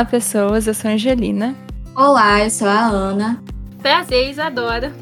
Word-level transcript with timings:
Olá, 0.00 0.08
pessoas. 0.08 0.66
Eu 0.66 0.72
sou 0.72 0.90
a 0.90 0.94
Angelina. 0.94 1.54
Olá, 1.94 2.42
eu 2.42 2.48
sou 2.48 2.66
a 2.66 2.86
Ana. 2.86 3.38
Prazer, 3.82 4.30
Isadora. 4.30 4.94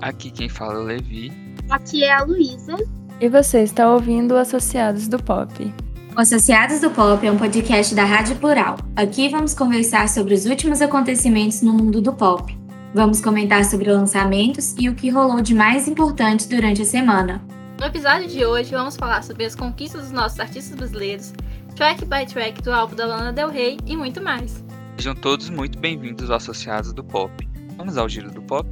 Aqui 0.00 0.28
quem 0.28 0.48
fala 0.48 0.74
é 0.74 0.78
o 0.78 0.82
Levi. 0.82 1.32
Aqui 1.70 2.02
é 2.02 2.10
a 2.10 2.24
Luísa. 2.24 2.76
E 3.20 3.28
você 3.28 3.62
está 3.62 3.88
ouvindo 3.88 4.34
o 4.34 4.36
Associados 4.36 5.06
do 5.06 5.22
Pop. 5.22 5.72
O 6.16 6.20
Associados 6.20 6.80
do 6.80 6.90
Pop 6.90 7.24
é 7.24 7.30
um 7.30 7.38
podcast 7.38 7.94
da 7.94 8.02
Rádio 8.02 8.34
Plural. 8.38 8.76
Aqui 8.96 9.28
vamos 9.28 9.54
conversar 9.54 10.08
sobre 10.08 10.34
os 10.34 10.44
últimos 10.46 10.82
acontecimentos 10.82 11.62
no 11.62 11.72
mundo 11.72 12.00
do 12.00 12.12
pop. 12.12 12.52
Vamos 12.92 13.20
comentar 13.20 13.64
sobre 13.64 13.92
lançamentos 13.92 14.74
e 14.76 14.88
o 14.88 14.96
que 14.96 15.10
rolou 15.10 15.40
de 15.40 15.54
mais 15.54 15.86
importante 15.86 16.48
durante 16.48 16.82
a 16.82 16.84
semana. 16.84 17.40
No 17.78 17.86
episódio 17.86 18.26
de 18.26 18.44
hoje, 18.44 18.72
vamos 18.72 18.96
falar 18.96 19.22
sobre 19.22 19.44
as 19.44 19.54
conquistas 19.54 20.02
dos 20.02 20.10
nossos 20.10 20.40
artistas 20.40 20.76
brasileiros, 20.76 21.32
track 21.74 22.04
by 22.04 22.26
track 22.26 22.62
do 22.62 22.72
álbum 22.72 22.96
da 22.96 23.06
Lana 23.06 23.32
Del 23.32 23.48
Rey 23.48 23.78
e 23.86 23.96
muito 23.96 24.22
mais. 24.22 24.64
Sejam 24.96 25.14
todos 25.14 25.48
muito 25.48 25.78
bem-vindos 25.78 26.30
aos 26.30 26.42
Associados 26.42 26.92
do 26.92 27.02
Pop. 27.02 27.32
Vamos 27.76 27.96
ao 27.96 28.08
giro 28.08 28.30
do 28.30 28.42
pop? 28.42 28.68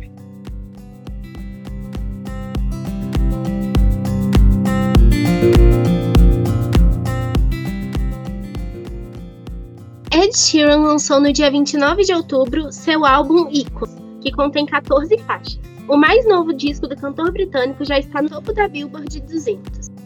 Ed 10.12 10.36
Sheeran 10.36 10.80
lançou 10.80 11.20
no 11.20 11.32
dia 11.32 11.50
29 11.50 12.02
de 12.02 12.12
outubro 12.12 12.70
seu 12.70 13.06
álbum 13.06 13.48
Icon, 13.50 13.86
que 14.20 14.30
contém 14.32 14.66
14 14.66 15.16
faixas. 15.18 15.58
O 15.88 15.96
mais 15.96 16.28
novo 16.28 16.52
disco 16.52 16.86
do 16.86 16.94
cantor 16.94 17.32
britânico 17.32 17.82
já 17.84 17.98
está 17.98 18.20
no 18.20 18.28
topo 18.28 18.52
da 18.52 18.68
Billboard 18.68 19.20
200. 19.22 19.97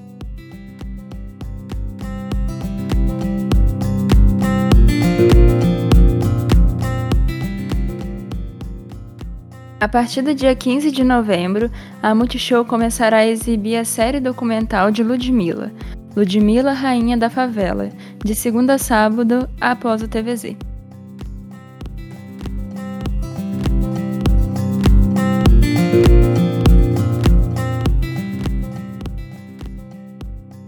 A 9.83 9.89
partir 9.89 10.23
do 10.23 10.33
dia 10.33 10.55
15 10.55 10.93
de 10.93 11.03
novembro, 11.03 11.69
a 12.01 12.15
Multishow 12.15 12.65
começará 12.65 13.17
a 13.17 13.27
exibir 13.27 13.75
a 13.77 13.85
série 13.85 14.21
documental 14.21 14.93
de 14.93 15.03
Ludmilla, 15.03 15.73
Ludmilla 16.15 16.73
Rainha 16.73 17.17
da 17.17 17.29
Favela, 17.29 17.91
de 18.25 18.33
segunda 18.33 18.75
a 18.75 18.79
sábado 18.79 19.51
após 19.61 20.01
o 20.01 20.07
TVZ. 20.07 20.55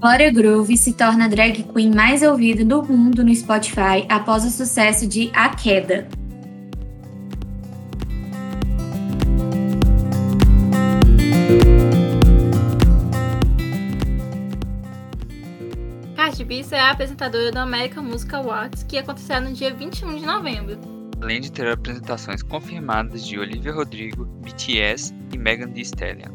Gloria 0.01 0.33
Groove 0.33 0.77
se 0.77 0.93
torna 0.93 1.27
a 1.27 1.29
drag 1.29 1.63
queen 1.73 1.95
mais 1.95 2.21
ouvida 2.25 2.65
do 2.65 2.83
mundo 2.83 3.23
no 3.23 3.33
Spotify 3.33 4.05
após 4.09 4.45
o 4.45 4.51
sucesso 4.51 5.07
de 5.07 5.31
A 5.33 5.51
Queda. 5.51 6.09
Cardi 16.45 16.57
B 16.57 16.63
será 16.63 16.89
a 16.89 16.91
apresentadora 16.91 17.51
do 17.51 17.59
American 17.59 18.05
Music 18.05 18.35
Awards, 18.35 18.83
que 18.83 18.99
acontecerá 18.99 19.41
no 19.41 19.53
dia 19.53 19.73
21 19.73 20.17
de 20.17 20.27
novembro. 20.27 20.79
Além 21.23 21.41
de 21.41 21.51
ter 21.51 21.67
apresentações 21.67 22.43
confirmadas 22.43 23.27
de 23.27 23.39
Olivia 23.39 23.73
Rodrigo, 23.73 24.27
BTS 24.43 25.15
e 25.33 25.39
Megan 25.39 25.71
Thee 25.71 25.83
Stallion. 25.83 26.31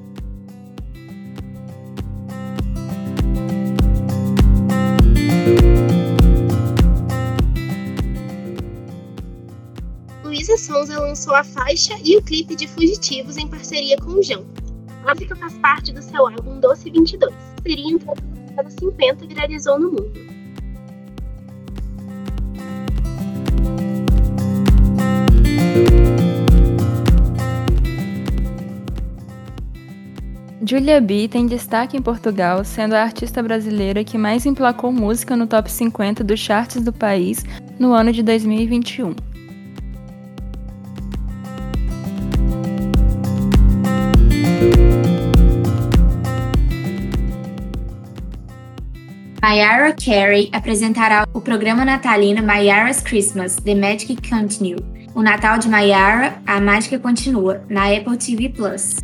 Luísa 10.24 10.58
Sonza 10.58 11.00
lançou 11.00 11.36
a 11.36 11.44
faixa 11.44 11.94
e 12.04 12.18
o 12.18 12.24
clipe 12.24 12.56
de 12.56 12.68
Fugitivos 12.68 13.38
em 13.38 13.48
parceria 13.48 13.96
com 13.98 14.12
o 14.14 14.24
João. 14.24 14.46
A 15.06 15.14
música 15.14 15.36
faz 15.36 15.56
parte 15.60 15.94
do 15.94 16.02
seu 16.02 16.28
álbum 16.28 16.60
Doce 16.60 16.90
22. 16.90 17.34
Seria 17.64 17.92
então 17.92 18.29
anos 18.60 18.74
50 18.80 19.26
viralizou 19.26 19.80
no 19.80 19.92
mundo. 19.92 20.40
Julia 30.62 31.02
B 31.02 31.28
tem 31.28 31.48
destaque 31.48 31.98
em 31.98 32.02
Portugal, 32.02 32.64
sendo 32.64 32.94
a 32.94 33.02
artista 33.02 33.42
brasileira 33.42 34.04
que 34.04 34.20
mais 34.20 34.46
emplacou 34.46 34.92
música 34.92 35.36
no 35.36 35.48
top 35.48 35.72
50 35.72 36.24
dos 36.24 36.40
charts 36.40 36.84
do 36.84 36.94
país 36.94 37.44
no 37.80 37.92
ano 37.94 38.12
de 38.12 38.22
2021. 38.22 39.29
Mariah 49.42 49.96
Carey 49.96 50.50
apresentará 50.52 51.26
o 51.34 51.40
programa 51.40 51.86
natalino 51.86 52.44
Mariah's 52.44 53.02
Christmas 53.02 53.56
The 53.56 53.74
Magic 53.74 54.30
Continue. 54.30 54.84
O 55.16 55.22
Natal 55.22 55.58
de 55.58 55.70
Mariah, 55.70 56.42
a 56.46 56.60
mágica 56.60 57.00
continua, 57.00 57.64
na 57.70 57.86
Apple 57.86 58.18
TV 58.18 58.50
Plus. 58.50 58.98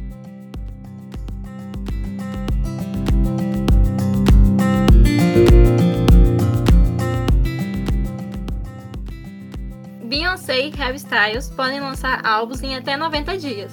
Beyoncé 10.03 10.67
e 10.67 10.69
Harry 10.71 10.97
Styles 10.97 11.49
podem 11.49 11.79
lançar 11.79 12.25
álbuns 12.25 12.61
em 12.61 12.75
até 12.75 12.97
90 12.97 13.37
dias. 13.37 13.71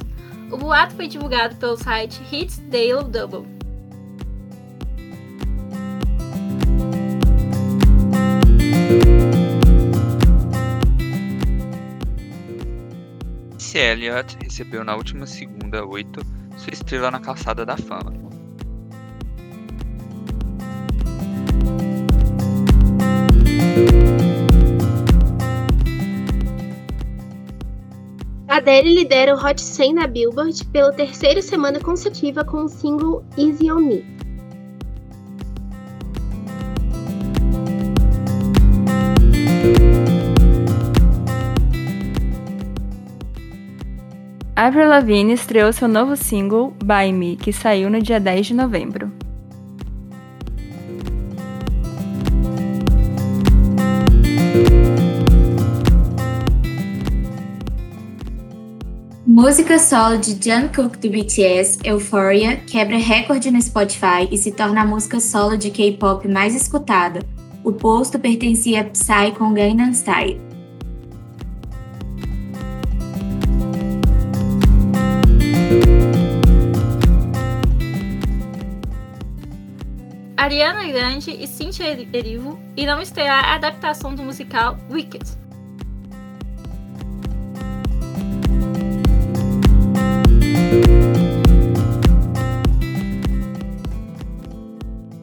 O 0.48 0.56
boato 0.56 0.94
foi 0.94 1.08
divulgado 1.08 1.56
pelo 1.56 1.76
site 1.76 2.20
Hits 2.30 2.58
Daily 2.70 3.02
Double. 3.10 3.61
Missy 13.72 13.78
Elliott 13.78 14.36
recebeu 14.42 14.84
na 14.84 14.94
última 14.94 15.26
segunda 15.26 15.82
8 15.82 16.20
sua 16.58 16.74
estrela 16.74 17.10
na 17.10 17.18
calçada 17.18 17.64
da 17.64 17.74
fama. 17.74 18.12
Adele 28.46 28.94
lidera 28.94 29.34
o 29.34 29.42
Hot 29.42 29.58
100 29.58 29.94
da 29.94 30.06
Billboard 30.06 30.66
pela 30.66 30.92
terceira 30.92 31.40
semana 31.40 31.80
consecutiva 31.80 32.44
com 32.44 32.64
o 32.64 32.68
single 32.68 33.24
Easy 33.38 33.72
on 33.72 33.80
Me. 33.80 34.21
Avril 44.54 44.86
Lavigne 44.86 45.32
estreou 45.32 45.72
seu 45.72 45.88
novo 45.88 46.14
single, 46.14 46.74
By 46.84 47.10
Me, 47.10 47.36
que 47.36 47.54
saiu 47.54 47.88
no 47.88 48.02
dia 48.02 48.20
10 48.20 48.48
de 48.48 48.54
novembro. 48.54 49.10
Música 59.26 59.78
solo 59.78 60.18
de 60.18 60.32
Jungkook 60.32 60.98
do 60.98 61.08
BTS, 61.08 61.78
Euphoria, 61.82 62.58
quebra 62.58 62.98
recorde 62.98 63.50
no 63.50 63.60
Spotify 63.60 64.28
e 64.30 64.36
se 64.36 64.52
torna 64.52 64.82
a 64.82 64.86
música 64.86 65.18
solo 65.18 65.56
de 65.56 65.70
K-pop 65.70 66.28
mais 66.28 66.54
escutada. 66.54 67.20
O 67.64 67.72
posto 67.72 68.18
pertencia 68.18 68.82
a 68.82 68.84
Psy 68.84 69.32
com 69.38 69.54
Gangnam 69.54 69.94
Style. 69.94 70.51
Ariana 80.42 80.84
Grande 80.88 81.30
e 81.30 81.46
Cynthia 81.46 81.96
Erivo 82.12 82.60
irão 82.76 83.00
estrear 83.00 83.44
a 83.44 83.54
adaptação 83.54 84.12
do 84.12 84.24
musical 84.24 84.76
Wicked. 84.90 85.22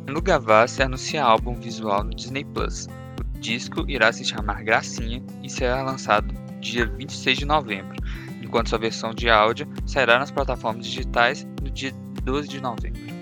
No 0.08 0.22
Gavassi 0.22 0.84
anuncia 0.84 1.22
álbum 1.22 1.56
visual 1.56 2.06
no 2.06 2.12
Disney 2.12 2.46
Plus. 2.46 2.88
O 3.36 3.40
disco 3.40 3.84
irá 3.90 4.14
se 4.14 4.24
chamar 4.24 4.64
Gracinha 4.64 5.22
e 5.44 5.50
será 5.50 5.84
lançado 5.84 6.34
dia 6.62 6.86
26 6.86 7.40
de 7.40 7.46
novembro, 7.46 7.98
enquanto 8.42 8.70
sua 8.70 8.80
versão 8.80 9.14
de 9.14 9.30
áudio 9.30 9.68
sairá 9.86 10.18
nas 10.18 10.32
plataformas 10.32 10.86
digitais 10.86 11.46
no 11.62 11.70
dia 11.70 11.92
12 12.24 12.48
de 12.48 12.62
novembro. 12.62 13.19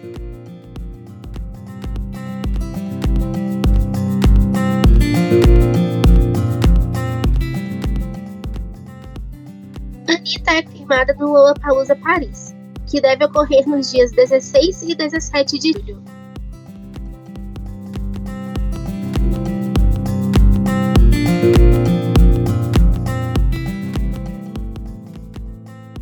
Confirmada 10.39 11.13
no 11.15 11.27
Lollapalooza 11.27 11.95
Paris, 11.95 12.55
que 12.85 13.01
deve 13.01 13.25
ocorrer 13.25 13.67
nos 13.67 13.91
dias 13.91 14.11
16 14.11 14.83
e 14.83 14.95
17 14.95 15.59
de 15.59 15.73
julho. 15.73 16.03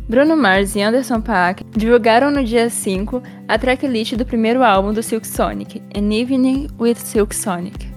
Bruno 0.08 0.36
Mars 0.36 0.76
e 0.76 0.82
Anderson 0.82 1.20
Paak 1.20 1.64
divulgaram 1.76 2.30
no 2.30 2.44
dia 2.44 2.70
5 2.70 3.22
a 3.48 3.58
tracklist 3.58 4.14
do 4.14 4.24
primeiro 4.24 4.62
álbum 4.62 4.92
do 4.92 5.02
Silk 5.02 5.26
Sonic, 5.26 5.82
An 5.94 6.12
Evening 6.12 6.68
with 6.78 6.96
Silk 6.96 7.34
Sonic. 7.34 7.95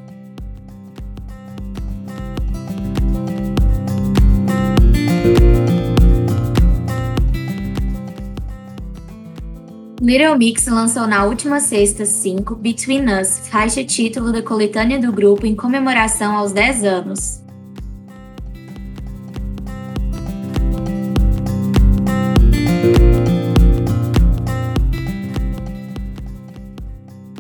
Little 10.01 10.37
Mix 10.37 10.65
lançou 10.67 11.05
na 11.05 11.25
última 11.25 11.59
sexta 11.59 12.05
5 12.05 12.55
Between 12.55 13.19
Us, 13.19 13.49
faixa 13.49 13.83
título 13.83 14.31
da 14.31 14.41
coletânea 14.41 14.97
do 14.97 15.11
grupo 15.11 15.45
em 15.45 15.53
comemoração 15.53 16.37
aos 16.37 16.53
10 16.53 16.83
anos. 16.85 17.43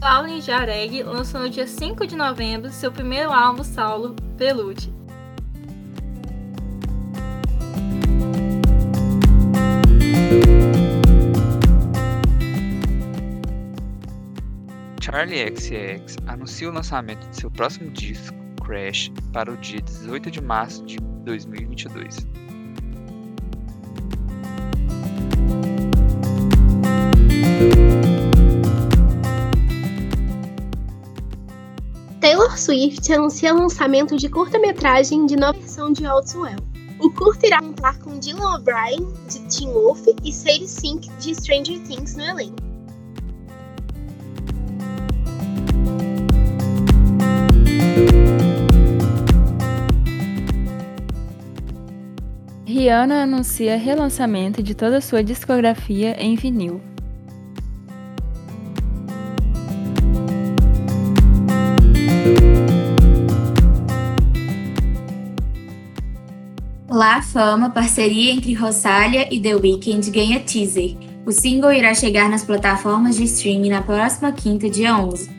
Pauline 0.01 0.41
Jareg 0.41 1.01
lançou 1.03 1.39
no 1.39 1.49
dia 1.49 1.65
5 1.65 2.05
de 2.05 2.17
novembro 2.17 2.69
seu 2.71 2.91
primeiro 2.91 3.31
álbum 3.31 3.63
solo, 3.63 4.17
Prelude. 4.35 4.98
Charlie 15.11 15.39
XCX 15.39 16.17
anuncia 16.27 16.69
o 16.69 16.71
lançamento 16.71 17.27
de 17.29 17.37
seu 17.37 17.49
próximo 17.49 17.89
disco, 17.89 18.37
Crash, 18.63 19.11
para 19.33 19.51
o 19.51 19.57
dia 19.57 19.81
18 19.81 20.29
de 20.29 20.39
março 20.39 20.85
de 20.85 20.97
2022. 21.25 22.27
Taylor 32.21 32.55
Swift 32.55 33.11
anuncia 33.11 33.55
o 33.55 33.57
lançamento 33.57 34.15
de 34.15 34.29
curta-metragem 34.29 35.25
de 35.25 35.35
nova 35.35 35.57
versão 35.57 35.91
de 35.91 36.05
All 36.05 36.23
Too 36.23 36.43
Well. 36.43 36.59
O 36.99 37.09
curta 37.09 37.47
irá 37.47 37.59
contar 37.59 37.97
com 37.97 38.19
Dylan 38.19 38.57
O'Brien, 38.57 39.11
de 39.27 39.39
Teen 39.47 39.73
Wolf, 39.73 40.05
e 40.23 40.31
Sadie 40.31 40.67
Sink, 40.67 41.09
de 41.17 41.33
Stranger 41.33 41.79
Things, 41.79 42.15
no 42.15 42.23
elenco. 42.25 42.68
Rihanna 52.79 53.23
anuncia 53.23 53.75
relançamento 53.75 54.63
de 54.63 54.73
toda 54.73 54.99
a 54.99 55.01
sua 55.01 55.21
discografia 55.21 56.15
em 56.17 56.35
vinil. 56.35 56.79
La 66.89 67.21
Fama, 67.21 67.69
parceria 67.69 68.31
entre 68.31 68.53
Rosalia 68.53 69.27
e 69.29 69.41
The 69.41 69.55
Weeknd, 69.55 70.09
ganha 70.09 70.39
teaser. 70.39 70.95
O 71.25 71.33
single 71.33 71.73
irá 71.73 71.93
chegar 71.93 72.29
nas 72.29 72.45
plataformas 72.45 73.17
de 73.17 73.25
streaming 73.25 73.71
na 73.71 73.81
próxima 73.81 74.31
quinta, 74.31 74.69
dia 74.69 74.97
11. 74.97 75.38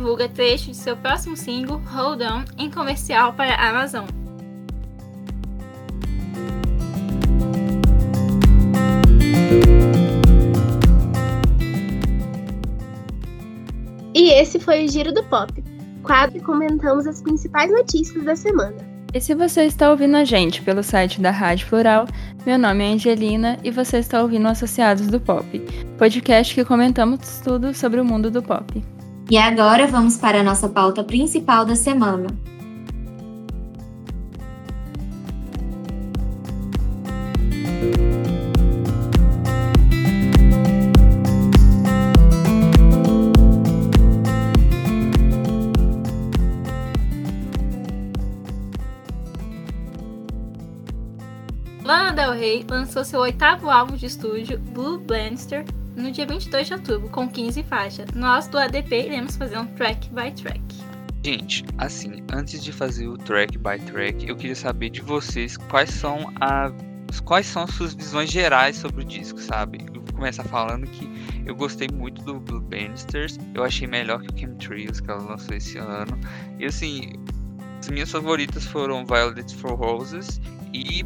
Divulga 0.00 0.26
trecho 0.30 0.70
de 0.70 0.76
seu 0.78 0.96
próximo 0.96 1.36
single, 1.36 1.78
Hold 1.92 2.22
On, 2.22 2.44
em 2.56 2.70
comercial 2.70 3.34
para 3.34 3.54
a 3.54 3.68
Amazon. 3.68 4.06
E 14.14 14.30
esse 14.32 14.58
foi 14.58 14.86
o 14.86 14.88
Giro 14.88 15.12
do 15.12 15.22
Pop, 15.24 15.52
quadro 16.02 16.38
que 16.38 16.44
comentamos 16.44 17.06
as 17.06 17.20
principais 17.20 17.70
notícias 17.70 18.24
da 18.24 18.34
semana. 18.34 18.76
E 19.12 19.20
se 19.20 19.34
você 19.34 19.64
está 19.64 19.90
ouvindo 19.90 20.16
a 20.16 20.24
gente 20.24 20.62
pelo 20.62 20.82
site 20.82 21.20
da 21.20 21.30
Rádio 21.30 21.66
Plural, 21.66 22.06
meu 22.46 22.56
nome 22.56 22.84
é 22.84 22.92
Angelina 22.94 23.58
e 23.62 23.70
você 23.70 23.98
está 23.98 24.22
ouvindo 24.22 24.48
Associados 24.48 25.08
do 25.08 25.20
Pop, 25.20 25.60
podcast 25.98 26.54
que 26.54 26.64
comentamos 26.64 27.40
tudo 27.44 27.74
sobre 27.74 28.00
o 28.00 28.04
mundo 28.04 28.30
do 28.30 28.42
pop. 28.42 28.82
E 29.30 29.38
agora 29.38 29.86
vamos 29.86 30.16
para 30.16 30.40
a 30.40 30.42
nossa 30.42 30.68
pauta 30.68 31.04
principal 31.04 31.64
da 31.64 31.76
semana. 31.76 32.26
Lana 51.84 52.12
Del 52.12 52.32
Rey 52.32 52.66
lançou 52.68 53.04
seu 53.04 53.20
oitavo 53.20 53.70
álbum 53.70 53.94
de 53.94 54.06
estúdio, 54.06 54.58
Blue 54.58 54.98
Bannister, 54.98 55.64
no 55.96 56.10
dia 56.10 56.26
22 56.26 56.66
de 56.66 56.74
outubro, 56.74 57.08
com 57.10 57.28
15 57.28 57.62
faixas. 57.64 58.06
Nós 58.14 58.48
do 58.48 58.58
ADP 58.58 59.06
iremos 59.06 59.36
fazer 59.36 59.58
um 59.58 59.66
track 59.66 60.08
by 60.10 60.32
track. 60.32 60.62
Gente, 61.24 61.64
assim, 61.76 62.22
antes 62.32 62.62
de 62.64 62.72
fazer 62.72 63.06
o 63.06 63.18
track 63.18 63.58
by 63.58 63.78
track, 63.86 64.26
eu 64.26 64.36
queria 64.36 64.56
saber 64.56 64.90
de 64.90 65.02
vocês 65.02 65.56
quais 65.56 65.90
são 65.90 66.32
a 66.40 66.72
quais 67.24 67.46
são 67.46 67.64
as 67.64 67.70
suas 67.74 67.92
visões 67.92 68.30
gerais 68.30 68.76
sobre 68.76 69.02
o 69.02 69.04
disco, 69.04 69.38
sabe? 69.40 69.84
Eu 69.92 70.00
vou 70.00 70.14
começar 70.14 70.44
falando 70.44 70.86
que 70.86 71.10
eu 71.44 71.54
gostei 71.56 71.88
muito 71.92 72.22
do 72.22 72.38
Blue 72.38 72.60
Bannisters, 72.60 73.36
eu 73.52 73.64
achei 73.64 73.86
melhor 73.86 74.22
que 74.22 74.32
o 74.32 74.38
Chemtrails 74.38 75.00
que 75.00 75.10
ela 75.10 75.22
lançou 75.22 75.56
esse 75.56 75.76
ano. 75.76 76.18
E 76.58 76.64
assim, 76.64 77.12
as 77.80 77.88
minhas 77.88 78.10
favoritas 78.10 78.64
foram 78.64 79.04
Violet 79.04 79.54
for 79.56 79.74
Roses 79.74 80.40
e 80.72 81.04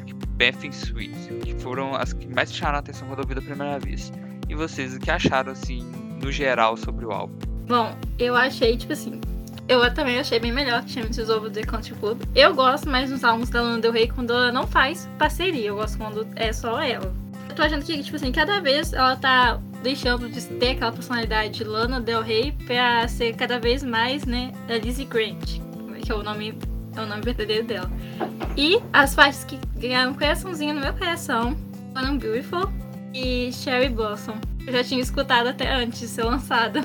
Bathing 0.00 0.72
Suite, 0.72 1.34
que 1.42 1.54
foram 1.54 1.94
as 1.94 2.12
que 2.12 2.26
mais 2.26 2.52
chamaram 2.52 2.78
a 2.78 2.80
atenção 2.80 3.08
quando 3.08 3.20
eu 3.20 3.26
vi 3.26 3.34
da 3.34 3.42
primeira 3.42 3.78
vez. 3.78 4.12
E 4.48 4.54
vocês, 4.54 4.94
o 4.94 4.98
que 4.98 5.10
acharam, 5.10 5.52
assim, 5.52 5.82
no 6.22 6.30
geral 6.30 6.76
sobre 6.76 7.04
o 7.04 7.12
álbum? 7.12 7.34
Bom, 7.66 7.96
eu 8.18 8.36
achei, 8.36 8.76
tipo 8.76 8.92
assim, 8.92 9.20
eu 9.66 9.94
também 9.94 10.18
achei 10.18 10.38
bem 10.38 10.52
melhor 10.52 10.84
que 10.84 10.90
Champions 10.90 11.28
Over 11.28 11.50
The 11.50 11.62
Country 11.62 11.94
Club. 11.94 12.20
Eu 12.34 12.54
gosto 12.54 12.88
mais 12.88 13.10
dos 13.10 13.24
álbuns 13.24 13.48
da 13.48 13.62
Lana 13.62 13.80
Del 13.80 13.92
Rey 13.92 14.08
quando 14.08 14.32
ela 14.32 14.52
não 14.52 14.66
faz 14.66 15.08
parceria, 15.18 15.68
eu 15.68 15.76
gosto 15.76 15.96
quando 15.96 16.26
é 16.36 16.52
só 16.52 16.80
ela. 16.82 17.12
Eu 17.48 17.54
tô 17.54 17.62
achando 17.62 17.84
que, 17.84 18.02
tipo 18.02 18.16
assim, 18.16 18.30
cada 18.30 18.60
vez 18.60 18.92
ela 18.92 19.16
tá 19.16 19.58
deixando 19.82 20.28
de 20.28 20.40
ter 20.42 20.72
aquela 20.72 20.92
personalidade 20.92 21.54
de 21.54 21.64
Lana 21.64 22.00
Del 22.00 22.20
Rey 22.20 22.52
pra 22.66 23.08
ser 23.08 23.34
cada 23.34 23.58
vez 23.58 23.82
mais, 23.82 24.24
né, 24.26 24.52
a 24.68 24.74
Lizzie 24.74 25.06
Grant, 25.06 25.60
que 26.02 26.12
é 26.12 26.14
o 26.14 26.22
nome 26.22 26.58
é 26.96 27.00
o 27.00 27.06
nome 27.06 27.22
verdadeiro 27.22 27.66
dela. 27.66 27.90
E 28.56 28.80
as 28.92 29.14
faixas 29.14 29.44
que 29.44 29.58
ganharam 29.88 30.12
um 30.12 30.14
coraçãozinho 30.14 30.74
no 30.74 30.80
meu 30.80 30.94
coração 30.94 31.54
foram 31.92 32.16
Beautiful 32.16 32.72
e 33.12 33.52
Cherry 33.52 33.90
Blossom. 33.90 34.34
Eu 34.66 34.72
já 34.72 34.82
tinha 34.82 35.00
escutado 35.00 35.48
até 35.48 35.70
antes 35.72 36.00
de 36.00 36.08
ser 36.08 36.24
lançada. 36.24 36.82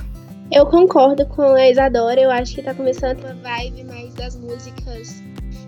Eu 0.52 0.66
concordo 0.66 1.26
com 1.28 1.54
a 1.54 1.70
Isadora, 1.70 2.20
eu 2.20 2.30
acho 2.30 2.56
que 2.56 2.62
tá 2.62 2.74
começando 2.74 3.20
uma 3.22 3.34
vibe 3.36 3.86
mais 3.86 4.14
das 4.16 4.36
músicas 4.36 5.24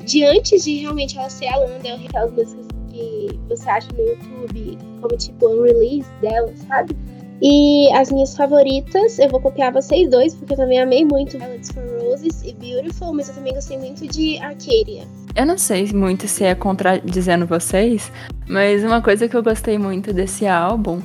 de 0.05 0.25
antes 0.25 0.63
de 0.63 0.79
realmente 0.79 1.17
ela 1.17 1.29
ser 1.29 1.47
a 1.47 1.55
Rey, 1.55 2.07
aquelas 2.07 2.33
músicas 2.33 2.67
que 2.89 3.39
você 3.47 3.69
acha 3.69 3.87
no 3.93 3.99
YouTube 3.99 4.77
como 4.99 5.17
tipo 5.17 5.47
um 5.47 5.63
release 5.63 6.09
dela, 6.19 6.51
sabe? 6.67 6.95
E 7.41 7.91
as 7.93 8.11
minhas 8.11 8.35
favoritas, 8.35 9.17
eu 9.17 9.27
vou 9.27 9.39
copiar 9.39 9.73
vocês 9.73 10.07
dois, 10.07 10.35
porque 10.35 10.53
eu 10.53 10.57
também 10.57 10.79
amei 10.79 11.03
muito 11.03 11.39
Violets 11.39 11.71
for 11.71 11.83
Roses 12.03 12.43
e 12.43 12.53
Beautiful, 12.53 13.13
mas 13.13 13.29
eu 13.29 13.35
também 13.35 13.53
gostei 13.55 13.79
muito 13.79 14.07
de 14.07 14.37
Arcadia. 14.37 15.03
Eu 15.35 15.45
não 15.47 15.57
sei 15.57 15.91
muito 15.91 16.27
se 16.27 16.43
é 16.43 16.53
contradizendo 16.53 17.47
vocês, 17.47 18.11
mas 18.47 18.83
uma 18.83 19.01
coisa 19.01 19.27
que 19.27 19.35
eu 19.35 19.41
gostei 19.41 19.79
muito 19.79 20.13
desse 20.13 20.45
álbum 20.45 21.01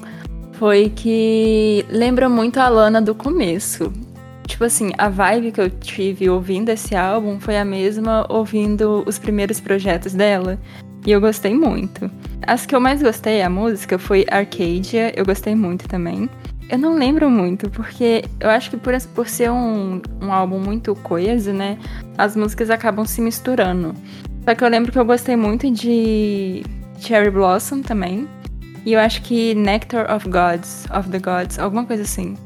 foi 0.52 0.90
que 0.94 1.86
lembra 1.88 2.28
muito 2.28 2.60
a 2.60 2.68
Lana 2.68 3.00
do 3.00 3.14
começo. 3.14 3.90
Tipo 4.46 4.64
assim, 4.64 4.92
a 4.98 5.08
vibe 5.08 5.52
que 5.52 5.60
eu 5.60 5.70
tive 5.70 6.28
ouvindo 6.28 6.68
esse 6.68 6.94
álbum 6.94 7.40
foi 7.40 7.56
a 7.56 7.64
mesma 7.64 8.26
ouvindo 8.28 9.02
os 9.06 9.18
primeiros 9.18 9.58
projetos 9.58 10.12
dela. 10.12 10.58
E 11.06 11.12
eu 11.12 11.20
gostei 11.20 11.54
muito. 11.54 12.10
As 12.44 12.66
que 12.66 12.74
eu 12.74 12.80
mais 12.80 13.00
gostei, 13.00 13.40
a 13.40 13.48
música, 13.48 13.96
foi 13.96 14.26
Arcadia, 14.28 15.12
eu 15.16 15.24
gostei 15.24 15.54
muito 15.54 15.88
também. 15.88 16.28
Eu 16.68 16.78
não 16.78 16.96
lembro 16.98 17.30
muito, 17.30 17.70
porque 17.70 18.24
eu 18.40 18.50
acho 18.50 18.70
que 18.70 18.76
por, 18.76 18.92
por 19.14 19.28
ser 19.28 19.52
um, 19.52 20.02
um 20.20 20.32
álbum 20.32 20.58
muito 20.58 20.96
coeso, 20.96 21.52
né? 21.52 21.78
As 22.18 22.34
músicas 22.34 22.70
acabam 22.70 23.06
se 23.06 23.20
misturando. 23.20 23.94
Só 24.44 24.52
que 24.52 24.64
eu 24.64 24.68
lembro 24.68 24.90
que 24.90 24.98
eu 24.98 25.04
gostei 25.04 25.36
muito 25.36 25.70
de 25.70 26.64
Cherry 26.98 27.30
Blossom 27.30 27.82
também. 27.82 28.28
E 28.84 28.92
eu 28.92 29.00
acho 29.00 29.22
que 29.22 29.54
Nectar 29.54 30.12
of 30.12 30.28
Gods, 30.28 30.86
of 30.96 31.08
the 31.08 31.20
Gods, 31.20 31.58
alguma 31.60 31.84
coisa 31.84 32.02
assim. 32.02 32.36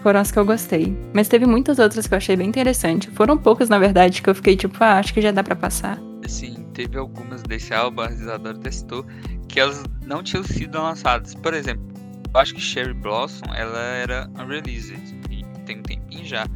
Foram 0.00 0.20
as 0.20 0.30
que 0.30 0.38
eu 0.38 0.44
gostei. 0.44 0.96
Mas 1.12 1.26
teve 1.26 1.44
muitas 1.44 1.80
outras 1.80 2.06
que 2.06 2.14
eu 2.14 2.18
achei 2.18 2.36
bem 2.36 2.48
interessante. 2.48 3.10
Foram 3.10 3.36
poucas, 3.36 3.68
na 3.68 3.78
verdade, 3.78 4.22
que 4.22 4.30
eu 4.30 4.34
fiquei 4.34 4.56
tipo, 4.56 4.76
ah, 4.80 4.98
acho 4.98 5.12
que 5.12 5.20
já 5.20 5.32
dá 5.32 5.42
para 5.42 5.56
passar. 5.56 5.98
Sim, 6.26 6.65
teve 6.76 6.98
algumas 6.98 7.42
desse 7.42 7.72
álbum, 7.72 8.02
a 8.02 8.10
Isadora 8.10 8.58
testou, 8.58 9.04
que 9.48 9.58
elas 9.58 9.82
não 10.04 10.22
tinham 10.22 10.44
sido 10.44 10.78
lançadas. 10.78 11.34
Por 11.34 11.54
exemplo, 11.54 11.82
eu 12.32 12.38
acho 12.38 12.54
que 12.54 12.60
Cherry 12.60 12.92
Blossom, 12.92 13.46
ela 13.54 13.78
era 13.78 14.30
unreleased, 14.38 15.00
e 15.30 15.42
tem 15.64 15.78
um 15.78 15.82
tempinho 15.82 16.24
já. 16.24 16.46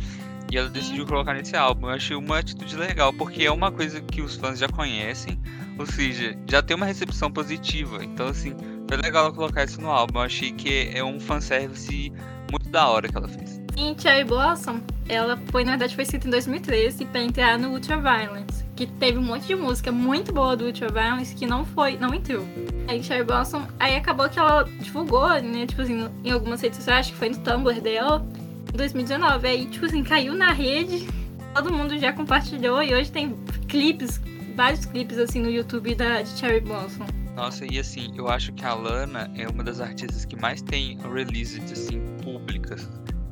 E 0.53 0.59
ela 0.59 0.69
decidiu 0.69 1.07
colocar 1.07 1.33
nesse 1.33 1.57
álbum. 1.57 1.87
Eu 1.87 1.95
achei 1.95 2.15
uma 2.15 2.39
atitude 2.39 2.77
legal, 2.77 3.15
porque 3.15 3.45
é 3.45 3.51
uma 3.51 3.73
coisa 3.73 4.01
que 4.03 4.21
os 4.21 4.37
fãs 4.37 4.59
já 4.59 4.69
conhecem, 4.69 5.41
ou 5.79 5.87
seja, 5.87 6.37
já 6.47 6.61
tem 6.61 6.77
uma 6.77 6.85
recepção 6.85 7.31
positiva. 7.33 8.05
Então, 8.05 8.27
assim, 8.27 8.55
foi 8.87 8.99
legal 8.99 9.27
ela 9.27 9.35
colocar 9.35 9.65
isso 9.65 9.81
no 9.81 9.89
álbum. 9.89 10.19
Eu 10.19 10.25
achei 10.25 10.53
que 10.53 10.91
é 10.93 11.03
um 11.03 11.19
fanservice 11.19 12.13
muito 12.51 12.69
da 12.69 12.87
hora 12.89 13.09
que 13.09 13.17
ela 13.17 13.29
fez. 13.29 13.63
Em 13.77 13.99
Cherry 13.99 14.25
Blossom, 14.25 14.83
ela 15.09 15.41
foi, 15.51 15.65
na 15.65 15.71
verdade, 15.71 15.95
foi 15.95 16.03
escrita 16.03 16.27
em 16.27 16.31
2013 16.31 17.07
pra 17.07 17.23
entrar 17.23 17.59
no 17.59 17.71
Ultraviolence, 17.71 18.65
que 18.81 18.87
teve 18.95 19.19
um 19.19 19.23
monte 19.23 19.47
de 19.47 19.55
música 19.55 19.93
muito 19.93 20.33
boa 20.33 20.57
do 20.57 20.65
Ultraviolence 20.65 21.35
que 21.35 21.47
não 21.47 21.67
foi, 21.67 21.99
não 21.99 22.15
entrou. 22.15 22.43
Aí 22.89 23.03
Cherry 23.03 23.25
Blossom, 23.25 23.67
aí 23.79 23.95
acabou 23.95 24.27
que 24.27 24.39
ela 24.39 24.65
divulgou, 24.81 25.29
né, 25.43 25.67
tipo 25.67 25.83
assim, 25.83 26.09
em 26.25 26.31
algumas 26.31 26.63
redes 26.63 26.79
sociais, 26.79 27.01
acho 27.01 27.13
que 27.13 27.19
foi 27.19 27.29
no 27.29 27.37
Tumblr 27.37 27.79
dela, 27.83 28.27
em 28.73 28.77
2019. 28.77 29.47
Aí, 29.47 29.67
tipo 29.67 29.85
assim, 29.85 30.03
caiu 30.03 30.35
na 30.35 30.53
rede, 30.53 31.07
todo 31.55 31.71
mundo 31.71 31.99
já 31.99 32.11
compartilhou 32.15 32.83
e 32.83 32.95
hoje 32.95 33.13
tem 33.13 33.37
clipes, 33.69 34.19
vários 34.57 34.87
clipes 34.87 35.19
assim 35.19 35.41
no 35.41 35.51
YouTube 35.51 35.95
da, 35.95 36.23
de 36.23 36.31
Cherry 36.31 36.61
Blossom. 36.61 37.05
Nossa, 37.37 37.67
e 37.71 37.79
assim, 37.79 38.11
eu 38.17 38.29
acho 38.29 38.51
que 38.55 38.65
a 38.65 38.73
Lana 38.73 39.31
é 39.37 39.47
uma 39.47 39.63
das 39.63 39.79
artistas 39.83 40.25
que 40.25 40.37
mais 40.37 40.63
tem 40.63 40.99
releases 41.03 41.71
assim 41.71 42.01
públicas. 42.23 42.89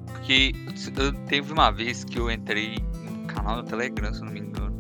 Porque 0.09 0.53
eu, 0.95 1.13
teve 1.27 1.51
uma 1.55 1.71
vez 1.71 2.05
que 2.05 2.19
eu 2.19 2.31
entrei 2.31 2.77
no 3.03 3.27
canal 3.27 3.63
do 3.63 3.69
Telegram, 3.69 4.13
se 4.13 4.23
não 4.23 4.33
me 4.33 4.41
engano, 4.41 4.78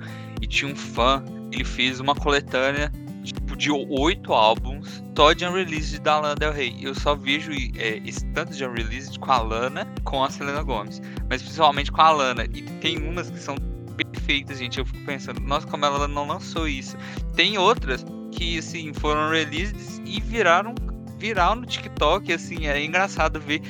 tinha 0.49 0.71
um 0.71 0.77
fã, 0.77 1.23
ele 1.53 1.65
fez 1.65 2.01
uma 2.01 2.15
coletânea 2.15 2.93
tipo, 3.23 3.57
de 3.57 3.71
oito 3.71 4.33
álbuns, 4.33 5.03
só 5.17 5.33
de 5.33 5.45
unreleased 5.45 6.01
da 6.01 6.21
Lana 6.21 6.35
Del 6.35 6.53
Rey. 6.53 6.77
Eu 6.81 6.95
só 6.95 7.15
vejo 7.15 7.51
é, 7.53 8.01
esse 8.05 8.25
tanto 8.27 8.55
de 8.55 8.65
unreleased 8.65 9.19
com 9.19 9.31
a 9.31 9.41
Lana 9.41 9.87
com 10.05 10.23
a 10.23 10.31
Selena 10.31 10.63
Gomez, 10.63 11.03
mas 11.29 11.43
principalmente 11.43 11.91
com 11.91 12.01
a 12.01 12.11
Lana. 12.11 12.45
E 12.45 12.63
tem 12.81 12.99
umas 12.99 13.31
que 13.31 13.39
são 13.39 13.57
perfeitas, 13.97 14.59
gente. 14.59 14.79
Eu 14.79 14.87
fico 14.87 15.05
pensando, 15.05 15.41
nossa, 15.41 15.67
como 15.67 15.85
ela 15.85 16.07
não 16.07 16.27
lançou 16.27 16.69
isso. 16.69 16.97
Tem 17.35 17.59
outras 17.59 18.05
que, 18.31 18.59
assim, 18.59 18.93
foram 18.93 19.31
releases 19.31 20.01
e 20.05 20.21
viraram 20.21 20.75
viral 21.19 21.57
no 21.57 21.67
TikTok, 21.67 22.33
assim, 22.33 22.69
é 22.69 22.83
engraçado 22.85 23.41
ver 23.41 23.61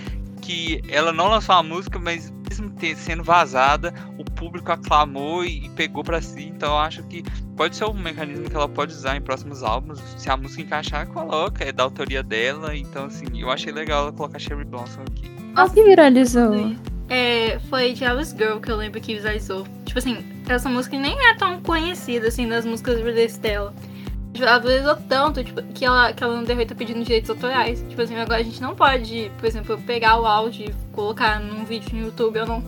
que 0.49 0.81
ela 0.89 1.13
não 1.13 1.29
lançou 1.29 1.55
a 1.55 1.63
música, 1.63 1.99
mas 1.99 2.33
mesmo 2.49 2.73
sendo 2.97 3.23
vazada, 3.23 3.93
o 4.17 4.25
público 4.25 4.73
aclamou 4.73 5.45
e 5.45 5.69
pegou 5.77 6.03
para 6.03 6.23
si. 6.23 6.45
Então 6.45 6.71
eu 6.71 6.79
acho 6.79 7.03
que 7.03 7.23
pode 7.55 7.77
ser 7.77 7.85
um 7.85 7.93
mecanismo 7.93 8.49
que 8.49 8.57
ela 8.57 8.67
pode 8.67 8.95
usar 8.95 9.15
em 9.15 9.21
próximos 9.21 9.63
álbuns. 9.63 10.01
Se 10.17 10.31
a 10.31 10.39
música 10.39 10.63
encaixar, 10.63 11.07
coloca, 11.09 11.63
é 11.63 11.71
da 11.71 11.83
autoria 11.83 12.23
dela. 12.23 12.75
Então, 12.75 13.05
assim, 13.05 13.27
eu 13.39 13.51
achei 13.51 13.71
legal 13.71 14.05
ela 14.05 14.13
colocar 14.13 14.39
Cherry 14.39 14.65
Blossom 14.65 15.03
aqui. 15.03 15.31
Qual 15.53 15.69
que 15.69 15.85
viralizou? 15.85 16.75
É, 17.11 17.59
foi 17.69 17.95
Jealous 17.95 18.31
Girl 18.31 18.59
que 18.59 18.71
eu 18.71 18.77
lembro 18.77 19.03
que 19.03 19.17
visualizou. 19.17 19.67
Tipo 19.85 19.99
assim, 19.99 20.25
essa 20.49 20.71
música 20.71 20.99
nem 20.99 21.15
é 21.29 21.35
tão 21.35 21.61
conhecida 21.61 22.29
assim 22.29 22.49
das 22.49 22.65
músicas 22.65 22.97
release 23.03 23.39
dela. 23.39 23.75
Tipo, 24.39 24.49
ela 24.49 24.59
valorizou 24.61 24.97
tanto 25.09 25.43
tipo, 25.43 25.61
que, 25.75 25.85
ela, 25.85 26.13
que 26.13 26.23
ela 26.23 26.37
não 26.37 26.45
estar 26.45 26.75
pedindo 26.77 27.03
direitos 27.03 27.29
autorais. 27.29 27.85
Tipo 27.89 28.01
assim, 28.01 28.15
agora 28.15 28.41
a 28.41 28.45
gente 28.45 28.63
não 28.63 28.73
pode, 28.73 29.33
por 29.37 29.47
exemplo, 29.47 29.77
pegar 29.79 30.21
o 30.21 30.27
áudio 30.27 30.67
e 30.67 30.75
colocar 30.93 31.41
num 31.41 31.65
vídeo 31.65 31.89
no 31.93 32.05
YouTube. 32.05 32.37
Eu 32.37 32.47
não. 32.47 32.63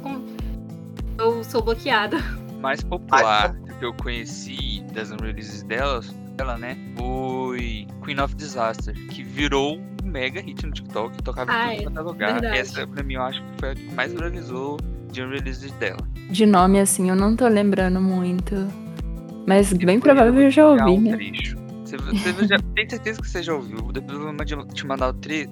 Eu 1.16 1.44
sou 1.44 1.62
bloqueada. 1.62 2.18
Mais 2.60 2.82
popular 2.82 3.54
que 3.78 3.84
eu 3.84 3.94
conheci 3.94 4.84
das 4.92 5.10
releases 5.12 5.62
delas, 5.62 6.10
dela, 6.36 6.58
né? 6.58 6.76
Foi 6.98 7.86
Queen 8.04 8.18
of 8.18 8.34
Disaster, 8.34 8.92
que 9.06 9.22
virou 9.22 9.78
um 9.78 10.06
mega 10.06 10.40
hit 10.40 10.66
no 10.66 10.72
TikTok, 10.72 11.22
tocava 11.22 11.52
em 11.72 11.76
tudo 11.76 11.84
quanto 11.84 11.98
é 11.98 12.02
lugar. 12.02 12.32
Verdade. 12.32 12.58
Essa, 12.58 12.84
pra 12.84 13.04
mim, 13.04 13.14
eu 13.14 13.22
acho 13.22 13.40
que 13.40 13.60
foi 13.60 13.70
a 13.70 13.74
que 13.76 13.94
mais 13.94 14.12
viralizou 14.12 14.76
de 15.12 15.24
releases 15.24 15.70
dela. 15.74 16.00
De 16.30 16.44
nome, 16.44 16.80
assim, 16.80 17.08
eu 17.08 17.14
não 17.14 17.36
tô 17.36 17.46
lembrando 17.46 18.00
muito. 18.00 18.56
Mas 19.50 19.72
bem 19.72 19.98
provável 19.98 20.42
eu 20.42 20.48
já 20.48 20.64
ouvi, 20.64 20.92
um 20.92 21.00
né? 21.00 21.16
Trecho. 21.16 21.56
Você, 21.84 21.96
você 21.96 22.46
já, 22.46 22.56
tem 22.76 22.88
certeza 22.88 23.20
que 23.20 23.28
você 23.28 23.42
já 23.42 23.52
ouviu. 23.52 23.90
Depois 23.90 24.16
eu 24.16 24.58
vou 24.58 24.64
te 24.64 24.86
mandar 24.86 25.08
o 25.08 25.12
trecho. 25.12 25.50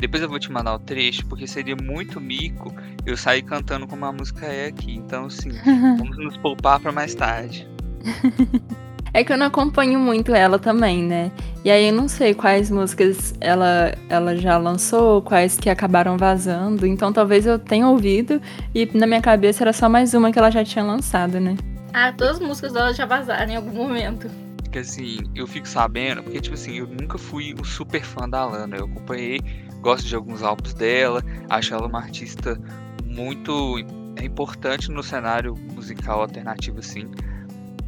Depois 0.00 0.20
eu 0.20 0.28
vou 0.28 0.40
te 0.40 0.50
mandar 0.50 0.74
o 0.74 0.80
trecho, 0.80 1.24
porque 1.26 1.46
seria 1.46 1.76
muito 1.76 2.20
mico 2.20 2.74
eu 3.06 3.16
sair 3.16 3.42
cantando 3.42 3.86
como 3.86 4.04
a 4.04 4.12
música 4.12 4.46
é 4.46 4.66
aqui. 4.66 4.96
Então, 4.96 5.26
assim, 5.26 5.50
vamos 5.96 6.16
nos 6.16 6.36
poupar 6.38 6.80
para 6.80 6.90
mais 6.90 7.14
tarde. 7.14 7.68
É 9.12 9.24
que 9.24 9.32
eu 9.32 9.36
não 9.36 9.46
acompanho 9.46 9.98
muito 9.98 10.32
ela 10.32 10.56
também, 10.56 11.02
né? 11.02 11.32
E 11.64 11.70
aí 11.70 11.88
eu 11.88 11.92
não 11.92 12.06
sei 12.06 12.32
quais 12.32 12.70
músicas 12.70 13.34
ela, 13.40 13.92
ela 14.08 14.36
já 14.36 14.56
lançou, 14.56 15.20
quais 15.20 15.56
que 15.56 15.68
acabaram 15.68 16.16
vazando. 16.16 16.86
Então 16.86 17.12
talvez 17.12 17.44
eu 17.44 17.58
tenha 17.58 17.88
ouvido 17.88 18.40
e 18.72 18.88
na 18.94 19.08
minha 19.08 19.20
cabeça 19.20 19.64
era 19.64 19.72
só 19.72 19.88
mais 19.88 20.14
uma 20.14 20.30
que 20.30 20.38
ela 20.38 20.48
já 20.48 20.64
tinha 20.64 20.84
lançado, 20.84 21.40
né? 21.40 21.56
Ah, 21.92 22.12
todas 22.12 22.36
as 22.36 22.40
músicas 22.40 22.72
dela 22.72 22.92
já 22.92 23.06
vazaram 23.06 23.50
em 23.50 23.56
algum 23.56 23.72
momento. 23.72 24.28
Porque 24.62 24.78
assim, 24.78 25.18
eu 25.34 25.46
fico 25.46 25.66
sabendo, 25.66 26.22
porque 26.22 26.40
tipo 26.40 26.54
assim, 26.54 26.78
eu 26.78 26.86
nunca 26.86 27.18
fui 27.18 27.54
um 27.58 27.64
super 27.64 28.04
fã 28.04 28.28
da 28.28 28.44
Lana. 28.44 28.76
Eu 28.76 28.84
acompanhei, 28.84 29.40
gosto 29.80 30.06
de 30.06 30.14
alguns 30.14 30.42
álbuns 30.42 30.74
dela, 30.74 31.22
acho 31.48 31.74
ela 31.74 31.86
uma 31.86 31.98
artista 31.98 32.60
muito 33.04 33.78
importante 34.22 34.90
no 34.90 35.02
cenário 35.02 35.54
musical 35.74 36.20
alternativo, 36.20 36.78
assim. 36.78 37.10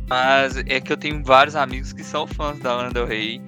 Mas 0.08 0.56
é 0.56 0.80
que 0.80 0.92
eu 0.92 0.96
tenho 0.96 1.22
vários 1.22 1.54
amigos 1.54 1.92
que 1.92 2.02
são 2.02 2.26
fãs 2.26 2.58
da 2.58 2.74
Lana 2.74 2.90
Del 2.90 3.06
Rey 3.06 3.40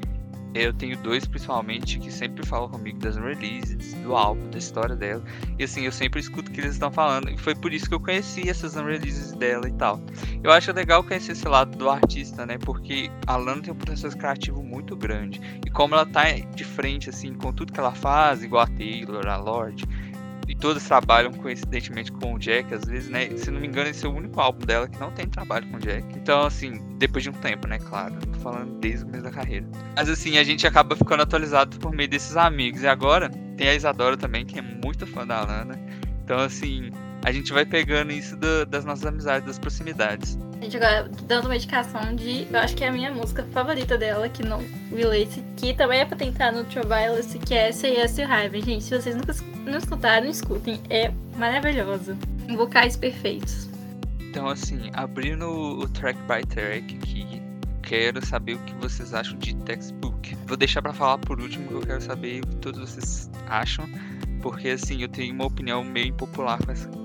eu 0.54 0.72
tenho 0.72 0.96
dois, 0.98 1.26
principalmente, 1.26 1.98
que 1.98 2.12
sempre 2.12 2.46
falam 2.46 2.68
comigo 2.68 2.98
das 3.00 3.16
releases, 3.16 3.94
do 3.94 4.14
álbum, 4.14 4.48
da 4.50 4.58
história 4.58 4.94
dela. 4.94 5.22
E 5.58 5.64
assim, 5.64 5.82
eu 5.82 5.92
sempre 5.92 6.20
escuto 6.20 6.50
o 6.50 6.54
que 6.54 6.60
eles 6.60 6.74
estão 6.74 6.92
falando. 6.92 7.28
E 7.28 7.36
foi 7.36 7.54
por 7.54 7.72
isso 7.72 7.88
que 7.88 7.94
eu 7.94 8.00
conheci 8.00 8.48
essas 8.48 8.74
releases 8.74 9.32
dela 9.32 9.68
e 9.68 9.72
tal. 9.72 10.00
Eu 10.42 10.52
acho 10.52 10.72
legal 10.72 11.02
conhecer 11.02 11.32
esse 11.32 11.48
lado 11.48 11.76
do 11.76 11.90
artista, 11.90 12.46
né? 12.46 12.56
Porque 12.58 13.10
a 13.26 13.36
Lana 13.36 13.62
tem 13.62 13.72
um 13.72 13.76
processo 13.76 14.16
criativo 14.16 14.62
muito 14.62 14.96
grande. 14.96 15.40
E 15.66 15.70
como 15.70 15.94
ela 15.94 16.06
tá 16.06 16.24
de 16.54 16.64
frente, 16.64 17.10
assim, 17.10 17.34
com 17.34 17.52
tudo 17.52 17.72
que 17.72 17.80
ela 17.80 17.92
faz, 17.92 18.42
igual 18.42 18.62
a 18.62 18.66
Taylor, 18.66 19.26
a 19.26 19.36
Lorde, 19.36 19.84
e 20.54 20.56
todas 20.56 20.84
trabalham 20.84 21.32
coincidentemente 21.32 22.12
com 22.12 22.34
o 22.34 22.38
Jack, 22.38 22.72
às 22.72 22.84
vezes, 22.84 23.08
né? 23.10 23.28
Se 23.36 23.50
não 23.50 23.60
me 23.60 23.66
engano, 23.66 23.90
esse 23.90 24.06
é 24.06 24.08
o 24.08 24.14
único 24.14 24.40
álbum 24.40 24.64
dela 24.64 24.88
que 24.88 24.98
não 25.00 25.10
tem 25.10 25.28
trabalho 25.28 25.68
com 25.68 25.76
o 25.76 25.80
Jack. 25.80 26.06
Então, 26.16 26.42
assim, 26.46 26.80
depois 26.96 27.24
de 27.24 27.30
um 27.30 27.32
tempo, 27.32 27.66
né? 27.66 27.78
Claro, 27.78 28.14
tô 28.32 28.38
falando 28.38 28.78
desde 28.78 29.02
o 29.02 29.06
começo 29.06 29.24
da 29.24 29.30
carreira. 29.30 29.66
Mas 29.96 30.08
assim, 30.08 30.38
a 30.38 30.44
gente 30.44 30.66
acaba 30.66 30.94
ficando 30.94 31.22
atualizado 31.22 31.76
por 31.78 31.92
meio 31.92 32.08
desses 32.08 32.36
amigos. 32.36 32.82
E 32.82 32.86
agora 32.86 33.28
tem 33.56 33.68
a 33.68 33.74
Isadora 33.74 34.16
também, 34.16 34.46
que 34.46 34.58
é 34.58 34.62
muito 34.62 35.06
fã 35.06 35.26
da 35.26 35.40
Lana. 35.44 35.78
Então, 36.22 36.38
assim, 36.38 36.90
a 37.24 37.32
gente 37.32 37.52
vai 37.52 37.66
pegando 37.66 38.12
isso 38.12 38.36
do, 38.36 38.64
das 38.64 38.84
nossas 38.84 39.06
amizades, 39.06 39.46
das 39.46 39.58
proximidades. 39.58 40.38
Gente 40.64 40.78
agora 40.78 41.10
dando 41.24 41.44
uma 41.44 41.56
indicação 41.56 42.16
de. 42.16 42.46
Eu 42.50 42.58
acho 42.58 42.74
que 42.74 42.82
é 42.82 42.88
a 42.88 42.92
minha 42.92 43.12
música 43.12 43.46
favorita 43.52 43.98
dela, 43.98 44.30
que 44.30 44.42
não 44.42 44.64
relate, 44.90 45.44
que 45.58 45.74
também 45.74 46.00
é 46.00 46.06
pra 46.06 46.16
tentar 46.16 46.52
no 46.52 46.60
Ultraviolet, 46.60 47.38
que 47.40 47.52
é 47.52 47.70
to 47.70 48.22
Heaven. 48.22 48.62
Gente, 48.62 48.84
se 48.84 48.98
vocês 48.98 49.14
nunca 49.14 49.34
não 49.66 49.76
escutaram, 49.76 50.26
escutem. 50.26 50.80
É 50.88 51.12
maravilhoso. 51.36 52.16
Vocais 52.56 52.96
perfeitos. 52.96 53.68
Então, 54.18 54.48
assim, 54.48 54.90
abrindo 54.94 55.46
o 55.46 55.86
track 55.90 56.18
by 56.20 56.46
track 56.46 56.96
aqui, 56.96 57.42
quero 57.82 58.24
saber 58.24 58.54
o 58.54 58.58
que 58.60 58.72
vocês 58.76 59.12
acham 59.12 59.38
de 59.38 59.54
textbook. 59.56 60.34
Vou 60.46 60.56
deixar 60.56 60.80
para 60.80 60.94
falar 60.94 61.18
por 61.18 61.42
último, 61.42 61.68
que 61.68 61.74
eu 61.74 61.80
quero 61.82 62.00
saber 62.00 62.42
o 62.42 62.46
que 62.46 62.56
todos 62.56 62.80
vocês 62.80 63.30
acham, 63.48 63.84
porque 64.40 64.70
assim, 64.70 65.02
eu 65.02 65.08
tenho 65.10 65.34
uma 65.34 65.44
opinião 65.44 65.84
meio 65.84 66.06
impopular 66.06 66.58
com 66.64 66.72
essa? 66.72 67.03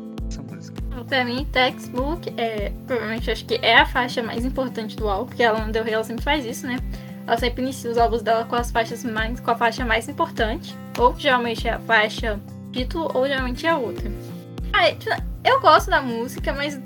Pra 1.07 1.25
mim, 1.25 1.45
Textbook 1.51 2.33
é, 2.37 2.71
provavelmente, 2.85 3.31
acho 3.31 3.45
que 3.45 3.59
é 3.61 3.77
a 3.77 3.85
faixa 3.85 4.21
mais 4.21 4.45
importante 4.45 4.95
do 4.95 5.09
álbum, 5.09 5.25
porque 5.25 5.43
ela 5.43 5.65
no 5.65 5.71
Del 5.71 5.83
Rey 5.83 5.93
ela 5.93 6.03
sempre 6.03 6.23
faz 6.23 6.45
isso, 6.45 6.67
né? 6.67 6.77
Ela 7.25 7.37
sempre 7.37 7.61
inicia 7.61 7.89
os 7.91 7.97
álbuns 7.97 8.21
dela 8.21 8.45
com 8.45 8.55
as 8.55 8.71
faixas 8.71 9.03
mais, 9.03 9.39
com 9.39 9.51
a 9.51 9.55
faixa 9.55 9.85
mais 9.85 10.09
importante, 10.09 10.75
ou 10.97 11.15
geralmente 11.17 11.67
é 11.67 11.73
a 11.73 11.79
faixa 11.79 12.39
título, 12.71 13.09
ou 13.13 13.27
geralmente 13.27 13.65
é 13.65 13.69
a 13.69 13.77
outra. 13.77 14.11
Ah, 14.73 14.89
eu 15.43 15.59
gosto 15.61 15.89
da 15.89 16.01
música, 16.01 16.53
mas 16.53 16.79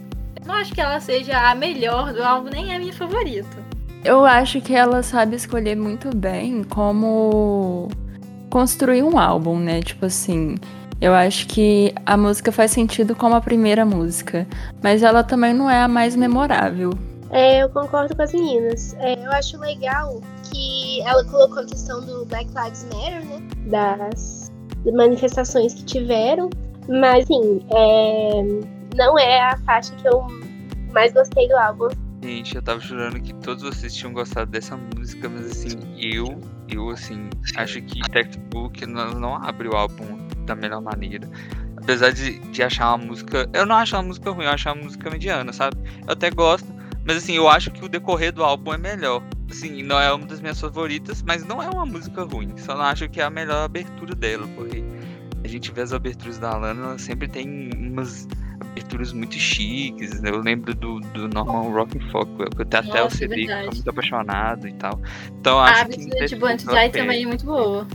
não 0.45 0.55
acho 0.55 0.73
que 0.73 0.81
ela 0.81 0.99
seja 0.99 1.49
a 1.49 1.55
melhor 1.55 2.13
do 2.13 2.23
álbum, 2.23 2.49
nem 2.49 2.75
a 2.75 2.79
minha 2.79 2.93
favorita. 2.93 3.63
Eu 4.03 4.25
acho 4.25 4.59
que 4.59 4.75
ela 4.75 5.01
sabe 5.01 5.35
escolher 5.35 5.75
muito 5.75 6.13
bem 6.15 6.63
como 6.63 7.87
construir 8.49 9.01
um 9.01 9.17
álbum, 9.17 9.57
né? 9.57 9.81
Tipo 9.81 10.05
assim, 10.05 10.55
Eu 11.03 11.13
acho 11.13 11.47
que 11.47 11.93
a 12.05 12.15
música 12.15 12.49
faz 12.49 12.71
sentido 12.71 13.13
como 13.13 13.35
a 13.35 13.41
primeira 13.41 13.83
música, 13.83 14.47
mas 14.81 15.03
ela 15.03 15.21
também 15.21 15.53
não 15.53 15.69
é 15.69 15.81
a 15.81 15.87
mais 15.87 16.15
memorável. 16.15 16.91
É, 17.29 17.61
eu 17.61 17.69
concordo 17.71 18.15
com 18.15 18.21
as 18.21 18.31
meninas. 18.31 18.93
É, 18.99 19.21
eu 19.21 19.29
acho 19.33 19.59
legal 19.59 20.21
que 20.49 21.01
ela 21.01 21.25
colocou 21.25 21.59
a 21.59 21.65
questão 21.65 21.99
do 22.05 22.25
Black 22.27 22.49
Lives 22.55 22.85
Matter, 22.85 23.25
né? 23.25 23.41
Das 23.69 24.49
manifestações 24.93 25.73
que 25.73 25.83
tiveram. 25.83 26.49
Mas, 26.87 27.25
assim, 27.25 27.59
é, 27.75 28.95
não 28.95 29.19
é 29.19 29.41
a 29.41 29.57
faixa 29.65 29.93
que 29.95 30.07
eu 30.07 30.25
mais 30.93 31.11
gostei 31.11 31.49
do 31.49 31.57
álbum. 31.57 31.89
Gente, 32.21 32.55
eu 32.55 32.61
tava 32.61 32.79
jurando 32.79 33.19
que 33.19 33.33
todos 33.33 33.61
vocês 33.61 33.93
tinham 33.93 34.13
gostado 34.13 34.49
dessa 34.49 34.77
música, 34.77 35.27
mas 35.27 35.47
assim, 35.47 35.77
eu, 35.97 36.39
eu 36.69 36.89
assim, 36.91 37.29
acho 37.57 37.81
que 37.81 37.99
Textbook 38.09 38.85
não, 38.85 39.11
não 39.11 39.35
abre 39.35 39.67
o 39.67 39.75
álbum 39.75 40.23
da 40.43 40.55
melhor 40.55 40.81
maneira. 40.81 41.27
Apesar 41.77 42.11
de, 42.11 42.39
de 42.39 42.63
achar 42.63 42.95
uma 42.95 43.05
música. 43.05 43.49
Eu 43.53 43.65
não 43.65 43.75
acho 43.75 43.95
uma 43.95 44.03
música 44.03 44.31
ruim, 44.31 44.45
eu 44.45 44.51
acho 44.51 44.69
uma 44.69 44.83
música 44.83 45.09
mediana, 45.09 45.51
sabe? 45.51 45.77
Eu 46.05 46.13
até 46.13 46.29
gosto, 46.29 46.67
mas 47.05 47.17
assim, 47.17 47.33
eu 47.33 47.49
acho 47.49 47.71
que 47.71 47.83
o 47.83 47.89
decorrer 47.89 48.31
do 48.31 48.43
álbum 48.43 48.73
é 48.73 48.77
melhor. 48.77 49.21
Assim, 49.49 49.83
não 49.83 49.99
é 49.99 50.11
uma 50.11 50.25
das 50.25 50.39
minhas 50.39 50.59
favoritas, 50.59 51.21
mas 51.21 51.45
não 51.45 51.61
é 51.61 51.69
uma 51.69 51.85
música 51.85 52.23
ruim. 52.23 52.53
Só 52.57 52.75
não 52.75 52.83
acho 52.83 53.07
que 53.09 53.19
é 53.19 53.23
a 53.23 53.29
melhor 53.29 53.65
abertura 53.65 54.15
dela, 54.15 54.47
porque 54.55 54.83
a 55.43 55.47
gente 55.47 55.71
vê 55.71 55.81
as 55.81 55.91
aberturas 55.91 56.39
da 56.39 56.55
Lana, 56.55 56.85
ela 56.85 56.97
sempre 56.97 57.27
tem 57.27 57.69
umas 57.75 58.27
aberturas 58.59 59.11
muito 59.11 59.35
chiques. 59.35 60.21
Né? 60.21 60.29
Eu 60.29 60.39
lembro 60.39 60.73
do, 60.73 60.99
do 60.99 61.27
Norman 61.27 61.69
Rockenfolk, 61.71 62.31
eu 62.39 62.65
tenho 62.65 62.83
até 62.89 63.03
o 63.03 63.09
CD 63.09 63.45
que 63.45 63.51
eu 63.51 63.65
muito 63.65 63.89
apaixonado 63.89 64.67
e 64.67 64.73
tal. 64.73 64.99
Então 65.39 65.59
acho 65.59 65.81
a 65.81 65.85
que. 65.85 66.23
A 66.23 66.25
de 66.25 66.35
Blunt 66.35 66.63
também 66.63 67.23
é 67.23 67.25
muito 67.25 67.45
boa. 67.45 67.85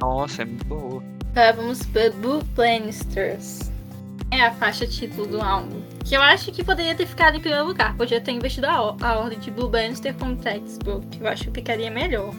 Nossa, 0.00 0.42
é 0.42 0.44
muito 0.44 0.64
boa. 0.66 1.02
Tá, 1.34 1.50
vamos 1.50 1.82
para 1.86 2.10
Blue 2.10 2.44
Planisters. 2.54 3.72
É 4.30 4.42
a 4.42 4.50
faixa 4.50 4.86
título 4.86 5.26
do 5.26 5.40
álbum. 5.40 5.80
Que 6.04 6.14
eu 6.14 6.20
acho 6.20 6.52
que 6.52 6.62
poderia 6.62 6.94
ter 6.94 7.06
ficado 7.06 7.38
em 7.38 7.40
primeiro 7.40 7.66
lugar. 7.66 7.96
Podia 7.96 8.20
ter 8.20 8.32
investido 8.32 8.66
a, 8.66 8.96
a 9.00 9.18
ordem 9.18 9.38
de 9.38 9.50
Blue 9.50 9.68
Bannister 9.68 10.14
como 10.14 10.36
textbook. 10.36 11.06
Eu 11.18 11.26
acho 11.26 11.44
que 11.44 11.50
ficaria 11.52 11.90
melhor. 11.90 12.34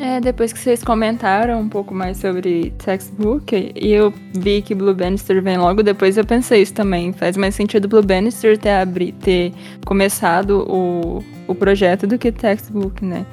É, 0.00 0.20
depois 0.20 0.52
que 0.52 0.58
vocês 0.58 0.82
comentaram 0.82 1.60
um 1.60 1.68
pouco 1.68 1.94
mais 1.94 2.16
sobre 2.16 2.72
textbook, 2.84 3.72
e 3.76 3.92
eu 3.92 4.12
vi 4.32 4.60
que 4.62 4.74
Blue 4.74 4.94
Bannister 4.94 5.40
vem 5.40 5.56
logo 5.56 5.84
depois, 5.84 6.16
eu 6.16 6.24
pensei 6.24 6.62
isso 6.62 6.74
também. 6.74 7.12
Faz 7.12 7.36
mais 7.36 7.54
sentido 7.54 7.86
Blue 7.86 8.02
Bannister 8.02 8.58
ter, 8.58 8.70
abri, 8.70 9.12
ter 9.12 9.52
começado 9.86 10.66
o, 10.68 11.24
o 11.46 11.54
projeto 11.54 12.04
do 12.04 12.18
que 12.18 12.32
textbook, 12.32 13.04
né? 13.04 13.24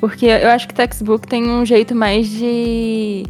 Porque 0.00 0.24
eu 0.24 0.48
acho 0.48 0.66
que 0.66 0.74
textbook 0.74 1.28
tem 1.28 1.46
um 1.46 1.66
jeito 1.66 1.94
mais 1.94 2.30
de 2.30 3.24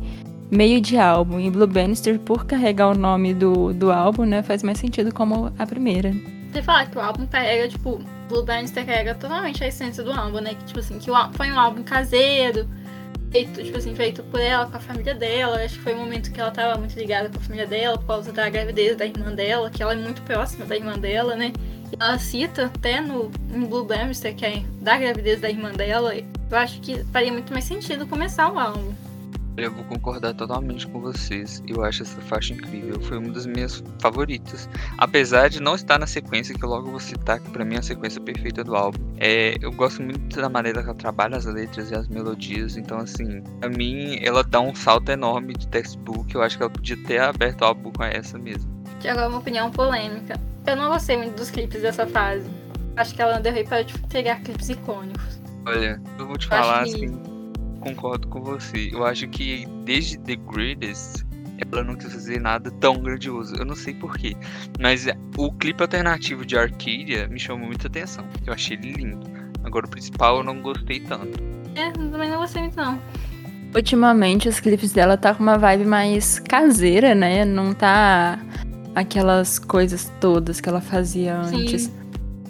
meio 0.50 0.80
de 0.80 0.96
álbum. 0.96 1.40
E 1.40 1.50
Blue 1.50 1.66
Bannister, 1.66 2.18
por 2.18 2.46
carregar 2.46 2.88
o 2.88 2.94
nome 2.94 3.34
do, 3.34 3.72
do 3.72 3.90
álbum, 3.90 4.24
né, 4.24 4.42
faz 4.42 4.62
mais 4.62 4.78
sentido 4.78 5.12
como 5.12 5.52
a 5.58 5.66
primeira. 5.66 6.12
Você 6.52 6.62
fala 6.62 6.86
que 6.86 6.96
o 6.96 7.00
álbum 7.00 7.26
carrega, 7.26 7.68
tipo, 7.68 8.00
Blue 8.28 8.44
Bannister 8.44 8.84
carrega 8.84 9.14
totalmente 9.14 9.62
a 9.62 9.68
essência 9.68 10.02
do 10.02 10.12
álbum, 10.12 10.40
né? 10.40 10.54
Que, 10.54 10.64
tipo 10.64 10.78
assim, 10.78 10.98
que 10.98 11.10
foi 11.34 11.50
um 11.52 11.58
álbum 11.58 11.82
caseiro, 11.82 12.68
feito, 13.30 13.62
tipo 13.62 13.76
assim, 13.76 13.94
feito 13.94 14.22
por 14.24 14.40
ela, 14.40 14.66
com 14.66 14.76
a 14.76 14.80
família 14.80 15.14
dela. 15.14 15.62
Acho 15.62 15.74
que 15.74 15.82
foi 15.82 15.94
um 15.94 15.98
momento 15.98 16.32
que 16.32 16.40
ela 16.40 16.50
tava 16.50 16.78
muito 16.78 16.98
ligada 16.98 17.28
com 17.28 17.38
a 17.38 17.40
família 17.40 17.66
dela, 17.66 17.98
por 17.98 18.06
causa 18.06 18.32
da 18.32 18.48
gravidez 18.48 18.96
da 18.96 19.06
irmã 19.06 19.34
dela, 19.34 19.70
que 19.70 19.82
ela 19.82 19.92
é 19.92 19.96
muito 19.96 20.22
próxima 20.22 20.64
da 20.64 20.76
irmã 20.76 20.94
dela, 20.94 21.36
né? 21.36 21.52
Ela 22.00 22.18
cita 22.18 22.66
até 22.66 23.00
no, 23.00 23.30
no 23.50 23.66
Blue 23.68 23.84
Bannister, 23.84 24.34
que 24.34 24.44
é 24.44 24.62
da 24.80 24.98
gravidez 24.98 25.40
da 25.40 25.50
irmã 25.50 25.72
dela. 25.72 26.14
Eu 26.14 26.56
acho 26.56 26.80
que 26.80 27.04
faria 27.04 27.32
muito 27.32 27.52
mais 27.52 27.64
sentido 27.64 28.06
começar 28.06 28.50
o 28.50 28.58
álbum. 28.58 28.92
Eu 29.56 29.72
vou 29.72 29.84
concordar 29.84 30.34
totalmente 30.34 30.86
com 30.86 31.00
vocês. 31.00 31.62
Eu 31.66 31.82
acho 31.82 32.02
essa 32.02 32.20
faixa 32.20 32.52
incrível. 32.52 33.00
Foi 33.00 33.16
uma 33.16 33.32
das 33.32 33.46
minhas 33.46 33.82
favoritas. 34.00 34.68
Apesar 34.98 35.48
de 35.48 35.62
não 35.62 35.74
estar 35.74 35.98
na 35.98 36.06
sequência 36.06 36.54
que 36.54 36.62
eu 36.62 36.68
logo 36.68 36.90
vou 36.90 37.00
citar, 37.00 37.40
que 37.40 37.48
pra 37.50 37.64
mim 37.64 37.76
é 37.76 37.78
a 37.78 37.82
sequência 37.82 38.20
perfeita 38.20 38.62
do 38.62 38.76
álbum. 38.76 38.98
É, 39.16 39.56
eu 39.62 39.72
gosto 39.72 40.02
muito 40.02 40.38
da 40.38 40.50
maneira 40.50 40.82
que 40.82 40.90
ela 40.90 40.98
trabalha 40.98 41.38
as 41.38 41.46
letras 41.46 41.90
e 41.90 41.94
as 41.94 42.06
melodias. 42.06 42.76
Então, 42.76 42.98
assim, 42.98 43.42
pra 43.58 43.70
mim, 43.70 44.18
ela 44.22 44.44
dá 44.44 44.60
um 44.60 44.74
salto 44.74 45.10
enorme 45.10 45.54
de 45.54 45.66
textbook. 45.68 46.34
Eu 46.34 46.42
acho 46.42 46.58
que 46.58 46.62
ela 46.62 46.70
podia 46.70 47.02
ter 47.04 47.18
aberto 47.18 47.62
o 47.62 47.64
álbum 47.64 47.90
com 47.92 48.04
essa 48.04 48.38
mesmo. 48.38 48.70
Agora, 49.08 49.28
uma 49.28 49.38
opinião 49.38 49.70
polêmica. 49.70 50.38
Eu 50.66 50.76
não 50.76 50.90
gostei 50.90 51.16
muito 51.16 51.34
dos 51.34 51.48
clipes 51.48 51.80
dessa 51.80 52.06
fase. 52.06 52.50
Acho 52.94 53.14
que 53.14 53.22
ela 53.22 53.38
andou 53.38 53.52
para 53.64 53.84
tipo, 53.84 54.06
pegar 54.08 54.40
clipes 54.40 54.68
icônicos. 54.68 55.40
Olha, 55.64 56.00
eu 56.18 56.26
vou 56.26 56.36
te 56.36 56.44
eu 56.44 56.50
falar 56.50 56.82
assim 56.82 57.35
concordo 57.86 58.26
com 58.28 58.42
você. 58.42 58.90
Eu 58.92 59.04
acho 59.04 59.28
que 59.28 59.66
desde 59.84 60.18
The 60.18 60.36
Greatest 60.36 61.24
ela 61.72 61.84
não 61.84 61.94
quis 61.94 62.12
fazer 62.12 62.40
nada 62.40 62.70
tão 62.70 62.98
grandioso. 62.98 63.54
Eu 63.56 63.64
não 63.64 63.76
sei 63.76 63.94
porquê. 63.94 64.36
Mas 64.80 65.06
o 65.38 65.52
clipe 65.52 65.82
alternativo 65.82 66.44
de 66.44 66.58
Arcadia 66.58 67.28
me 67.28 67.38
chamou 67.38 67.66
muita 67.66 67.86
atenção. 67.86 68.26
Eu 68.44 68.52
achei 68.52 68.76
ele 68.76 68.92
lindo. 68.92 69.26
Agora 69.64 69.86
o 69.86 69.88
principal 69.88 70.38
eu 70.38 70.44
não 70.44 70.60
gostei 70.60 71.00
tanto. 71.00 71.40
É, 71.74 71.90
também 71.92 72.28
não 72.28 72.38
gostei 72.38 72.62
muito 72.62 72.76
não. 72.76 73.00
Ultimamente 73.74 74.48
os 74.48 74.60
clipes 74.60 74.92
dela 74.92 75.16
tá 75.16 75.34
com 75.34 75.42
uma 75.42 75.58
vibe 75.58 75.84
mais 75.84 76.38
caseira, 76.38 77.14
né? 77.14 77.44
Não 77.44 77.72
tá 77.72 78.38
aquelas 78.94 79.58
coisas 79.58 80.10
todas 80.20 80.60
que 80.60 80.68
ela 80.68 80.80
fazia 80.80 81.36
antes. 81.36 81.90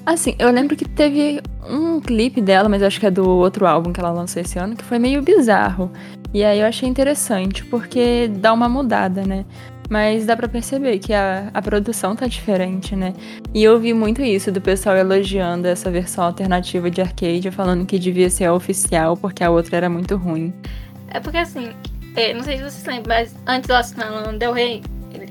Sim. 0.06 0.12
Assim, 0.12 0.36
eu 0.38 0.50
lembro 0.50 0.76
que 0.76 0.88
teve 0.88 1.40
um 1.68 2.00
clipe 2.00 2.40
dela, 2.40 2.68
mas 2.68 2.82
acho 2.82 3.00
que 3.00 3.06
é 3.06 3.10
do 3.10 3.28
outro 3.28 3.66
álbum 3.66 3.92
que 3.92 3.98
ela 3.98 4.10
lançou 4.10 4.40
esse 4.40 4.58
ano, 4.58 4.76
que 4.76 4.84
foi 4.84 4.98
meio 4.98 5.20
bizarro. 5.20 5.90
E 6.32 6.44
aí 6.44 6.60
eu 6.60 6.66
achei 6.66 6.88
interessante, 6.88 7.64
porque 7.64 8.28
dá 8.28 8.52
uma 8.52 8.68
mudada, 8.68 9.24
né? 9.24 9.44
Mas 9.88 10.26
dá 10.26 10.36
pra 10.36 10.48
perceber 10.48 10.98
que 10.98 11.12
a, 11.12 11.50
a 11.54 11.62
produção 11.62 12.14
tá 12.14 12.26
diferente, 12.26 12.94
né? 12.94 13.14
E 13.54 13.62
eu 13.62 13.78
vi 13.78 13.92
muito 13.94 14.22
isso 14.22 14.50
do 14.50 14.60
pessoal 14.60 14.96
elogiando 14.96 15.66
essa 15.66 15.90
versão 15.90 16.24
alternativa 16.24 16.90
de 16.90 17.00
arcade, 17.00 17.50
falando 17.50 17.86
que 17.86 17.98
devia 17.98 18.28
ser 18.28 18.44
a 18.46 18.52
oficial, 18.52 19.16
porque 19.16 19.42
a 19.42 19.50
outra 19.50 19.76
era 19.76 19.88
muito 19.88 20.16
ruim. 20.16 20.52
É 21.08 21.20
porque 21.20 21.38
assim, 21.38 21.70
é, 22.16 22.32
não 22.34 22.42
sei 22.42 22.56
se 22.58 22.62
vocês 22.64 22.84
lembram, 22.84 23.16
mas 23.16 23.34
antes 23.46 23.68
Lana 23.96 24.32
Del 24.32 24.52
Rey, 24.52 24.82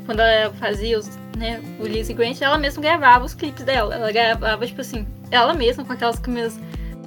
quando 0.05 0.21
ela 0.21 0.53
fazia 0.53 0.97
os 0.97 1.09
né, 1.35 1.61
o 1.79 1.85
Lizzie 1.85 2.15
Grant, 2.15 2.41
ela 2.41 2.57
mesma 2.57 2.81
gravava 2.81 3.25
os 3.25 3.33
clipes 3.33 3.63
dela. 3.63 3.93
Ela 3.95 4.11
gravava, 4.11 4.65
tipo 4.65 4.81
assim, 4.81 5.05
ela 5.31 5.53
mesma 5.53 5.83
com 5.83 5.93
aquelas 5.93 6.19
câmeras 6.19 6.59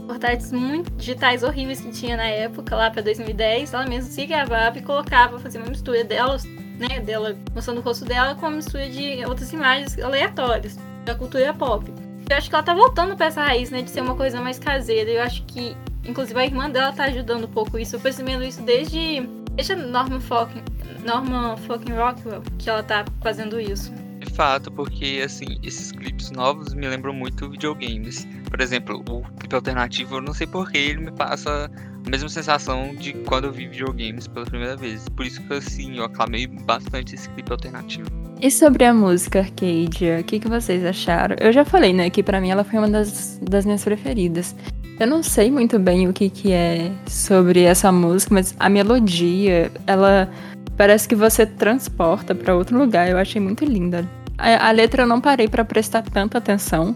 portáteis 0.07 0.53
muito 0.53 0.91
digitais 0.93 1.43
horríveis 1.43 1.81
que 1.81 1.91
tinha 1.91 2.17
na 2.17 2.27
época, 2.27 2.75
lá 2.75 2.91
pra 2.91 3.03
2010. 3.03 3.73
Ela 3.73 3.87
mesma 3.87 4.11
se 4.11 4.27
gravava 4.27 4.79
e 4.79 4.83
colocava, 4.83 5.39
fazia 5.39 5.61
uma 5.61 5.69
mistura 5.69 6.03
delas, 6.05 6.45
né, 6.45 7.01
dela 7.01 7.37
mostrando 7.55 7.79
o 7.79 7.81
rosto 7.81 8.05
dela 8.05 8.35
com 8.35 8.47
uma 8.47 8.57
mistura 8.57 8.89
de 8.89 9.25
outras 9.27 9.53
imagens 9.53 9.99
aleatórias 9.99 10.79
da 11.05 11.15
cultura 11.15 11.53
pop. 11.53 11.93
Eu 12.31 12.37
acho 12.37 12.49
que 12.49 12.55
ela 12.55 12.63
tá 12.63 12.75
voltando 12.75 13.17
pra 13.17 13.27
essa 13.27 13.43
raiz, 13.43 13.71
né, 13.71 13.83
de 13.83 13.91
ser 13.91 14.03
uma 14.03 14.15
coisa 14.15 14.41
mais 14.41 14.59
caseira. 14.59 15.11
Eu 15.11 15.23
acho 15.23 15.43
que, 15.45 15.77
inclusive, 16.05 16.39
a 16.39 16.45
irmã 16.45 16.69
dela 16.69 16.93
tá 16.93 17.05
ajudando 17.05 17.45
um 17.45 17.51
pouco 17.51 17.79
isso. 17.79 17.97
Eu 17.97 18.01
percebendo 18.01 18.45
isso 18.45 18.61
desde, 18.63 19.21
desde 19.53 19.73
a 19.73 19.77
Norman 19.77 20.21
Fucking, 20.21 20.63
Norman 21.05 21.57
Fucking 21.57 21.93
Rockwell, 21.93 22.43
que 22.59 22.69
ela 22.69 22.83
tá 22.83 23.05
fazendo 23.23 23.59
isso 23.59 23.93
fato, 24.39 24.71
porque 24.71 25.21
assim, 25.25 25.59
esses 25.65 25.91
clipes 25.91 26.31
novos 26.31 26.73
me 26.73 26.87
lembram 26.87 27.13
muito 27.13 27.51
videogames. 27.51 28.25
Por 28.49 28.61
exemplo, 28.61 29.03
o 29.09 29.23
clipe 29.37 29.53
alternativo, 29.53 30.15
eu 30.15 30.21
não 30.21 30.33
sei 30.33 30.47
porquê, 30.47 30.79
ele 30.79 31.07
me 31.07 31.11
passa 31.11 31.69
a 32.07 32.09
mesma 32.09 32.29
sensação 32.29 32.95
de 32.95 33.15
quando 33.15 33.47
eu 33.47 33.53
vi 33.53 33.67
videogames 33.67 34.29
pela 34.29 34.47
primeira 34.47 34.77
vez. 34.77 35.09
Por 35.09 35.27
isso 35.27 35.43
que 35.43 35.55
assim, 35.55 35.97
eu 35.97 36.05
aclamei 36.05 36.47
bastante 36.47 37.17
esse 37.17 37.29
clipe 37.31 37.51
alternativo. 37.51 38.09
E 38.41 38.49
sobre 38.49 38.85
a 38.85 38.95
música 38.95 39.41
Arcadia, 39.41 40.21
o 40.21 40.25
que, 40.25 40.39
que 40.39 40.49
vocês 40.49 40.85
acharam? 40.85 41.35
Eu 41.41 41.53
já 41.53 41.65
falei, 41.65 41.93
né, 41.93 42.09
que 42.09 42.23
para 42.23 42.41
mim 42.41 42.51
ela 42.51 42.63
foi 42.63 42.79
uma 42.79 42.89
das, 42.89 43.41
das 43.43 43.65
minhas 43.65 43.83
preferidas. 43.83 44.55
Eu 45.01 45.09
não 45.09 45.21
sei 45.21 45.51
muito 45.51 45.81
bem 45.81 46.09
o 46.09 46.13
que, 46.13 46.31
que 46.31 46.53
é 46.53 46.93
sobre 47.09 47.63
essa 47.63 47.91
música, 47.91 48.33
mas 48.35 48.55
a 48.57 48.69
melodia, 48.69 49.73
ela 49.85 50.31
parece 50.77 51.09
que 51.09 51.17
você 51.17 51.45
transporta 51.45 52.37
para 52.37 52.55
outro 52.55 52.79
lugar. 52.79 53.09
Eu 53.11 53.19
achei 53.19 53.41
muito 53.41 53.65
linda. 53.65 54.09
A, 54.39 54.69
a 54.69 54.71
letra 54.71 55.03
eu 55.03 55.07
não 55.07 55.21
parei 55.21 55.49
para 55.49 55.65
prestar 55.65 56.03
tanta 56.03 56.39
atenção, 56.39 56.95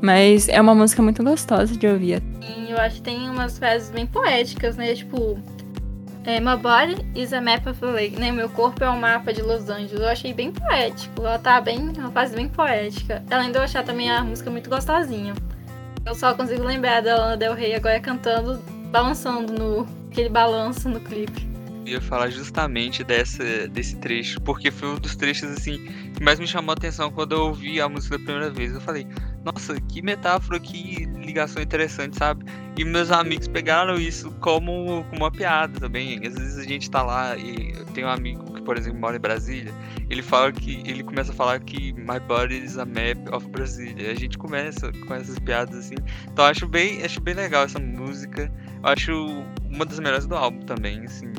mas 0.00 0.48
é 0.48 0.58
uma 0.58 0.74
música 0.74 1.02
muito 1.02 1.22
gostosa 1.22 1.76
de 1.76 1.86
ouvir. 1.86 2.22
Sim, 2.40 2.70
eu 2.70 2.78
acho 2.78 2.96
que 2.96 3.02
tem 3.02 3.28
umas 3.28 3.58
frases 3.58 3.90
bem 3.90 4.06
poéticas, 4.06 4.76
né? 4.76 4.94
Tipo, 4.94 5.38
é, 6.24 6.40
My 6.40 6.56
body 6.56 7.06
is 7.14 7.34
a 7.34 7.40
map 7.42 7.66
of 7.66 7.84
lake, 7.84 8.18
né? 8.18 8.32
Meu 8.32 8.48
corpo 8.48 8.82
é 8.82 8.90
um 8.90 8.98
mapa 8.98 9.32
de 9.32 9.42
Los 9.42 9.68
Angeles. 9.68 10.00
Eu 10.00 10.08
achei 10.08 10.32
bem 10.32 10.50
poético. 10.50 11.20
Ela 11.20 11.38
tá 11.38 11.60
bem, 11.60 11.90
uma 11.98 12.10
fase 12.10 12.34
bem 12.34 12.48
poética. 12.48 13.22
Além 13.30 13.52
de 13.52 13.58
eu 13.58 13.62
achar 13.62 13.84
também 13.84 14.10
a 14.10 14.24
música 14.24 14.50
muito 14.50 14.70
gostosinha. 14.70 15.34
Eu 16.06 16.14
só 16.14 16.32
consigo 16.32 16.64
lembrar 16.64 17.02
da 17.02 17.16
Lana 17.16 17.36
Del 17.36 17.54
Rey 17.54 17.74
agora 17.74 18.00
cantando, 18.00 18.62
balançando 18.90 19.52
no 19.52 19.86
aquele 20.10 20.30
balanço 20.30 20.88
no 20.88 20.98
clipe 21.00 21.46
ia 21.88 22.00
falar 22.00 22.30
justamente 22.30 23.02
dessa, 23.02 23.68
desse 23.68 23.96
trecho, 23.96 24.40
porque 24.42 24.70
foi 24.70 24.90
um 24.90 24.98
dos 24.98 25.16
trechos 25.16 25.50
assim 25.50 25.78
que 26.14 26.22
mais 26.22 26.38
me 26.38 26.46
chamou 26.46 26.70
a 26.70 26.74
atenção 26.74 27.10
quando 27.10 27.32
eu 27.32 27.46
ouvi 27.46 27.80
a 27.80 27.88
música 27.88 28.18
da 28.18 28.24
primeira 28.24 28.50
vez. 28.50 28.72
Eu 28.72 28.80
falei, 28.80 29.06
nossa, 29.44 29.80
que 29.80 30.02
metáfora, 30.02 30.58
que 30.60 31.06
ligação 31.16 31.62
interessante, 31.62 32.16
sabe? 32.16 32.44
E 32.76 32.84
meus 32.84 33.10
amigos 33.10 33.48
pegaram 33.48 33.96
isso 33.96 34.30
como, 34.40 35.04
como 35.04 35.22
uma 35.22 35.30
piada 35.30 35.80
também. 35.80 36.18
Às 36.26 36.34
vezes 36.34 36.58
a 36.58 36.64
gente 36.64 36.90
tá 36.90 37.02
lá 37.02 37.36
e 37.36 37.72
tem 37.94 38.04
um 38.04 38.08
amigo 38.08 38.52
que, 38.52 38.62
por 38.62 38.76
exemplo, 38.76 39.00
mora 39.00 39.16
em 39.16 39.20
Brasília, 39.20 39.72
ele 40.10 40.22
fala 40.22 40.52
que 40.52 40.82
ele 40.86 41.02
começa 41.02 41.32
a 41.32 41.34
falar 41.34 41.60
que 41.60 41.92
my 41.92 42.20
body 42.26 42.64
is 42.64 42.78
a 42.78 42.84
map 42.84 43.32
of 43.32 43.48
Brasília. 43.48 44.10
A 44.10 44.14
gente 44.14 44.36
começa 44.38 44.92
com 45.06 45.14
essas 45.14 45.38
piadas 45.38 45.76
assim. 45.76 45.96
Então 46.32 46.44
acho 46.44 46.66
bem, 46.66 47.02
acho 47.04 47.20
bem 47.20 47.34
legal 47.34 47.64
essa 47.64 47.78
música. 47.78 48.52
Eu 48.82 48.88
acho 48.88 49.44
uma 49.70 49.84
das 49.84 49.98
melhores 49.98 50.26
do 50.26 50.34
álbum 50.34 50.60
também, 50.60 51.04
assim. 51.04 51.32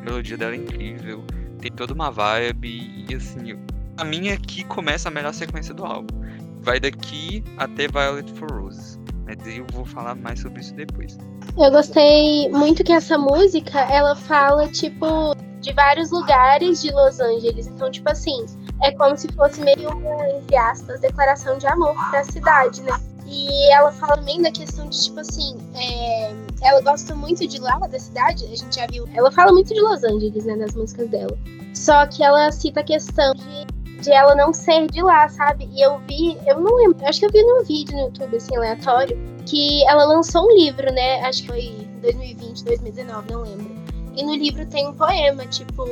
A 0.00 0.04
melodia 0.04 0.36
dela 0.36 0.54
é 0.54 0.56
incrível, 0.56 1.22
tem 1.60 1.70
toda 1.70 1.92
uma 1.92 2.10
vibe 2.10 3.06
e 3.08 3.14
assim, 3.14 3.58
a 3.96 4.04
minha 4.04 4.34
aqui 4.34 4.64
começa 4.64 5.08
a 5.08 5.12
melhor 5.12 5.34
sequência 5.34 5.74
do 5.74 5.84
álbum. 5.84 6.20
Vai 6.62 6.80
daqui 6.80 7.44
até 7.56 7.86
Violet 7.86 8.32
for 8.32 8.50
Roses. 8.50 8.98
Mas 9.24 9.56
eu 9.56 9.66
vou 9.72 9.84
falar 9.84 10.14
mais 10.14 10.40
sobre 10.40 10.60
isso 10.60 10.74
depois. 10.74 11.16
Eu 11.56 11.70
gostei 11.70 12.48
muito 12.50 12.82
que 12.82 12.92
essa 12.92 13.16
música, 13.16 13.78
ela 13.80 14.16
fala, 14.16 14.66
tipo, 14.68 15.34
de 15.60 15.72
vários 15.72 16.10
lugares 16.10 16.82
de 16.82 16.90
Los 16.90 17.20
Angeles. 17.20 17.66
Então, 17.66 17.90
tipo 17.90 18.10
assim, 18.10 18.44
é 18.82 18.90
como 18.92 19.16
se 19.16 19.28
fosse 19.34 19.60
meio 19.60 19.90
uma, 19.90 20.28
entre 20.30 20.56
aspas, 20.56 21.00
declaração 21.00 21.58
de 21.58 21.66
amor 21.66 21.94
pra 22.10 22.24
cidade, 22.24 22.82
né? 22.82 22.98
E 23.26 23.72
ela 23.72 23.92
fala 23.92 24.16
também 24.16 24.42
da 24.42 24.50
questão 24.50 24.88
de, 24.88 25.04
tipo 25.04 25.20
assim, 25.20 25.56
é, 25.74 26.34
ela 26.62 26.80
gosta 26.80 27.14
muito 27.14 27.46
de 27.46 27.58
lá, 27.58 27.78
da 27.78 27.98
cidade, 27.98 28.44
a 28.44 28.56
gente 28.56 28.74
já 28.74 28.86
viu. 28.86 29.08
Ela 29.14 29.30
fala 29.30 29.52
muito 29.52 29.72
de 29.72 29.80
Los 29.80 30.04
Angeles, 30.04 30.44
né, 30.44 30.56
nas 30.56 30.74
músicas 30.74 31.08
dela. 31.08 31.36
Só 31.74 32.06
que 32.06 32.22
ela 32.22 32.50
cita 32.52 32.80
a 32.80 32.84
questão 32.84 33.34
de, 33.34 34.02
de 34.02 34.10
ela 34.10 34.34
não 34.34 34.52
ser 34.52 34.86
de 34.88 35.02
lá, 35.02 35.28
sabe? 35.28 35.68
E 35.72 35.80
eu 35.80 35.98
vi, 36.00 36.38
eu 36.46 36.60
não 36.60 36.76
lembro, 36.76 37.06
acho 37.06 37.20
que 37.20 37.26
eu 37.26 37.30
vi 37.30 37.42
num 37.42 37.64
vídeo 37.64 37.96
no 37.96 38.04
YouTube, 38.04 38.36
assim, 38.36 38.56
aleatório, 38.56 39.18
que 39.46 39.84
ela 39.86 40.04
lançou 40.04 40.46
um 40.46 40.56
livro, 40.56 40.92
né? 40.92 41.22
Acho 41.22 41.42
que 41.42 41.48
foi 41.48 41.88
2020, 42.02 42.64
2019, 42.64 43.32
não 43.32 43.42
lembro. 43.42 43.80
E 44.16 44.22
no 44.22 44.34
livro 44.34 44.66
tem 44.66 44.88
um 44.88 44.94
poema, 44.94 45.46
tipo, 45.46 45.84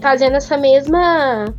fazendo 0.00 0.36
essa 0.36 0.56
mesma 0.56 1.52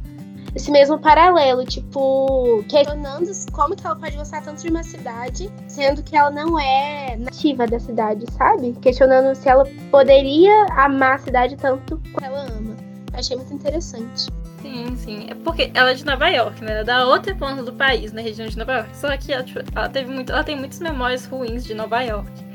esse 0.55 0.71
mesmo 0.71 0.99
paralelo, 0.99 1.63
tipo, 1.65 2.63
questionando 2.67 3.29
como 3.51 3.75
que 3.75 3.85
ela 3.85 3.95
pode 3.95 4.15
gostar 4.17 4.41
tanto 4.41 4.61
de 4.61 4.69
uma 4.69 4.83
cidade, 4.83 5.49
sendo 5.67 6.01
que 6.03 6.15
ela 6.15 6.31
não 6.31 6.59
é 6.59 7.15
nativa 7.17 7.67
da 7.67 7.79
cidade, 7.79 8.25
sabe? 8.31 8.75
Questionando 8.81 9.35
se 9.35 9.47
ela 9.47 9.65
poderia 9.91 10.65
amar 10.71 11.15
a 11.15 11.19
cidade 11.19 11.55
tanto 11.55 12.01
quanto 12.13 12.25
ela 12.25 12.41
ama. 12.41 12.75
Achei 13.13 13.35
muito 13.35 13.53
interessante. 13.53 14.27
Sim, 14.61 14.95
sim. 14.95 15.27
É 15.29 15.35
porque 15.35 15.71
ela 15.73 15.91
é 15.91 15.93
de 15.93 16.05
Nova 16.05 16.27
York, 16.29 16.63
né? 16.63 16.71
Ela 16.71 16.81
é 16.81 16.83
da 16.83 17.05
outra 17.05 17.33
ponta 17.35 17.63
do 17.63 17.73
país, 17.73 18.11
na 18.11 18.21
região 18.21 18.47
de 18.47 18.57
Nova 18.57 18.73
York. 18.73 18.97
Só 18.97 19.15
que 19.17 19.31
ela, 19.31 19.43
tipo, 19.43 19.59
ela 19.73 19.89
teve 19.89 20.11
muito, 20.11 20.31
ela 20.31 20.43
tem 20.43 20.55
muitas 20.55 20.79
memórias 20.79 21.25
ruins 21.25 21.63
de 21.63 21.73
Nova 21.73 22.01
York. 22.01 22.48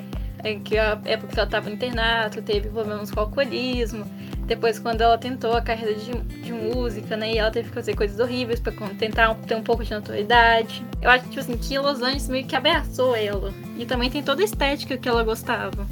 É 0.44 0.56
que 0.56 0.76
a 0.76 1.00
época 1.06 1.32
que 1.32 1.38
ela 1.38 1.46
estava 1.46 1.68
no 1.70 1.74
internato, 1.74 2.42
teve 2.42 2.68
problemas 2.68 3.10
com 3.10 3.20
alcoolismo. 3.20 4.04
Depois, 4.46 4.78
quando 4.78 5.00
ela 5.00 5.16
tentou 5.16 5.54
a 5.54 5.62
carreira 5.62 5.94
de, 5.94 6.12
de 6.12 6.52
música, 6.52 7.16
né? 7.16 7.32
E 7.32 7.38
ela 7.38 7.50
teve 7.50 7.70
que 7.70 7.74
fazer 7.74 7.96
coisas 7.96 8.20
horríveis 8.20 8.60
para 8.60 8.72
tentar 8.98 9.34
ter 9.36 9.54
um 9.54 9.62
pouco 9.62 9.82
de 9.82 9.90
notoriedade. 9.90 10.84
Eu 11.00 11.08
acho 11.08 11.24
tipo 11.24 11.40
assim, 11.40 11.56
que 11.56 11.78
Los 11.78 12.02
Angeles 12.02 12.28
meio 12.28 12.46
que 12.46 12.54
abraçou 12.54 13.16
ela. 13.16 13.52
E 13.78 13.86
também 13.86 14.10
tem 14.10 14.22
toda 14.22 14.42
a 14.42 14.44
estética 14.44 14.98
que 14.98 15.08
ela 15.08 15.24
gostava. 15.24 15.86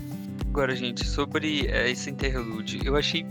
Agora, 0.50 0.76
gente, 0.76 1.06
sobre 1.06 1.66
é, 1.68 1.90
esse 1.90 2.10
interlude, 2.10 2.78
eu 2.84 2.94
achei 2.94 3.24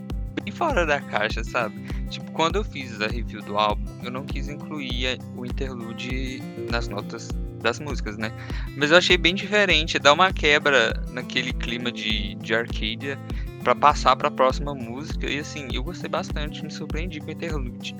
bem 0.44 0.52
fora 0.52 0.88
da 0.88 1.00
caixa, 1.00 1.44
sabe? 1.44 1.76
Tipo, 2.10 2.32
quando 2.32 2.56
eu 2.56 2.64
fiz 2.64 3.00
a 3.00 3.06
review 3.06 3.44
do 3.44 3.60
álbum, 3.60 3.86
eu 4.04 4.10
não 4.10 4.26
quis 4.26 4.50
incluir 4.50 5.20
o 5.38 5.46
interlude 5.46 6.42
nas 6.72 6.88
notas 6.88 7.30
das 7.62 7.80
músicas, 7.80 8.17
né? 8.17 8.32
Mas 8.76 8.91
eu 8.91 8.97
achei 8.97 9.17
bem 9.17 9.36
diferente, 9.36 10.00
dá 10.00 10.13
uma 10.13 10.32
quebra 10.32 11.02
naquele 11.12 11.54
clima 11.54 11.91
de, 11.91 12.36
de 12.36 12.54
Arcadia 12.54 13.19
para 13.63 13.76
passar 13.76 14.15
para 14.15 14.28
a 14.28 14.32
próxima 14.32 14.74
música. 14.74 15.30
E 15.30 15.39
assim, 15.39 15.67
eu 15.74 15.84
gostei 15.84 16.10
bastante, 16.10 16.63
me 16.63 16.71
surpreendi 16.71 17.19
com 17.19 17.28
o 17.28 17.32
interlude. 17.32 17.95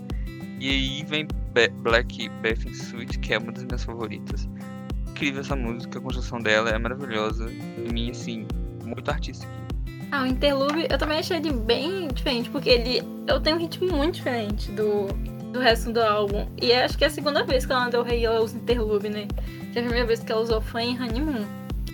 E 0.60 0.70
aí 0.70 1.04
vem 1.08 1.28
Be 1.54 1.70
Black 1.70 2.30
Bathing 2.42 2.74
Suit, 2.74 3.20
que 3.20 3.34
é 3.34 3.38
uma 3.38 3.52
das 3.52 3.64
minhas 3.64 3.84
favoritas. 3.84 4.48
Incrível 5.10 5.42
essa 5.42 5.56
música, 5.56 6.00
a 6.00 6.02
construção 6.02 6.40
dela 6.40 6.70
é 6.70 6.78
maravilhosa. 6.78 7.50
E 7.52 7.92
mim, 7.92 8.12
assim, 8.12 8.46
muito 8.84 9.10
artística. 9.10 9.52
Ah, 10.12 10.24
o 10.24 10.28
interlude 10.28 10.88
eu 10.90 10.98
também 10.98 11.20
achei 11.20 11.38
ele 11.38 11.54
bem 11.54 12.10
diferente, 12.10 12.50
porque 12.50 12.70
ele 12.70 13.02
eu 13.28 13.40
tenho 13.40 13.56
um 13.56 13.60
ritmo 13.60 13.96
muito 13.96 14.16
diferente 14.16 14.70
do, 14.72 15.08
do 15.52 15.60
resto 15.60 15.92
do 15.92 16.02
álbum. 16.02 16.48
E 16.62 16.72
acho 16.74 16.98
que 16.98 17.04
é 17.04 17.08
a 17.08 17.10
segunda 17.10 17.44
vez 17.44 17.66
que 17.66 17.72
ela 17.72 17.86
andou 17.86 18.04
rei 18.04 18.26
ela 18.26 18.42
usa 18.42 18.58
interlude, 18.58 19.10
né? 19.10 19.28
Que 19.72 19.80
a 19.80 19.82
primeira 19.82 20.06
vez 20.06 20.22
que 20.22 20.32
ela 20.32 20.42
usou 20.42 20.62
foi 20.62 20.84
em 20.84 21.02
Honeymoon. 21.02 21.46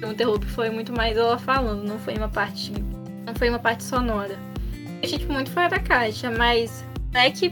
O 0.03 0.11
interlude 0.11 0.45
foi 0.45 0.69
muito 0.69 0.93
mais 0.93 1.17
ela 1.17 1.37
falando, 1.37 1.83
não 1.83 1.97
foi 1.97 2.15
uma 2.15 2.29
parte 2.29 2.71
não 3.25 3.35
foi 3.35 3.49
uma 3.49 3.59
parte 3.59 3.83
sonora. 3.83 4.37
Achei 5.03 5.19
tipo, 5.19 5.33
muito 5.33 5.51
fora 5.51 5.69
da 5.69 5.79
caixa, 5.79 6.31
mas 6.31 6.83
Black 7.11 7.49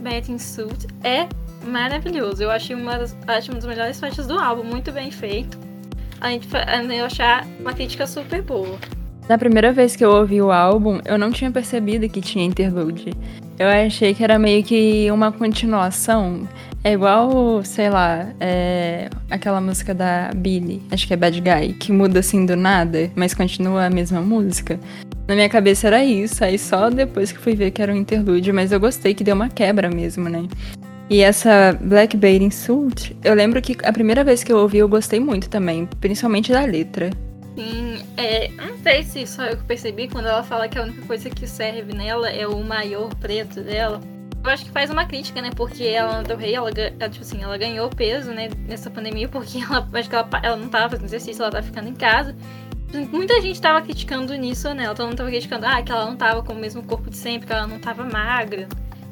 Bathing 0.00 0.38
Suit 0.38 0.86
é 1.04 1.28
maravilhoso. 1.64 2.42
Eu 2.42 2.50
achei 2.50 2.74
uma 2.74 2.98
das, 2.98 3.16
acho 3.26 3.50
uma 3.50 3.60
das 3.60 3.66
melhores 3.66 4.00
faixas 4.00 4.26
do 4.26 4.38
álbum, 4.38 4.64
muito 4.64 4.90
bem 4.90 5.10
feito. 5.10 5.58
Além 6.20 6.40
de 6.40 6.96
eu 6.96 7.04
achar 7.04 7.46
uma 7.60 7.72
crítica 7.72 8.06
super 8.06 8.42
boa. 8.42 8.78
Na 9.28 9.38
primeira 9.38 9.72
vez 9.72 9.94
que 9.94 10.04
eu 10.04 10.10
ouvi 10.10 10.42
o 10.42 10.50
álbum, 10.50 11.00
eu 11.04 11.16
não 11.16 11.30
tinha 11.30 11.50
percebido 11.50 12.08
que 12.08 12.20
tinha 12.20 12.44
interlude. 12.44 13.12
Eu 13.58 13.68
achei 13.68 14.12
que 14.12 14.24
era 14.24 14.38
meio 14.38 14.62
que 14.64 15.08
uma 15.10 15.30
continuação. 15.30 16.48
É 16.82 16.92
igual, 16.92 17.62
sei 17.62 17.88
lá, 17.88 18.28
é 18.40 19.08
aquela 19.30 19.60
música 19.60 19.94
da 19.94 20.30
Billy, 20.34 20.82
acho 20.90 21.06
que 21.06 21.14
é 21.14 21.16
Bad 21.16 21.40
Guy, 21.40 21.74
que 21.74 21.92
muda 21.92 22.18
assim 22.18 22.44
do 22.44 22.56
nada, 22.56 23.08
mas 23.14 23.32
continua 23.32 23.86
a 23.86 23.90
mesma 23.90 24.20
música. 24.20 24.80
Na 25.28 25.36
minha 25.36 25.48
cabeça 25.48 25.86
era 25.86 26.04
isso, 26.04 26.44
aí 26.44 26.58
só 26.58 26.90
depois 26.90 27.30
que 27.30 27.38
fui 27.38 27.54
ver 27.54 27.70
que 27.70 27.80
era 27.80 27.92
um 27.92 27.96
interlúdio, 27.96 28.52
mas 28.52 28.72
eu 28.72 28.80
gostei 28.80 29.14
que 29.14 29.22
deu 29.22 29.36
uma 29.36 29.48
quebra 29.48 29.88
mesmo, 29.88 30.28
né? 30.28 30.48
E 31.08 31.20
essa 31.20 31.78
Black 31.80 32.16
Bathing 32.16 32.50
Suit, 32.50 33.16
eu 33.22 33.34
lembro 33.34 33.62
que 33.62 33.76
a 33.84 33.92
primeira 33.92 34.24
vez 34.24 34.42
que 34.42 34.52
eu 34.52 34.58
ouvi 34.58 34.78
eu 34.78 34.88
gostei 34.88 35.20
muito 35.20 35.48
também, 35.48 35.88
principalmente 36.00 36.50
da 36.50 36.64
letra. 36.64 37.10
Sim, 37.56 37.91
é, 38.16 38.48
não 38.48 38.76
sei 38.78 39.02
se 39.02 39.26
só 39.26 39.44
eu 39.46 39.56
que 39.56 39.64
percebi 39.64 40.08
quando 40.08 40.26
ela 40.26 40.42
fala 40.42 40.68
que 40.68 40.78
a 40.78 40.82
única 40.82 41.02
coisa 41.06 41.30
que 41.30 41.46
serve 41.46 41.94
nela 41.94 42.30
é 42.30 42.46
o 42.46 42.62
maior 42.62 43.14
preto 43.16 43.62
dela. 43.62 44.00
Eu 44.44 44.50
acho 44.50 44.64
que 44.64 44.70
faz 44.72 44.90
uma 44.90 45.04
crítica, 45.06 45.40
né? 45.40 45.50
Porque 45.54 45.84
ela 45.84 46.22
do 46.22 46.34
rei, 46.34 46.54
ela, 46.54 46.68
ela, 46.70 47.08
tipo 47.08 47.24
assim, 47.24 47.42
ela 47.42 47.56
ganhou 47.56 47.88
peso, 47.88 48.32
né, 48.32 48.48
nessa 48.66 48.90
pandemia, 48.90 49.28
porque 49.28 49.58
ela 49.58 49.88
acho 49.94 50.08
que 50.08 50.16
ela, 50.16 50.28
ela 50.42 50.56
não 50.56 50.68
tava 50.68 50.90
fazendo 50.90 51.06
exercício, 51.06 51.42
ela 51.42 51.52
tava 51.52 51.64
ficando 51.64 51.88
em 51.88 51.94
casa. 51.94 52.34
Muita 53.10 53.40
gente 53.40 53.60
tava 53.60 53.80
criticando 53.80 54.34
nisso, 54.34 54.74
né? 54.74 54.92
Todo 54.92 55.06
mundo 55.06 55.16
tava 55.16 55.30
criticando, 55.30 55.64
ah, 55.64 55.80
que 55.82 55.90
ela 55.90 56.04
não 56.04 56.16
tava 56.16 56.42
com 56.42 56.52
o 56.52 56.56
mesmo 56.56 56.82
corpo 56.82 57.08
de 57.08 57.16
sempre, 57.16 57.46
que 57.46 57.52
ela 57.52 57.66
não 57.66 57.78
tava 57.78 58.04
magra. 58.04 58.68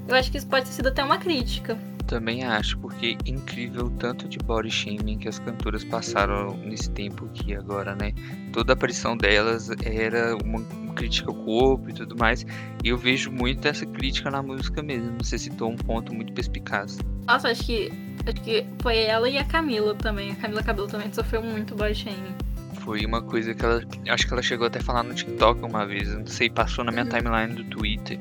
Eu 0.06 0.14
acho 0.16 0.30
que 0.30 0.36
isso 0.36 0.46
pode 0.46 0.66
ter 0.66 0.72
sido 0.72 0.88
até 0.88 1.02
uma 1.02 1.16
crítica. 1.16 1.78
Também 2.11 2.42
acho, 2.42 2.77
porque 2.79 3.16
é 3.25 3.31
incrível 3.31 3.88
tanto 4.01 4.29
de 4.29 4.37
body 4.38 4.68
shaming 4.68 5.16
que 5.16 5.29
as 5.29 5.38
cantoras 5.38 5.85
passaram 5.85 6.57
nesse 6.57 6.90
tempo 6.90 7.27
aqui 7.27 7.55
agora, 7.55 7.94
né? 7.94 8.12
Toda 8.53 8.73
a 8.73 8.75
aparição 8.75 9.16
delas 9.16 9.70
era 9.85 10.35
uma 10.35 10.61
crítica 10.96 11.31
ao 11.31 11.37
corpo 11.37 11.88
e 11.88 11.92
tudo 11.92 12.16
mais. 12.18 12.44
E 12.83 12.88
eu 12.88 12.99
vejo 12.99 13.31
muito 13.31 13.68
essa 13.68 13.87
crítica 13.87 14.29
na 14.29 14.42
música 14.42 14.83
mesmo. 14.83 15.18
Você 15.23 15.38
citou 15.38 15.70
um 15.70 15.77
ponto 15.77 16.12
muito 16.12 16.33
perspicaz. 16.33 16.99
Nossa, 17.29 17.49
acho 17.49 17.64
que, 17.64 17.92
acho 18.27 18.42
que 18.42 18.66
foi 18.83 18.99
ela 19.05 19.29
e 19.29 19.38
a 19.38 19.44
Camila 19.44 19.94
também. 19.94 20.33
A 20.33 20.35
Camila 20.35 20.64
Cabelo 20.64 20.88
também 20.88 21.12
sofreu 21.12 21.44
muito 21.44 21.77
body 21.77 21.94
shaming. 21.94 22.35
Foi 22.81 23.07
uma 23.07 23.23
coisa 23.23 23.55
que 23.55 23.64
ela. 23.64 23.85
Acho 24.09 24.27
que 24.27 24.33
ela 24.33 24.42
chegou 24.42 24.66
até 24.66 24.81
a 24.81 24.83
falar 24.83 25.05
no 25.05 25.14
TikTok 25.14 25.62
uma 25.62 25.87
vez. 25.87 26.12
Não 26.12 26.27
sei, 26.27 26.51
passou 26.51 26.85
na 26.85 26.90
minha 26.90 27.05
uhum. 27.05 27.11
timeline 27.11 27.55
do 27.55 27.62
Twitter. 27.66 28.18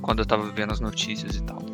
Quando 0.00 0.20
eu 0.20 0.26
tava 0.26 0.50
vendo 0.50 0.72
as 0.72 0.80
notícias 0.80 1.36
e 1.36 1.42
tal. 1.42 1.69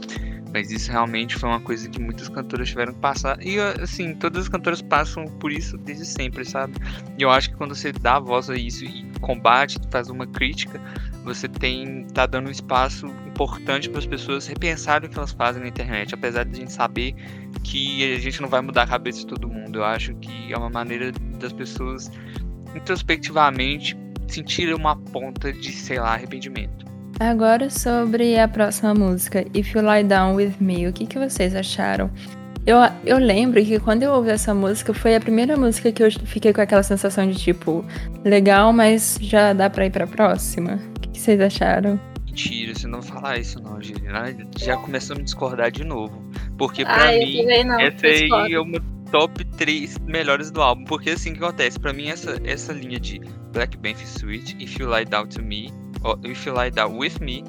Mas 0.56 0.70
isso 0.70 0.90
realmente 0.90 1.36
foi 1.36 1.50
uma 1.50 1.60
coisa 1.60 1.86
que 1.86 2.00
muitas 2.00 2.30
cantoras 2.30 2.70
tiveram 2.70 2.94
que 2.94 2.98
passar. 2.98 3.36
E 3.44 3.60
assim, 3.60 4.14
todas 4.14 4.44
as 4.44 4.48
cantoras 4.48 4.80
passam 4.80 5.26
por 5.26 5.52
isso 5.52 5.76
desde 5.76 6.06
sempre, 6.06 6.46
sabe? 6.46 6.72
E 7.18 7.22
eu 7.22 7.28
acho 7.28 7.50
que 7.50 7.56
quando 7.56 7.74
você 7.74 7.92
dá 7.92 8.18
voz 8.18 8.48
a 8.48 8.56
isso 8.56 8.82
e 8.82 9.04
combate, 9.20 9.78
faz 9.90 10.08
uma 10.08 10.26
crítica, 10.26 10.80
você 11.24 11.46
tem 11.46 12.06
tá 12.06 12.24
dando 12.24 12.48
um 12.48 12.50
espaço 12.50 13.06
importante 13.26 13.90
para 13.90 13.98
as 13.98 14.06
pessoas 14.06 14.46
repensarem 14.46 15.10
o 15.10 15.12
que 15.12 15.18
elas 15.18 15.32
fazem 15.32 15.60
na 15.60 15.68
internet, 15.68 16.14
apesar 16.14 16.46
de 16.46 16.56
a 16.56 16.60
gente 16.60 16.72
saber 16.72 17.14
que 17.62 18.14
a 18.14 18.18
gente 18.18 18.40
não 18.40 18.48
vai 18.48 18.62
mudar 18.62 18.84
a 18.84 18.86
cabeça 18.86 19.18
de 19.18 19.26
todo 19.26 19.46
mundo. 19.50 19.80
Eu 19.80 19.84
acho 19.84 20.14
que 20.14 20.54
é 20.54 20.56
uma 20.56 20.70
maneira 20.70 21.12
das 21.38 21.52
pessoas 21.52 22.10
introspectivamente 22.74 23.94
sentirem 24.26 24.72
uma 24.72 24.96
ponta 24.96 25.52
de, 25.52 25.70
sei 25.70 26.00
lá, 26.00 26.14
arrependimento. 26.14 26.95
Agora 27.18 27.70
sobre 27.70 28.38
a 28.38 28.46
próxima 28.46 28.92
música, 28.92 29.46
If 29.54 29.74
You 29.74 29.80
Lie 29.80 30.04
Down 30.04 30.34
With 30.34 30.52
Me, 30.60 30.86
o 30.86 30.92
que, 30.92 31.06
que 31.06 31.18
vocês 31.18 31.54
acharam? 31.54 32.10
Eu, 32.66 32.76
eu 33.06 33.16
lembro 33.16 33.64
que 33.64 33.80
quando 33.80 34.02
eu 34.02 34.12
ouvi 34.12 34.28
essa 34.28 34.52
música, 34.52 34.92
foi 34.92 35.14
a 35.16 35.20
primeira 35.20 35.56
música 35.56 35.90
que 35.90 36.02
eu 36.02 36.10
fiquei 36.10 36.52
com 36.52 36.60
aquela 36.60 36.82
sensação 36.82 37.26
de 37.26 37.38
tipo, 37.38 37.82
legal, 38.22 38.70
mas 38.70 39.18
já 39.20 39.54
dá 39.54 39.70
pra 39.70 39.86
ir 39.86 39.90
pra 39.90 40.06
próxima. 40.06 40.74
O 40.74 41.00
que, 41.00 41.08
que 41.10 41.20
vocês 41.20 41.40
acharam? 41.40 41.98
Mentira, 42.26 42.74
você 42.74 42.86
não 42.86 43.00
falar 43.00 43.38
isso 43.38 43.62
não, 43.62 43.80
Juliana. 43.80 44.36
Já 44.58 44.76
começou 44.76 45.14
a 45.14 45.18
me 45.18 45.24
discordar 45.24 45.70
de 45.70 45.84
novo. 45.84 46.22
Porque 46.58 46.84
pra 46.84 47.04
Ai, 47.04 47.20
mim, 47.20 47.46
não, 47.64 47.80
essa 47.80 48.06
aí 48.06 48.52
é 48.52 48.60
uma 48.60 48.78
top 49.10 49.42
3 49.56 49.96
melhores 50.00 50.50
do 50.50 50.60
álbum. 50.60 50.84
Porque 50.84 51.10
assim 51.10 51.32
que 51.32 51.42
acontece, 51.42 51.80
pra 51.80 51.94
mim 51.94 52.08
essa, 52.08 52.38
essa 52.44 52.74
linha 52.74 53.00
de 53.00 53.22
Black 53.56 53.74
Banff 53.78 54.06
Suite, 54.06 54.54
If 54.60 54.78
You 54.78 54.86
Lie 54.86 55.06
Down 55.06 55.28
to 55.28 55.42
Me, 55.42 55.72
or 56.04 56.18
If 56.22 56.44
You 56.44 56.52
Lie 56.52 56.68
Down 56.68 56.98
With 56.98 57.20
Me, 57.22 57.42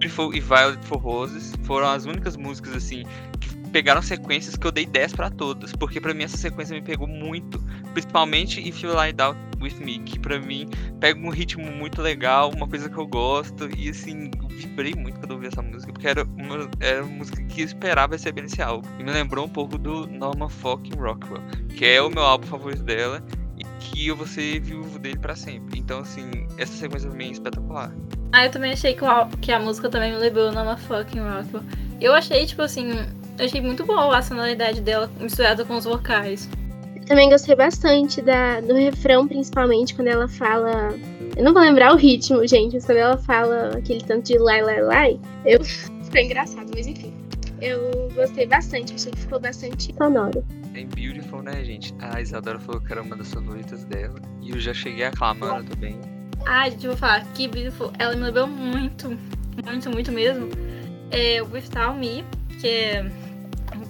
Beautiful 0.00 0.34
e 0.34 0.40
Violet 0.40 0.84
for 0.84 0.98
Roses 0.98 1.54
foram 1.62 1.86
as 1.86 2.06
únicas 2.06 2.36
músicas 2.36 2.74
assim 2.74 3.04
que 3.38 3.54
pegaram 3.70 4.02
sequências 4.02 4.56
que 4.56 4.66
eu 4.66 4.72
dei 4.72 4.84
10 4.84 5.12
para 5.12 5.30
todas, 5.30 5.72
porque 5.72 6.00
para 6.00 6.12
mim 6.12 6.24
essa 6.24 6.36
sequência 6.36 6.74
me 6.74 6.82
pegou 6.82 7.06
muito, 7.06 7.64
principalmente 7.92 8.60
If 8.68 8.82
You 8.82 9.00
Lie 9.00 9.12
Down 9.12 9.36
With 9.60 9.76
Me, 9.78 10.00
que 10.00 10.18
para 10.18 10.40
mim 10.40 10.68
pega 10.98 11.20
um 11.20 11.30
ritmo 11.30 11.70
muito 11.70 12.02
legal, 12.02 12.50
uma 12.52 12.66
coisa 12.66 12.90
que 12.90 12.98
eu 12.98 13.06
gosto 13.06 13.70
e 13.78 13.88
assim, 13.88 14.32
vibrei 14.50 14.92
muito 14.96 15.20
quando 15.20 15.30
ouvi 15.30 15.46
essa 15.46 15.62
música, 15.62 15.92
porque 15.92 16.08
era 16.08 16.24
uma, 16.24 16.68
era 16.80 17.04
uma 17.04 17.18
música 17.18 17.40
que 17.44 17.60
eu 17.60 17.66
esperava 17.66 18.14
receber 18.14 18.42
nesse 18.42 18.60
álbum. 18.60 18.88
E 18.98 19.04
me 19.04 19.12
lembrou 19.12 19.46
um 19.46 19.48
pouco 19.48 19.78
do 19.78 20.08
Norma 20.08 20.48
fucking 20.48 20.96
Rockwell, 20.96 21.42
que 21.76 21.84
é 21.84 22.02
o 22.02 22.10
meu 22.10 22.24
álbum 22.24 22.48
favorito 22.48 22.82
dela 22.82 23.24
que 23.84 24.08
eu 24.08 24.16
vou 24.16 24.26
ser 24.26 24.60
viúvo 24.60 24.98
dele 24.98 25.18
para 25.18 25.36
sempre. 25.36 25.78
Então 25.78 26.00
assim, 26.00 26.46
essa 26.58 26.72
sequência 26.72 27.08
também 27.10 27.28
é 27.28 27.32
espetacular. 27.32 27.92
Ah, 28.32 28.46
eu 28.46 28.50
também 28.50 28.72
achei 28.72 28.94
que, 28.94 29.04
o, 29.04 29.26
que 29.40 29.52
a 29.52 29.60
música 29.60 29.88
também 29.88 30.12
me 30.12 30.18
lembrou 30.18 30.50
Norma 30.50 30.76
fucking 30.76 31.20
Rockwell. 31.20 31.62
Eu 32.00 32.12
achei, 32.12 32.44
tipo 32.44 32.62
assim, 32.62 32.90
eu 33.38 33.44
achei 33.44 33.60
muito 33.60 33.84
boa 33.84 34.16
a 34.16 34.22
sonoridade 34.22 34.80
dela 34.80 35.10
misturada 35.20 35.64
com 35.64 35.76
os 35.76 35.84
vocais. 35.84 36.48
Também 37.06 37.28
gostei 37.28 37.54
bastante 37.54 38.22
da, 38.22 38.60
do 38.60 38.74
refrão, 38.74 39.28
principalmente, 39.28 39.94
quando 39.94 40.08
ela 40.08 40.26
fala. 40.26 40.94
Eu 41.36 41.44
não 41.44 41.52
vou 41.52 41.62
lembrar 41.62 41.92
o 41.92 41.96
ritmo, 41.96 42.46
gente, 42.46 42.74
mas 42.74 42.86
quando 42.86 42.98
ela 42.98 43.18
fala 43.18 43.76
aquele 43.76 44.02
tanto 44.02 44.26
de 44.26 44.38
lai, 44.38 44.62
lai, 44.62 44.82
lai, 44.82 45.20
eu. 45.44 45.62
Ficou 46.04 46.20
engraçado, 46.20 46.70
mas 46.74 46.86
enfim. 46.86 47.13
Eu 47.60 48.10
gostei 48.14 48.46
bastante, 48.46 48.94
achei 48.94 49.12
que 49.12 49.20
ficou 49.20 49.40
bastante 49.40 49.94
sonoro. 49.94 50.44
É 50.74 50.84
Beautiful, 50.84 51.42
né, 51.42 51.64
gente? 51.64 51.94
A 52.00 52.20
Isadora 52.20 52.58
falou 52.58 52.80
que 52.80 52.92
era 52.92 53.02
uma 53.02 53.16
das 53.16 53.32
favoritas 53.32 53.84
dela. 53.84 54.20
E 54.40 54.50
eu 54.50 54.58
já 54.58 54.74
cheguei 54.74 55.04
aclamando 55.04 55.70
também. 55.70 55.98
Ah, 56.46 56.68
gente, 56.68 56.84
eu 56.84 56.90
vou 56.90 56.98
falar 56.98 57.24
que 57.34 57.48
Beautiful, 57.48 57.92
ela 57.98 58.14
me 58.14 58.22
lembrou 58.22 58.46
muito, 58.46 59.16
muito, 59.64 59.90
muito 59.90 60.12
mesmo. 60.12 60.48
É 61.10 61.42
Without 61.42 61.98
Me, 61.98 62.24
que 62.60 62.68
é, 62.68 63.10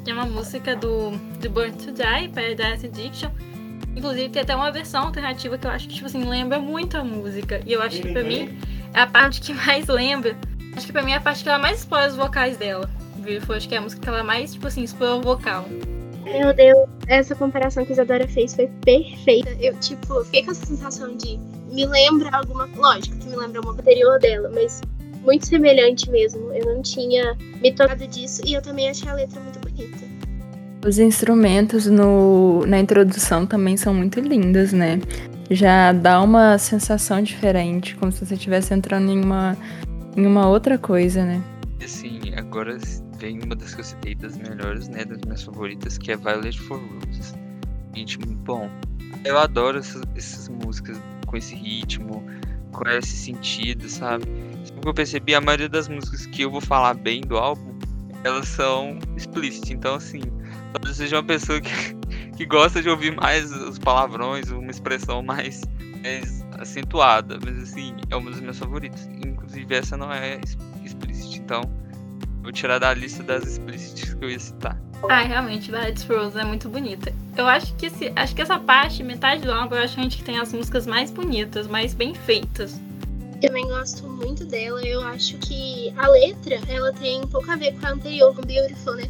que 0.04 0.10
é 0.10 0.14
uma 0.14 0.26
música 0.26 0.76
do, 0.76 1.12
do 1.40 1.50
Burn 1.50 1.72
to 1.72 1.92
Die, 1.92 2.28
Paradise 2.28 2.86
Addiction. 2.86 3.30
Inclusive 3.96 4.28
tem 4.28 4.42
até 4.42 4.54
uma 4.54 4.70
versão 4.70 5.04
alternativa 5.04 5.56
que 5.56 5.66
eu 5.66 5.70
acho 5.70 5.88
que, 5.88 5.94
tipo 5.94 6.06
assim, 6.06 6.24
lembra 6.24 6.58
muito 6.58 6.96
a 6.96 7.04
música. 7.04 7.60
E 7.64 7.72
eu 7.72 7.80
acho 7.80 8.02
que 8.02 8.12
pra 8.12 8.22
mim 8.22 8.58
é 8.92 9.00
a 9.00 9.06
parte 9.06 9.40
que 9.40 9.54
mais 9.54 9.86
lembra. 9.86 10.36
Acho 10.76 10.86
que 10.86 10.92
pra 10.92 11.02
mim 11.02 11.12
é 11.12 11.16
a 11.16 11.20
parte 11.20 11.42
que 11.42 11.48
ela 11.48 11.58
mais 11.58 11.78
explora 11.78 12.08
os 12.08 12.16
vocais 12.16 12.56
dela. 12.56 12.90
Beautiful, 13.24 13.54
acho 13.54 13.68
que 13.68 13.74
é 13.74 13.78
a 13.78 13.80
música 13.80 14.02
que 14.02 14.08
ela 14.08 14.22
mais, 14.22 14.52
tipo 14.52 14.66
assim, 14.66 14.82
explora 14.82 15.16
o 15.16 15.22
vocal. 15.22 15.66
Meu 16.24 16.54
Deus, 16.54 16.88
essa 17.06 17.34
comparação 17.34 17.84
que 17.84 17.92
a 17.92 17.94
Isadora 17.94 18.26
fez 18.26 18.54
foi 18.54 18.66
perfeita. 18.84 19.50
Eu, 19.60 19.74
tipo, 19.78 20.24
fiquei 20.24 20.44
com 20.44 20.50
essa 20.50 20.66
sensação 20.66 21.16
de 21.16 21.38
me 21.70 21.86
lembra 21.86 22.30
alguma. 22.36 22.68
Lógico 22.76 23.16
que 23.18 23.28
me 23.28 23.36
lembra 23.36 23.60
uma 23.60 23.72
anterior 23.72 24.18
dela, 24.18 24.50
mas 24.54 24.80
muito 25.22 25.46
semelhante 25.46 26.10
mesmo. 26.10 26.52
Eu 26.52 26.74
não 26.74 26.82
tinha 26.82 27.36
me 27.60 27.72
tocado 27.72 28.06
disso 28.06 28.42
e 28.46 28.54
eu 28.54 28.62
também 28.62 28.88
achei 28.88 29.08
a 29.08 29.14
letra 29.14 29.40
muito 29.40 29.58
bonita. 29.60 30.04
Os 30.86 30.98
instrumentos 30.98 31.86
no, 31.86 32.64
na 32.66 32.78
introdução 32.78 33.46
também 33.46 33.76
são 33.76 33.94
muito 33.94 34.20
lindos, 34.20 34.72
né? 34.72 35.00
Já 35.50 35.92
dá 35.92 36.20
uma 36.22 36.58
sensação 36.58 37.22
diferente, 37.22 37.96
como 37.96 38.12
se 38.12 38.24
você 38.24 38.34
estivesse 38.34 38.72
entrando 38.72 39.10
em 39.10 39.22
uma, 39.22 39.56
em 40.16 40.26
uma 40.26 40.48
outra 40.48 40.78
coisa, 40.78 41.24
né? 41.24 41.42
Assim, 41.82 42.20
agora 42.36 42.78
vem 43.24 43.40
uma 43.42 43.56
das 43.56 43.74
que 43.74 43.80
eu 43.80 43.84
citei 43.84 44.14
das 44.14 44.36
melhores, 44.36 44.86
né? 44.88 45.02
Das 45.02 45.18
minhas 45.24 45.42
favoritas, 45.42 45.96
que 45.96 46.12
é 46.12 46.16
Violet 46.16 46.60
for 46.60 46.78
Roses. 46.78 47.34
Gente, 47.94 48.18
bom. 48.18 48.68
Eu 49.24 49.38
adoro 49.38 49.78
essas, 49.78 50.02
essas 50.14 50.48
músicas 50.50 51.00
com 51.26 51.34
esse 51.34 51.54
ritmo, 51.54 52.22
com 52.70 52.86
esse 52.86 53.16
sentido, 53.16 53.88
sabe? 53.88 54.26
Como 54.74 54.90
eu 54.90 54.94
percebi, 54.94 55.34
a 55.34 55.40
maioria 55.40 55.70
das 55.70 55.88
músicas 55.88 56.26
que 56.26 56.42
eu 56.42 56.50
vou 56.50 56.60
falar 56.60 56.92
bem 56.92 57.22
do 57.22 57.38
álbum, 57.38 57.78
elas 58.24 58.46
são 58.46 58.98
explícitas. 59.16 59.70
Então, 59.70 59.94
assim, 59.94 60.20
talvez 60.74 60.98
seja 60.98 61.16
uma 61.16 61.24
pessoa 61.24 61.58
que, 61.62 61.70
que 62.36 62.44
gosta 62.44 62.82
de 62.82 62.90
ouvir 62.90 63.16
mais 63.16 63.50
os 63.50 63.78
palavrões, 63.78 64.50
uma 64.50 64.70
expressão 64.70 65.22
mais, 65.22 65.62
mais 66.02 66.44
acentuada. 66.58 67.38
Mas, 67.42 67.70
assim, 67.70 67.96
é 68.10 68.16
uma 68.16 68.30
das 68.30 68.40
minhas 68.40 68.58
favoritas. 68.58 69.08
Inclusive, 69.26 69.74
essa 69.74 69.96
não 69.96 70.12
é 70.12 70.38
explícita. 70.84 71.38
Então, 71.38 71.83
vou 72.44 72.52
tirar 72.52 72.78
da 72.78 72.92
lista 72.92 73.22
das 73.22 73.42
explícitas 73.44 74.14
que 74.14 74.24
eu 74.24 74.30
ia 74.30 74.38
citar. 74.38 74.78
Ah, 75.08 75.22
realmente, 75.22 75.70
Violet 75.70 76.06
Rose 76.06 76.38
é 76.38 76.44
muito 76.44 76.68
bonita. 76.68 77.12
Eu 77.36 77.46
acho 77.46 77.74
que 77.74 77.86
esse, 77.86 78.12
acho 78.14 78.34
que 78.34 78.42
essa 78.42 78.58
parte, 78.58 79.02
metade 79.02 79.42
do 79.42 79.50
álbum, 79.50 79.74
eu 79.74 79.82
acho 79.82 79.94
que 79.94 80.00
a 80.00 80.02
gente 80.04 80.22
tem 80.22 80.38
as 80.38 80.52
músicas 80.52 80.86
mais 80.86 81.10
bonitas, 81.10 81.66
mais 81.66 81.94
bem 81.94 82.14
feitas. 82.14 82.80
Eu 83.34 83.48
também 83.48 83.64
gosto 83.64 84.06
muito 84.06 84.44
dela. 84.44 84.80
Eu 84.82 85.02
acho 85.02 85.36
que 85.38 85.92
a 85.96 86.06
letra, 86.08 86.60
ela 86.68 86.92
tem 86.92 87.22
um 87.22 87.26
pouco 87.26 87.50
a 87.50 87.56
ver 87.56 87.72
com 87.78 87.86
a 87.86 87.90
anterior, 87.90 88.34
com 88.34 88.42
Beautiful, 88.42 88.94
né? 88.94 89.04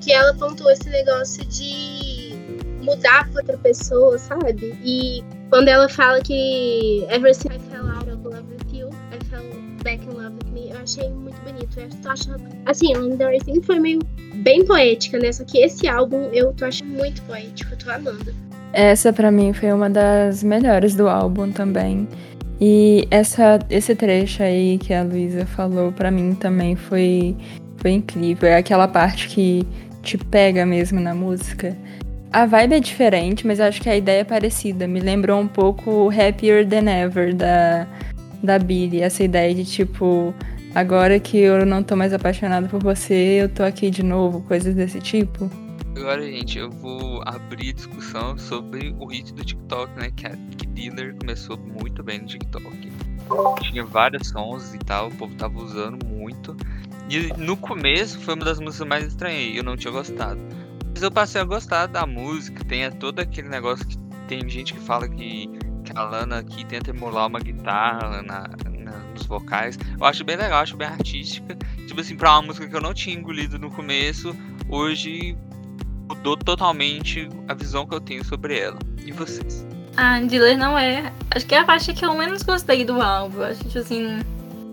Que 0.00 0.12
ela 0.12 0.34
pontuou 0.34 0.70
esse 0.70 0.88
negócio 0.90 1.44
de 1.46 2.34
mudar 2.82 3.28
pra 3.30 3.40
outra 3.40 3.58
pessoa, 3.58 4.18
sabe? 4.18 4.76
E 4.84 5.24
quando 5.48 5.68
ela 5.68 5.88
fala 5.88 6.20
que 6.20 7.06
ever 7.08 7.34
since 7.34 7.56
I 7.56 7.58
fell 7.70 7.88
out 7.88 8.08
of 8.08 8.22
love 8.24 8.44
with 8.50 8.76
you, 8.76 8.88
I 9.12 9.24
fell 9.26 9.44
back 9.82 10.04
in 10.04 10.10
love 10.10 10.36
with 10.44 10.52
me, 10.52 10.70
eu 10.70 10.78
achei 10.78 11.08
muito 11.10 11.31
bonito. 11.42 11.78
Eu 11.78 11.88
tô 12.02 12.08
achando, 12.08 12.42
assim, 12.66 12.92
a 12.94 13.44
sempre 13.44 13.66
foi 13.66 13.78
meio 13.78 14.00
bem 14.36 14.64
poética, 14.64 15.18
né? 15.18 15.32
Só 15.32 15.44
que 15.44 15.58
esse 15.58 15.86
álbum 15.88 16.28
eu 16.32 16.52
tô 16.52 16.64
achando 16.64 16.90
muito 16.90 17.22
poético, 17.22 17.72
eu 17.72 17.78
tô 17.78 17.90
amando. 17.90 18.34
Essa 18.72 19.12
para 19.12 19.30
mim 19.30 19.52
foi 19.52 19.72
uma 19.72 19.90
das 19.90 20.42
melhores 20.42 20.94
do 20.94 21.08
álbum 21.08 21.50
também. 21.52 22.08
E 22.60 23.06
essa, 23.10 23.58
esse 23.68 23.94
trecho 23.94 24.42
aí 24.42 24.78
que 24.78 24.94
a 24.94 25.02
Luísa 25.02 25.44
falou 25.44 25.90
para 25.92 26.10
mim 26.10 26.34
também 26.34 26.76
foi, 26.76 27.36
foi 27.76 27.90
incrível. 27.90 28.48
É 28.48 28.56
aquela 28.56 28.86
parte 28.88 29.28
que 29.28 29.66
te 30.02 30.16
pega 30.16 30.64
mesmo 30.64 31.00
na 31.00 31.14
música. 31.14 31.76
A 32.32 32.46
vibe 32.46 32.76
é 32.76 32.80
diferente, 32.80 33.46
mas 33.46 33.60
acho 33.60 33.80
que 33.82 33.90
a 33.90 33.96
ideia 33.96 34.20
é 34.20 34.24
parecida. 34.24 34.88
Me 34.88 35.00
lembrou 35.00 35.38
um 35.38 35.46
pouco 35.46 36.08
Happier 36.08 36.66
Than 36.66 36.88
Ever 36.88 37.34
da, 37.34 37.86
da 38.42 38.58
Billy. 38.58 39.02
Essa 39.02 39.22
ideia 39.22 39.54
de 39.54 39.64
tipo, 39.64 40.32
agora 40.74 41.18
que 41.18 41.38
eu 41.38 41.64
não 41.66 41.82
tô 41.82 41.96
mais 41.96 42.12
apaixonada 42.12 42.68
por 42.68 42.82
você, 42.82 43.42
eu 43.42 43.48
tô 43.48 43.62
aqui 43.62 43.90
de 43.90 44.02
novo, 44.02 44.42
coisas 44.42 44.74
desse 44.74 45.00
tipo. 45.00 45.50
Agora, 45.96 46.22
gente, 46.22 46.58
eu 46.58 46.70
vou 46.70 47.22
abrir 47.26 47.74
discussão 47.74 48.36
sobre 48.38 48.94
o 48.98 49.06
hit 49.06 49.32
do 49.34 49.44
TikTok, 49.44 49.92
né? 49.98 50.10
Que 50.16 50.26
a 50.26 50.30
que 50.30 50.66
Dealer 50.66 51.14
começou 51.16 51.58
muito 51.58 52.02
bem 52.02 52.20
no 52.20 52.26
TikTok. 52.26 52.92
Tinha 53.62 53.84
vários 53.84 54.28
sons 54.28 54.74
e 54.74 54.78
tal, 54.78 55.08
o 55.08 55.14
povo 55.14 55.34
tava 55.36 55.58
usando 55.58 56.04
muito. 56.06 56.56
E 57.08 57.32
no 57.36 57.56
começo 57.56 58.18
foi 58.20 58.34
uma 58.34 58.44
das 58.44 58.58
músicas 58.58 58.88
mais 58.88 59.06
estranhas, 59.06 59.56
eu 59.56 59.62
não 59.62 59.76
tinha 59.76 59.92
gostado. 59.92 60.40
Mas 60.94 61.02
eu 61.02 61.10
passei 61.10 61.40
a 61.40 61.44
gostar 61.44 61.86
da 61.86 62.06
música, 62.06 62.64
tem 62.64 62.90
todo 62.92 63.20
aquele 63.20 63.48
negócio 63.48 63.86
que 63.86 63.96
tem 64.26 64.48
gente 64.48 64.72
que 64.72 64.80
fala 64.80 65.08
que, 65.08 65.46
que 65.84 65.92
a 65.94 66.02
Lana 66.02 66.38
aqui 66.38 66.64
tenta 66.64 66.90
emular 66.90 67.26
uma 67.26 67.38
guitarra 67.38 68.22
na, 68.22 68.48
nos 69.14 69.26
vocais. 69.26 69.78
Eu 69.98 70.04
acho 70.04 70.24
bem 70.24 70.36
legal, 70.36 70.62
acho 70.62 70.76
bem 70.76 70.88
artística. 70.88 71.56
Tipo 71.86 72.00
assim, 72.00 72.16
pra 72.16 72.32
uma 72.32 72.42
música 72.42 72.68
que 72.68 72.74
eu 72.74 72.80
não 72.80 72.94
tinha 72.94 73.16
engolido 73.16 73.58
no 73.58 73.70
começo, 73.70 74.34
hoje 74.68 75.36
mudou 76.08 76.36
totalmente 76.36 77.28
a 77.48 77.54
visão 77.54 77.86
que 77.86 77.94
eu 77.94 78.00
tenho 78.00 78.24
sobre 78.24 78.58
ela. 78.58 78.78
E 79.04 79.12
vocês? 79.12 79.66
A 79.96 80.20
Dealer 80.20 80.58
não 80.58 80.78
é. 80.78 81.12
Acho 81.30 81.46
que 81.46 81.54
é 81.54 81.58
a 81.58 81.64
parte 81.64 81.92
que 81.92 82.04
eu 82.04 82.14
menos 82.14 82.42
gostei 82.42 82.84
do 82.84 83.00
álbum. 83.00 83.42
Acho 83.42 83.60
que, 83.60 83.68
tipo 83.68 83.78
assim, 83.80 84.20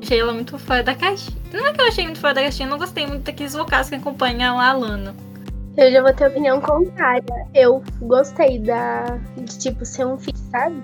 achei 0.01 0.19
ela 0.19 0.34
muito 0.34 0.58
fora 0.58 0.84
da 0.84 0.95
caixinha. 0.95 1.38
Não 1.51 1.65
é 1.65 1.73
que 1.73 1.82
eu 1.82 1.88
achei 1.88 2.03
muito 2.05 2.19
fora 2.19 2.34
da 2.34 2.41
caixinha, 2.41 2.67
eu 2.67 2.71
não 2.71 2.77
gostei 2.77 3.08
muito 3.08 3.23
daqueles 3.23 3.53
vocais 3.53 3.89
que 3.89 3.95
acompanham 3.95 4.60
a 4.60 4.71
Lana. 4.73 5.15
Eu 5.77 5.91
já 5.91 6.01
vou 6.01 6.13
ter 6.13 6.27
opinião 6.27 6.60
contrária. 6.62 7.47
Eu 7.53 7.84
gostei 8.01 8.60
da. 8.60 9.17
de 9.38 9.60
tipo 9.60 9.86
ser 9.86 10.05
um 10.05 10.17
fit, 10.17 10.38
sabe? 10.51 10.82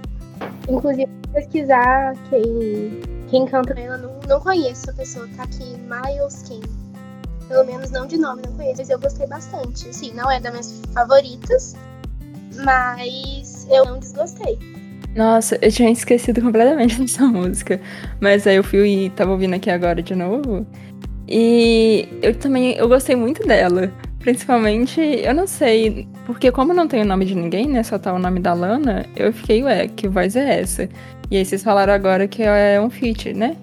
Inclusive 0.70 1.10
pesquisar 1.34 2.14
quem, 2.30 3.02
quem 3.30 3.46
canta 3.46 3.74
ela. 3.80 3.98
Não, 3.98 4.20
não 4.28 4.40
conheço 4.40 4.90
a 4.90 4.94
pessoa. 4.94 5.28
Tá 5.36 5.44
aqui, 5.44 5.64
Miles 5.64 6.44
King. 6.44 6.68
Pelo 7.48 7.64
menos 7.66 7.92
não 7.92 8.08
de 8.08 8.18
nome, 8.18 8.42
não 8.46 8.54
conheço, 8.54 8.78
mas 8.80 8.90
eu 8.90 9.00
gostei 9.00 9.28
bastante. 9.28 9.90
Assim, 9.90 10.12
não 10.14 10.32
é 10.32 10.40
das 10.40 10.52
minhas 10.52 10.82
favoritas, 10.94 11.76
mas 12.64 13.68
eu 13.70 13.86
não 13.86 14.00
desgostei. 14.00 14.58
Nossa, 15.16 15.58
eu 15.62 15.72
tinha 15.72 15.90
esquecido 15.92 16.42
completamente 16.42 17.00
dessa 17.02 17.26
música. 17.26 17.80
Mas 18.20 18.46
aí 18.48 18.56
eu 18.56 18.64
fui 18.64 19.06
e 19.06 19.10
tava 19.12 19.32
ouvindo 19.32 19.56
aqui 19.56 19.70
agora 19.70 20.02
de 20.02 20.16
novo. 20.16 20.66
E 21.28 22.08
eu 22.22 22.36
também 22.36 22.76
eu 22.76 22.88
gostei 22.88 23.16
muito 23.16 23.46
dela. 23.48 23.92
Principalmente, 24.20 25.00
eu 25.00 25.36
não 25.36 25.46
sei, 25.46 26.08
porque 26.26 26.52
como 26.52 26.74
não 26.74 26.88
tem 26.88 27.04
o 27.04 27.06
nome 27.06 27.26
de 27.26 27.36
ninguém, 27.36 27.68
né? 27.68 27.84
Só 27.84 28.00
tá 28.00 28.12
o 28.12 28.18
nome 28.18 28.40
da 28.40 28.54
Lana, 28.54 29.06
eu 29.16 29.32
fiquei, 29.32 29.64
ué, 29.64 29.88
que 29.88 30.08
voz 30.08 30.36
é 30.36 30.62
essa? 30.62 30.90
E 31.30 31.38
aí 31.38 31.46
vocês 31.46 31.64
falaram 31.64 31.94
agora 31.94 32.28
que 32.28 32.44
é 32.44 32.80
um 32.80 32.90
feat, 32.90 33.34
né? 33.34 33.58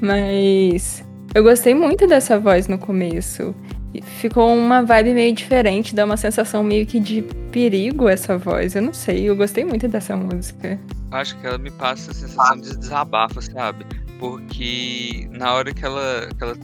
Mas 0.00 1.04
eu 1.34 1.42
gostei 1.42 1.74
muito 1.74 2.06
dessa 2.06 2.38
voz 2.38 2.68
no 2.68 2.78
começo. 2.78 3.54
ficou 4.02 4.54
uma 4.54 4.82
vibe 4.82 5.14
meio 5.14 5.34
diferente, 5.34 5.94
dá 5.94 6.04
uma 6.04 6.16
sensação 6.16 6.62
meio 6.62 6.86
que 6.86 6.98
de 6.98 7.22
perigo 7.50 8.08
essa 8.08 8.36
voz. 8.36 8.74
Eu 8.74 8.82
não 8.82 8.92
sei, 8.92 9.28
eu 9.28 9.36
gostei 9.36 9.64
muito 9.64 9.86
dessa 9.88 10.16
música. 10.16 10.78
Acho 11.10 11.38
que 11.38 11.46
ela 11.46 11.58
me 11.58 11.70
passa 11.70 12.10
a 12.10 12.14
sensação 12.14 12.56
de 12.56 12.76
desabafo, 12.76 13.40
sabe? 13.40 13.84
Porque 14.18 15.28
na 15.30 15.54
hora 15.54 15.72
que 15.72 15.84
ela, 15.84 16.28
que 16.36 16.42
ela, 16.42 16.56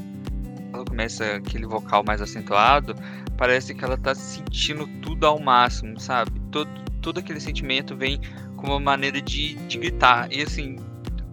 ela 0.72 0.84
começa 0.84 1.37
aquele 1.37 1.66
vocal 1.66 2.02
mais 2.06 2.20
acentuado, 2.20 2.94
parece 3.37 3.74
que 3.74 3.84
ela 3.84 3.96
tá 3.96 4.14
sentindo 4.14 4.87
tudo 5.02 5.26
ao 5.26 5.38
máximo, 5.40 6.00
sabe? 6.00 6.32
Todo, 6.50 6.70
todo 7.00 7.18
aquele 7.18 7.40
sentimento 7.40 7.96
vem 7.96 8.20
com 8.58 8.66
uma 8.66 8.80
maneira 8.80 9.20
de, 9.22 9.54
de 9.54 9.78
gritar. 9.78 10.30
E 10.30 10.42
assim, 10.42 10.76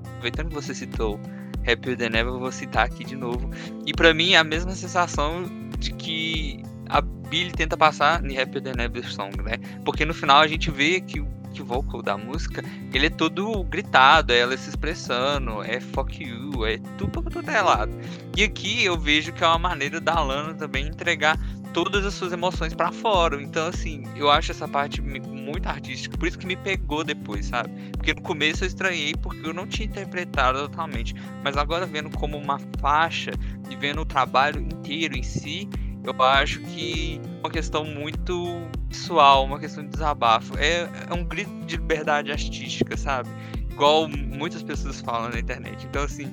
aproveitando 0.06 0.50
que 0.50 0.56
você 0.56 0.74
citou 0.74 1.20
Happier 1.68 1.98
Than 1.98 2.18
Ever, 2.18 2.28
eu 2.34 2.40
vou 2.40 2.52
citar 2.52 2.86
aqui 2.86 3.04
de 3.04 3.16
novo. 3.16 3.50
E 3.86 3.94
para 3.94 4.14
mim 4.14 4.34
é 4.34 4.38
a 4.38 4.44
mesma 4.44 4.72
sensação 4.72 5.44
de 5.78 5.92
que 5.94 6.64
a 6.88 7.02
Billy 7.02 7.52
tenta 7.52 7.76
passar 7.76 8.24
em 8.24 8.38
Happier 8.38 8.64
Than 8.64 8.82
Ever 8.82 9.12
Song, 9.12 9.36
né? 9.42 9.58
Porque 9.84 10.06
no 10.06 10.14
final 10.14 10.38
a 10.38 10.48
gente 10.48 10.72
vê 10.72 11.02
que 11.02 11.20
o 11.20 11.26
o 11.62 11.66
vocal 11.66 12.02
da 12.02 12.18
música, 12.18 12.64
ele 12.94 13.08
é 13.08 13.10
todo 13.10 13.64
gritado, 13.64 14.34
é 14.34 14.40
ela 14.40 14.56
se 14.58 14.70
expressando, 14.70 15.62
é 15.64 15.80
fuck 15.80 16.24
you, 16.24 16.66
é 16.66 16.78
tudo 16.98 17.22
pra 17.22 17.32
todo 17.32 17.50
é 17.50 17.62
lado. 17.62 17.92
E 18.36 18.44
aqui 18.44 18.84
eu 18.84 18.98
vejo 18.98 19.32
que 19.34 19.44
é 19.44 19.48
uma 19.48 19.60
maneira 19.60 20.00
da 20.00 20.22
Lana 20.22 20.54
também 20.54 20.88
entregar 20.88 21.38
todas 21.76 22.06
as 22.06 22.14
suas 22.14 22.32
emoções 22.32 22.74
para 22.74 22.90
fora. 22.90 23.42
Então, 23.42 23.68
assim, 23.68 24.04
eu 24.16 24.32
acho 24.32 24.52
essa 24.52 24.66
parte 24.66 25.02
muito 25.02 25.68
artística, 25.68 26.18
por 26.18 26.26
isso 26.26 26.40
que 26.40 26.48
me 26.48 26.56
pegou 26.56 27.04
depois, 27.04 27.48
sabe? 27.48 27.70
Porque 27.92 28.14
no 28.14 28.22
começo 28.22 28.64
eu 28.64 28.68
estranhei 28.68 29.14
porque 29.14 29.46
eu 29.46 29.54
não 29.54 29.68
tinha 29.68 29.86
interpretado 29.86 30.60
totalmente, 30.60 31.14
mas 31.44 31.58
agora 31.58 31.86
vendo 31.86 32.10
como 32.12 32.38
uma 32.38 32.60
faixa 32.80 33.32
e 33.70 33.76
vendo 33.76 34.02
o 34.02 34.06
trabalho 34.06 34.62
inteiro 34.62 35.18
em 35.18 35.24
si, 35.24 35.68
eu 36.10 36.24
acho 36.24 36.60
que 36.62 37.22
é 37.24 37.40
uma 37.40 37.50
questão 37.50 37.84
muito 37.86 38.68
pessoal, 38.90 39.46
uma 39.46 39.60
questão 39.60 39.84
de 39.84 39.90
desabafo. 39.90 40.58
É, 40.58 40.90
é 41.10 41.14
um 41.14 41.24
grito 41.24 41.52
de 41.66 41.78
liberdade 41.78 42.32
artística, 42.32 42.96
sabe? 42.98 43.30
Igual 43.70 44.08
muitas 44.08 44.64
pessoas 44.64 45.02
falam 45.02 45.30
na 45.30 45.40
internet. 45.40 45.86
Então, 45.86 46.04
assim, 46.04 46.32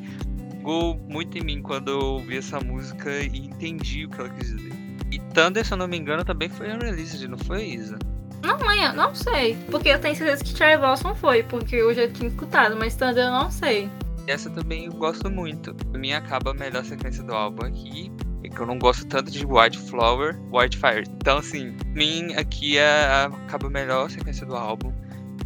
pegou 0.51 0.97
muito 1.09 1.37
em 1.37 1.43
mim 1.43 1.61
quando 1.61 1.91
eu 1.91 2.01
ouvi 2.01 2.39
essa 2.39 2.61
música 2.61 3.11
e 3.21 3.47
entendi 3.47 4.07
o 4.07 4.11
que 4.11 4.21
ela 4.21 4.29
quis 4.31 4.49
dizer. 4.49 4.73
E 5.11 5.19
Thunder, 5.35 5.67
se 5.67 5.73
eu 5.73 5.77
não 5.77 5.89
me 5.89 5.99
engano, 5.99 6.25
também 6.25 6.49
foi 6.49 6.73
unreleased, 6.73 7.27
não 7.27 7.39
foi, 7.39 7.65
Isa? 7.65 7.99
Não, 8.43 8.59
mãe, 8.59 8.93
não 8.95 9.15
sei. 9.15 9.57
Porque 9.71 9.89
eu 9.89 10.01
tenho 10.01 10.17
certeza 10.17 10.43
que 10.43 10.57
Cherry 10.57 10.79
Blossom 10.79 11.15
foi, 11.15 11.43
porque 11.43 11.77
eu 11.77 11.93
já 11.95 12.09
tinha 12.09 12.29
escutado, 12.29 12.77
mas 12.77 12.95
Thunder 12.95 13.25
eu 13.25 13.31
não 13.31 13.51
sei. 13.51 13.91
Essa 14.27 14.49
também 14.51 14.87
eu 14.87 14.93
gosto 14.93 15.29
muito. 15.31 15.75
Pra 15.75 15.99
mim 15.99 16.13
acaba 16.13 16.53
a 16.53 16.55
melhor 16.55 16.85
sequência 16.85 17.23
do 17.23 17.35
álbum 17.35 17.67
aqui. 17.67 18.11
É 18.45 18.49
que 18.49 18.59
eu 18.59 18.67
não 18.67 18.79
gosto 18.79 19.07
tanto 19.07 19.31
de 19.31 19.45
White 19.47 19.79
Flower, 19.79 20.39
White 20.53 20.77
Fire. 20.77 21.05
Então, 21.09 21.39
assim, 21.39 21.77
mim 21.95 22.35
aqui 22.35 22.79
é, 22.79 23.25
acaba 23.25 23.67
a 23.67 23.71
melhor 23.71 24.11
sequência 24.11 24.47
do 24.47 24.57
álbum. 24.57 24.93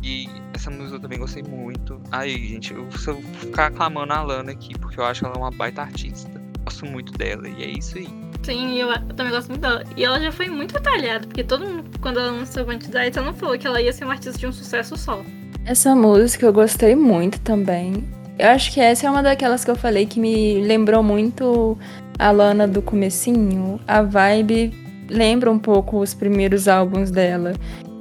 E 0.03 0.29
essa 0.55 0.71
música 0.71 0.97
eu 0.97 1.01
também 1.01 1.19
gostei 1.19 1.43
muito. 1.43 2.01
Aí, 2.13 2.49
gente, 2.49 2.73
eu 2.73 2.89
vou 2.89 3.23
ficar 3.41 3.67
aclamando 3.67 4.13
a 4.13 4.23
Lana 4.23 4.53
aqui, 4.53 4.79
porque 4.79 5.01
eu 5.01 5.05
acho 5.05 5.27
ela 5.27 5.37
uma 5.37 5.51
baita 5.51 5.83
artista. 5.83 6.31
Gosto 6.65 6.87
muito 6.87 7.13
dela, 7.13 7.49
e 7.49 7.63
é 7.63 7.71
isso 7.79 7.99
aí. 7.99 8.09
Sim, 8.43 8.79
eu, 8.79 8.89
eu, 8.91 9.15
também 9.15 9.33
gosto 9.33 9.49
muito 9.49 9.63
dela. 9.63 9.83
E 9.97 10.05
ela 10.05 10.21
já 10.21 10.31
foi 10.31 10.49
muito 10.49 10.77
atalhada, 10.77 11.27
porque 11.27 11.43
todo 11.43 11.67
mundo, 11.67 11.91
quando 12.01 12.21
ela 12.21 12.31
lançou 12.31 12.65
Quantidade, 12.65 13.17
ela 13.19 13.27
não 13.27 13.35
falou 13.35 13.59
que 13.59 13.67
ela 13.67 13.81
ia 13.83 13.93
ser 13.93 14.05
uma 14.05 14.13
artista 14.13 14.39
de 14.39 14.47
um 14.47 14.53
sucesso 14.53 14.97
só. 14.97 15.23
Essa 15.65 15.95
música 15.97 16.47
eu 16.47 16.53
gostei 16.53 16.95
muito 16.95 17.41
também. 17.41 18.09
Eu 18.39 18.51
acho 18.51 18.73
que 18.73 18.81
essa 18.81 19.07
é 19.07 19.11
uma 19.11 19.23
daquelas 19.23 19.65
que 19.65 19.71
eu 19.71 19.77
falei 19.77 20.07
que 20.07 20.21
me 20.21 20.61
lembrou 20.61 21.03
muito 21.03 21.77
a 22.19 22.31
Lana 22.31 22.67
do 22.67 22.83
comecinho. 22.83 23.81
A 23.87 24.03
vibe 24.03 24.73
lembra 25.09 25.51
um 25.51 25.59
pouco 25.59 26.01
os 26.01 26.15
primeiros 26.15 26.69
álbuns 26.69 27.11
dela. 27.11 27.53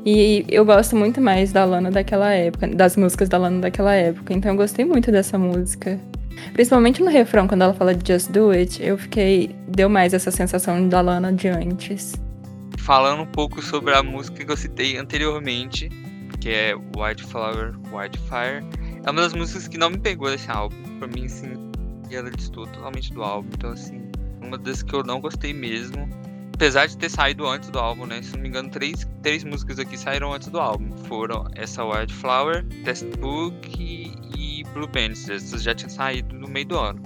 E 0.05 0.45
eu 0.49 0.63
gosto 0.63 0.95
muito 0.95 1.19
mais 1.19 1.51
da 1.51 1.65
Lana 1.65 1.89
daquela 1.89 2.31
época, 2.31 2.67
das 2.67 2.95
músicas 2.95 3.27
da 3.27 3.37
Lana 3.37 3.61
daquela 3.61 3.93
época. 3.93 4.33
Então 4.33 4.51
eu 4.51 4.57
gostei 4.57 4.85
muito 4.85 5.11
dessa 5.11 5.37
música. 5.37 5.99
Principalmente 6.53 7.01
no 7.01 7.09
refrão, 7.09 7.47
quando 7.47 7.63
ela 7.63 7.73
fala 7.73 7.95
de 7.95 8.13
Just 8.13 8.31
Do 8.31 8.51
It, 8.51 8.83
eu 8.83 8.97
fiquei. 8.97 9.55
Deu 9.67 9.89
mais 9.89 10.13
essa 10.13 10.29
sensação 10.29 10.87
da 10.87 11.01
Lana 11.01 11.33
de 11.33 11.47
antes. 11.47 12.13
Falando 12.77 13.23
um 13.23 13.25
pouco 13.25 13.61
sobre 13.63 13.95
a 13.95 14.03
música 14.03 14.45
que 14.45 14.51
eu 14.51 14.57
citei 14.57 14.97
anteriormente, 14.97 15.89
que 16.39 16.49
é 16.49 16.75
White 16.75 17.23
Flower, 17.23 17.73
White 17.91 18.19
Fire, 18.19 18.63
é 19.03 19.09
uma 19.09 19.21
das 19.21 19.33
músicas 19.33 19.67
que 19.67 19.77
não 19.77 19.89
me 19.89 19.97
pegou 19.97 20.29
desse 20.29 20.51
álbum. 20.51 20.75
Pra 20.99 21.07
mim, 21.07 21.27
sim, 22.07 22.15
ela 22.15 22.31
distou 22.31 22.65
totalmente 22.67 23.13
do 23.13 23.23
álbum. 23.23 23.49
Então, 23.53 23.71
assim, 23.71 24.09
uma 24.41 24.57
das 24.57 24.83
que 24.83 24.93
eu 24.93 25.03
não 25.03 25.19
gostei 25.19 25.53
mesmo. 25.53 26.07
Apesar 26.53 26.85
de 26.85 26.97
ter 26.97 27.09
saído 27.09 27.45
antes 27.45 27.69
do 27.69 27.79
álbum, 27.79 28.05
né? 28.05 28.21
Se 28.21 28.33
não 28.33 28.41
me 28.41 28.47
engano, 28.47 28.69
três, 28.69 29.05
três 29.21 29.43
músicas 29.43 29.77
aqui 29.77 29.97
saíram 29.97 30.33
antes 30.33 30.47
do 30.47 30.59
álbum. 30.59 30.95
Foram 31.05 31.47
essa 31.53 31.83
White 31.83 32.13
Flower, 32.13 32.65
Textbook 32.85 33.69
e 33.77 34.63
Blue 34.73 34.87
Bands. 34.87 35.27
Essas 35.27 35.61
já 35.61 35.75
tinham 35.75 35.89
saído 35.89 36.33
no 36.33 36.47
meio 36.47 36.65
do 36.65 36.79
ano. 36.79 37.01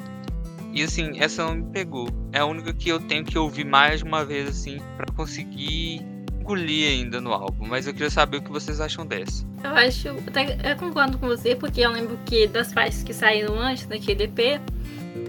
E 0.71 0.83
assim, 0.83 1.19
essa 1.19 1.43
não 1.45 1.55
me 1.55 1.71
pegou. 1.71 2.07
É 2.31 2.39
a 2.39 2.45
única 2.45 2.71
que 2.73 2.89
eu 2.89 2.99
tenho 2.99 3.25
que 3.25 3.39
ouvir 3.39 3.65
mais 3.65 4.01
de 4.01 4.05
uma 4.05 4.23
vez, 4.23 4.47
assim, 4.47 4.77
para 4.95 5.11
conseguir 5.13 6.05
engolir 6.49 6.89
ainda 6.89 7.21
no 7.21 7.31
álbum. 7.31 7.67
Mas 7.67 7.85
eu 7.85 7.93
queria 7.93 8.09
saber 8.09 8.37
o 8.37 8.41
que 8.41 8.51
vocês 8.51 8.81
acham 8.81 9.05
dessa. 9.05 9.45
Eu 9.63 9.71
acho. 9.71 10.07
Eu 10.07 10.75
concordo 10.77 11.17
com 11.17 11.27
você, 11.27 11.55
porque 11.55 11.81
eu 11.81 11.91
lembro 11.91 12.17
que 12.25 12.47
das 12.47 12.73
faixas 12.73 13.03
que 13.03 13.13
saíram 13.13 13.59
antes 13.59 13.85
daquele 13.85 14.23
EP, 14.23 14.59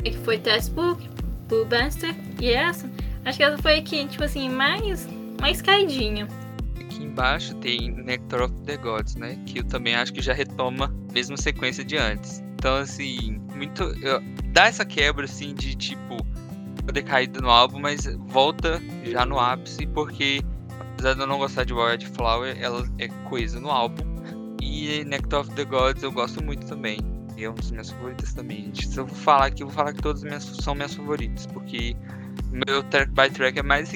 que 0.03 0.19
foi 0.19 0.39
Textbook, 0.39 1.09
Blue 1.49 1.65
Banster 1.67 2.15
e 2.41 2.51
essa 2.51 2.89
Acho 3.25 3.37
que 3.37 3.45
essa 3.45 3.59
foi 3.59 3.79
aqui, 3.79 4.07
tipo 4.07 4.25
assim, 4.25 4.49
mais, 4.49 5.07
mais 5.41 5.61
caidinha. 5.61 6.27
Aqui 6.81 7.05
embaixo 7.05 7.55
tem 7.57 7.91
Nectar 7.91 8.43
of 8.43 8.55
the 8.65 8.79
Gods, 8.79 9.15
né? 9.17 9.39
Que 9.45 9.59
eu 9.59 9.65
também 9.65 9.95
acho 9.95 10.13
que 10.13 10.23
já 10.23 10.33
retoma 10.33 10.87
a 10.87 11.13
mesma 11.13 11.37
sequência 11.37 11.85
de 11.85 11.99
antes. 11.99 12.43
Então, 12.55 12.77
assim, 12.77 13.39
muito. 13.55 13.83
Eu, 14.03 14.23
dá 14.53 14.67
essa 14.67 14.87
quebra, 14.87 15.25
assim, 15.27 15.55
de 15.55 15.75
tipo. 15.75 16.17
Decaída 16.91 17.41
no 17.41 17.51
álbum, 17.51 17.79
mas 17.79 18.07
volta 18.27 18.83
já 19.05 19.25
no 19.25 19.39
ápice, 19.39 19.87
porque 19.87 20.43
apesar 21.01 21.15
de 21.15 21.21
eu 21.21 21.27
não 21.27 21.39
gostar 21.39 21.65
de 21.65 21.73
Wild 21.73 22.07
Flower, 22.09 22.55
ela 22.61 22.87
é 22.99 23.09
coisa 23.29 23.59
no 23.59 23.71
álbum. 23.71 24.05
E 24.61 25.03
Nectar 25.05 25.41
of 25.41 25.51
the 25.53 25.65
Gods 25.65 26.03
eu 26.03 26.13
gosto 26.13 26.45
muito 26.45 26.67
também. 26.67 26.99
É 27.39 27.49
uma 27.49 27.57
das 27.57 27.71
minhas 27.71 27.91
favoritas 27.91 28.35
também, 28.35 28.65
gente. 28.65 28.87
Se 28.87 28.99
eu 28.99 29.07
falar 29.07 29.47
aqui, 29.47 29.63
eu 29.63 29.69
vou 29.69 29.75
falar 29.75 29.95
que 29.95 30.03
todas 30.03 30.23
minhas, 30.23 30.45
são 30.45 30.75
minhas 30.75 30.95
favoritas, 30.95 31.47
porque 31.47 31.97
meu 32.53 32.83
track 32.85 33.11
by 33.13 33.31
track 33.31 33.59
é 33.59 33.63
mais, 33.63 33.91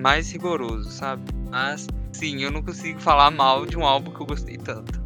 mais 0.00 0.30
rigoroso, 0.30 0.88
sabe? 0.88 1.22
Mas, 1.50 1.88
sim, 2.12 2.40
eu 2.42 2.52
não 2.52 2.62
consigo 2.62 3.00
falar 3.00 3.32
mal 3.32 3.66
de 3.66 3.76
um 3.76 3.84
álbum 3.84 4.12
que 4.12 4.20
eu 4.20 4.26
gostei 4.26 4.56
tanto. 4.56 5.00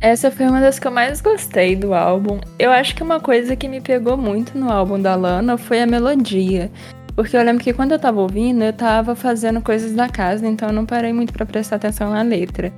Essa 0.00 0.30
foi 0.30 0.46
uma 0.46 0.60
das 0.60 0.78
que 0.78 0.86
eu 0.86 0.92
mais 0.92 1.20
gostei 1.20 1.74
do 1.74 1.92
álbum. 1.92 2.40
Eu 2.58 2.70
acho 2.70 2.94
que 2.94 3.02
uma 3.02 3.18
coisa 3.18 3.56
que 3.56 3.68
me 3.68 3.80
pegou 3.80 4.16
muito 4.16 4.56
no 4.56 4.70
álbum 4.70 5.00
da 5.02 5.16
Lana 5.16 5.58
foi 5.58 5.82
a 5.82 5.86
melodia. 5.86 6.70
Porque 7.20 7.36
eu 7.36 7.42
lembro 7.44 7.62
que 7.62 7.74
quando 7.74 7.92
eu 7.92 7.98
tava 7.98 8.18
ouvindo, 8.18 8.64
eu 8.64 8.72
tava 8.72 9.14
fazendo 9.14 9.60
coisas 9.60 9.92
da 9.92 10.08
casa, 10.08 10.46
então 10.46 10.70
eu 10.70 10.74
não 10.74 10.86
parei 10.86 11.12
muito 11.12 11.34
para 11.34 11.44
prestar 11.44 11.76
atenção 11.76 12.10
na 12.10 12.22
letra. 12.22 12.72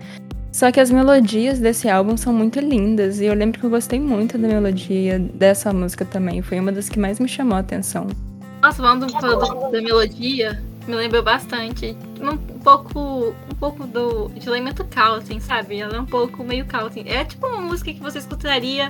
Só 0.50 0.72
que 0.72 0.80
as 0.80 0.90
melodias 0.90 1.60
desse 1.60 1.88
álbum 1.88 2.16
são 2.16 2.32
muito 2.32 2.58
lindas, 2.58 3.20
e 3.20 3.26
eu 3.26 3.34
lembro 3.34 3.60
que 3.60 3.64
eu 3.64 3.70
gostei 3.70 4.00
muito 4.00 4.36
da 4.36 4.48
melodia 4.48 5.16
dessa 5.20 5.72
música 5.72 6.04
também. 6.04 6.42
Foi 6.42 6.58
uma 6.58 6.72
das 6.72 6.88
que 6.88 6.98
mais 6.98 7.20
me 7.20 7.28
chamou 7.28 7.54
a 7.56 7.60
atenção. 7.60 8.08
Nossa, 8.60 8.82
falando 8.82 9.06
do, 9.06 9.70
da 9.70 9.80
melodia, 9.80 10.60
me 10.88 10.96
lembrou 10.96 11.22
bastante. 11.22 11.96
Um 12.20 12.36
pouco, 12.36 13.32
um 13.48 13.54
pouco 13.60 13.86
do, 13.86 14.28
de 14.30 14.48
elemento 14.48 14.84
country, 14.86 15.40
sabe? 15.40 15.78
Ela 15.78 15.98
é 15.98 16.00
um 16.00 16.06
pouco 16.06 16.42
meio 16.42 16.66
country. 16.66 17.04
É 17.06 17.24
tipo 17.24 17.46
uma 17.46 17.60
música 17.60 17.94
que 17.94 18.00
você 18.00 18.18
escutaria 18.18 18.88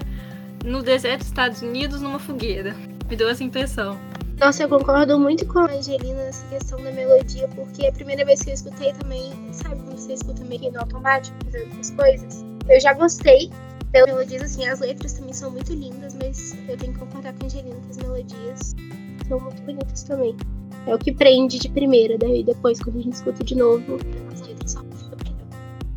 no 0.64 0.82
deserto 0.82 1.18
dos 1.18 1.28
Estados 1.28 1.60
Unidos 1.60 2.00
numa 2.00 2.18
fogueira. 2.18 2.74
Me 3.06 3.16
deu 3.16 3.28
essa 3.28 3.44
impressão. 3.44 3.98
Nossa, 4.42 4.64
eu 4.64 4.68
concordo 4.68 5.20
muito 5.20 5.46
com 5.46 5.60
a 5.60 5.70
Angelina 5.70 6.24
nessa 6.24 6.44
questão 6.48 6.82
da 6.82 6.90
melodia, 6.90 7.46
porque 7.54 7.86
a 7.86 7.92
primeira 7.92 8.24
vez 8.24 8.42
que 8.42 8.50
eu 8.50 8.54
escutei 8.54 8.92
também, 8.94 9.32
sabe 9.52 9.76
quando 9.76 9.96
você 9.96 10.14
escuta 10.14 10.44
meio 10.44 10.60
que 10.60 10.70
no 10.72 10.80
automático, 10.80 11.36
fazendo 11.44 11.78
as 11.78 11.90
coisas? 11.92 12.44
Eu 12.68 12.80
já 12.80 12.92
gostei 12.92 13.52
pelas 13.92 14.08
melodias, 14.08 14.42
assim, 14.42 14.66
as 14.66 14.80
letras 14.80 15.12
também 15.12 15.32
são 15.32 15.48
muito 15.52 15.72
lindas, 15.72 16.16
mas 16.20 16.58
eu 16.68 16.76
tenho 16.76 16.92
que 16.92 16.98
concordar 16.98 17.32
com 17.34 17.44
a 17.44 17.46
Angelina 17.46 17.76
que 17.82 17.90
as 17.90 17.96
melodias 17.98 18.74
são 19.28 19.38
muito 19.38 19.62
bonitas 19.62 20.02
também. 20.02 20.36
É 20.88 20.94
o 20.96 20.98
que 20.98 21.12
prende 21.12 21.60
de 21.60 21.68
primeira, 21.68 22.18
daí 22.18 22.42
depois, 22.42 22.82
quando 22.82 22.98
a 22.98 23.02
gente 23.02 23.14
escuta 23.14 23.44
de 23.44 23.54
novo, 23.54 23.98
as 24.32 24.40
letras 24.40 24.72
só 24.72 24.80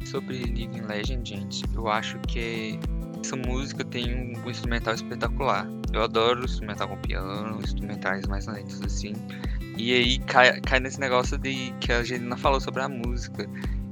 Sobre 0.05 0.37
Living 0.37 0.81
Legend, 0.81 1.27
gente, 1.27 1.63
eu 1.73 1.87
acho 1.87 2.19
que 2.27 2.79
essa 3.25 3.35
música 3.35 3.83
tem 3.83 4.15
um 4.15 4.49
instrumental 4.49 4.93
espetacular. 4.93 5.67
Eu 5.91 6.03
adoro 6.03 6.45
instrumental 6.45 6.87
com 6.87 6.97
piano, 6.97 7.59
instrumentais 7.59 8.27
mais 8.27 8.45
lentos 8.45 8.81
assim. 8.83 9.13
E 9.77 9.93
aí 9.93 10.19
cai, 10.19 10.59
cai 10.61 10.79
nesse 10.79 10.99
negócio 10.99 11.37
de 11.37 11.73
que 11.79 11.91
a 11.91 11.97
Angelina 11.97 12.37
falou 12.37 12.61
sobre 12.61 12.83
a 12.83 12.87
música 12.87 13.49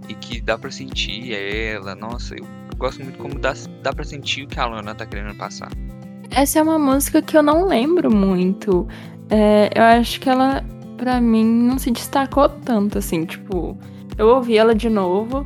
e 0.08 0.14
que 0.14 0.40
dá 0.40 0.58
pra 0.58 0.70
sentir 0.70 1.34
ela. 1.34 1.96
Nossa, 1.96 2.36
eu, 2.36 2.46
gosto 2.78 3.04
muito 3.04 3.18
como 3.18 3.40
dá, 3.40 3.54
dá 3.82 3.92
pra 3.92 4.04
sentir 4.04 4.44
o 4.44 4.48
que 4.48 4.60
a 4.60 4.68
Lana 4.68 4.94
tá 4.94 5.06
querendo 5.06 5.36
passar. 5.36 5.72
Essa 6.30 6.60
é 6.60 6.62
uma 6.62 6.78
música 6.78 7.22
que 7.22 7.36
eu 7.36 7.44
não 7.44 7.66
lembro 7.66 8.14
muito. 8.14 8.88
É, 9.30 9.70
eu 9.76 9.84
acho 9.84 10.20
que 10.20 10.30
ela 10.30 10.64
pra 10.98 11.20
mim, 11.20 11.44
não 11.44 11.80
se 11.80 11.92
destacou 11.92 12.48
tanto, 12.48 13.00
assim, 13.00 13.26
tipo, 13.26 13.78
eu 14.18 14.28
ouvi 14.28 14.58
ela 14.58 14.74
de 14.74 14.90
novo, 14.90 15.46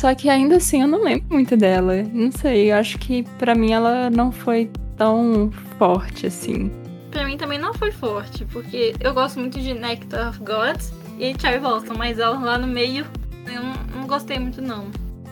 só 0.00 0.14
que 0.14 0.28
ainda 0.28 0.56
assim 0.56 0.82
eu 0.82 0.88
não 0.88 1.02
lembro 1.02 1.26
muito 1.30 1.56
dela. 1.56 2.02
Não 2.02 2.30
sei, 2.30 2.72
eu 2.72 2.76
acho 2.76 2.98
que 2.98 3.22
pra 3.38 3.54
mim 3.54 3.72
ela 3.72 4.10
não 4.10 4.30
foi 4.30 4.70
tão 4.96 5.50
forte 5.78 6.26
assim. 6.26 6.70
Pra 7.10 7.24
mim 7.24 7.36
também 7.36 7.58
não 7.58 7.72
foi 7.72 7.90
forte, 7.90 8.44
porque 8.46 8.94
eu 9.00 9.14
gosto 9.14 9.40
muito 9.40 9.58
de 9.60 9.72
Nectar 9.72 10.30
of 10.30 10.38
Gods 10.40 10.92
e 11.18 11.34
Cherry 11.40 11.58
Blossom, 11.58 11.94
mas 11.96 12.18
ela 12.18 12.38
lá 12.38 12.58
no 12.58 12.66
meio 12.66 13.06
eu 13.46 13.62
não, 13.62 14.00
não 14.00 14.06
gostei 14.06 14.38
muito 14.38 14.60
não. 14.60 14.86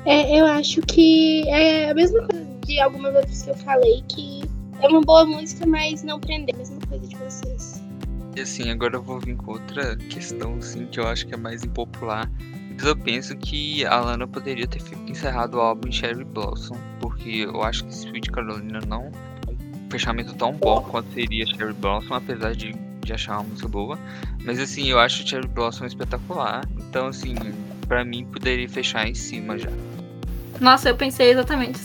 É, 0.07 0.39
eu 0.39 0.47
acho 0.47 0.81
que 0.83 1.49
é 1.49 1.91
a 1.91 1.95
mesma 1.95 2.27
coisa 2.27 2.45
de 2.67 2.81
algumas 2.81 3.15
outras 3.15 3.43
que 3.43 3.51
eu 3.51 3.55
falei, 3.57 4.03
que 4.09 4.43
é 4.81 4.89
uma 4.89 5.01
boa 5.01 5.25
música, 5.25 5.67
mas 5.67 6.03
não 6.03 6.21
prender. 6.21 6.55
A 6.55 6.59
mesma 6.59 6.79
coisa 6.89 7.07
de 7.07 7.17
vocês. 7.17 7.83
E 8.37 8.41
assim, 8.41 8.71
agora 8.71 8.97
eu 8.97 9.03
vou 9.03 9.21
vir 9.21 9.37
com 9.37 9.53
outra 9.53 9.97
questão, 9.97 10.57
assim, 10.57 10.87
que 10.87 10.99
eu 10.99 11.07
acho 11.07 11.27
que 11.27 11.35
é 11.35 11.37
mais 11.37 11.63
impopular. 11.63 12.31
Eu 12.83 12.97
penso 12.97 13.37
que 13.37 13.85
a 13.87 14.01
Lana 14.01 14.27
poderia 14.27 14.67
ter 14.67 14.83
encerrado 15.07 15.57
o 15.57 15.61
álbum 15.61 15.89
em 15.89 15.93
Cherry 15.93 16.25
Blossom, 16.25 16.77
porque 17.01 17.47
eu 17.47 17.63
acho 17.63 17.85
que 17.85 17.93
Sweet 17.93 18.31
Carolina 18.31 18.81
não 18.87 19.11
um 19.49 19.91
fechamento 19.91 20.35
tão 20.35 20.53
bom 20.53 20.83
quanto 20.83 21.13
seria 21.13 21.47
Cherry 21.47 21.73
Blossom, 21.75 22.15
apesar 22.15 22.55
de, 22.55 22.73
de 22.73 23.13
achar 23.13 23.39
uma 23.39 23.45
música 23.45 23.69
boa. 23.69 23.99
Mas 24.45 24.59
assim, 24.59 24.89
eu 24.89 24.99
acho 24.99 25.27
Cherry 25.27 25.49
Blossom 25.49 25.87
espetacular. 25.87 26.63
Então, 26.79 27.07
assim, 27.07 27.35
pra 27.87 28.05
mim 28.05 28.27
poderia 28.27 28.69
fechar 28.69 29.09
em 29.09 29.15
cima 29.15 29.59
já. 29.59 29.71
Nossa, 30.61 30.89
eu 30.89 30.97
pensei 30.97 31.31
exatamente 31.31 31.79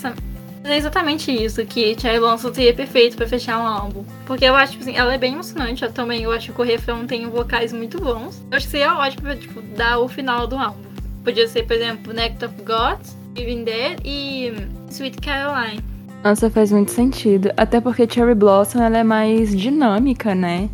é 0.74 0.78
exatamente 0.78 1.32
isso, 1.32 1.66
que 1.66 2.00
Cherry 2.00 2.20
Blossom 2.20 2.54
seria 2.54 2.74
perfeito 2.74 3.18
para 3.18 3.28
fechar 3.28 3.60
um 3.60 3.68
álbum. 3.68 4.04
Porque 4.26 4.46
eu 4.46 4.56
acho, 4.56 4.74
tipo 4.74 4.84
assim, 4.84 4.96
ela 4.96 5.14
é 5.14 5.18
bem 5.18 5.34
emocionante. 5.34 5.84
Eu 5.84 5.92
também 5.92 6.24
eu 6.24 6.32
acho 6.32 6.52
que 6.52 6.62
o 6.62 6.64
refrão 6.64 7.06
tem 7.06 7.28
vocais 7.28 7.72
muito 7.74 8.00
bons. 8.00 8.42
Eu 8.52 8.58
acho 8.58 8.66
que 8.66 8.72
seria 8.72 8.96
ótimo 8.96 9.24
pra, 9.24 9.36
tipo, 9.36 9.62
dar 9.76 10.00
o 10.00 10.08
final 10.08 10.48
do 10.48 10.58
álbum. 10.58 10.80
Podia 11.24 11.48
ser, 11.48 11.64
por 11.64 11.74
exemplo, 11.74 12.14
Nectar 12.14 12.50
of 12.50 12.62
Gods, 12.64 13.18
Living 13.36 13.64
There 13.64 13.98
e 14.04 14.54
Sweet 14.90 15.18
Caroline. 15.22 15.84
Nossa, 16.24 16.50
faz 16.50 16.72
muito 16.72 16.92
sentido. 16.92 17.52
Até 17.56 17.80
porque 17.80 18.08
Cherry 18.10 18.36
Blossom 18.36 18.82
ela 18.82 18.98
é 18.98 19.04
mais 19.04 19.56
dinâmica, 19.56 20.36
né? 20.36 20.70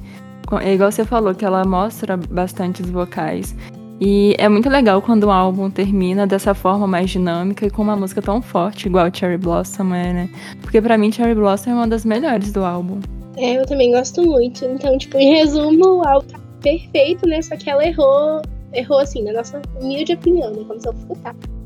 É 0.62 0.74
igual 0.74 0.92
você 0.92 1.04
falou, 1.04 1.34
que 1.34 1.44
ela 1.44 1.66
mostra 1.66 2.18
bastante 2.18 2.82
os 2.82 2.90
vocais. 2.90 3.56
E 4.00 4.36
é 4.38 4.50
muito 4.50 4.70
legal 4.70 5.02
quando 5.02 5.26
o 5.26 5.32
álbum 5.32 5.70
termina 5.70 6.28
dessa 6.28 6.54
forma 6.54 6.86
mais 6.86 7.10
dinâmica 7.10 7.66
e 7.66 7.70
com 7.70 7.82
uma 7.82 7.96
música 7.96 8.22
tão 8.22 8.42
forte, 8.42 8.88
igual 8.88 9.10
Cherry 9.14 9.38
Blossom 9.38 9.94
é, 9.94 10.14
né? 10.14 10.30
Porque 10.62 10.82
para 10.82 10.98
mim 10.98 11.12
Cherry 11.12 11.34
Blossom 11.34 11.72
é 11.72 11.74
uma 11.74 11.88
das 11.88 12.04
melhores 12.04 12.52
do 12.52 12.66
álbum. 12.66 13.00
É, 13.38 13.58
eu 13.58 13.66
também 13.66 13.92
gosto 13.92 14.22
muito. 14.24 14.66
Então, 14.66 14.98
tipo, 14.98 15.18
em 15.18 15.36
resumo, 15.36 16.00
o 16.00 16.08
álbum 16.08 16.28
tá 16.28 16.40
perfeito, 16.62 17.28
né? 17.28 17.42
Só 17.42 17.56
que 17.56 17.70
ela 17.70 17.86
errou, 17.86 18.42
errou 18.74 19.00
assim, 19.00 19.24
na 19.24 19.34
nossa 19.34 19.62
humilde 19.80 20.14
opinião, 20.14 20.52
né? 20.52 20.64
Como 20.68 20.80
se 20.80 20.88
eu. 20.88 20.96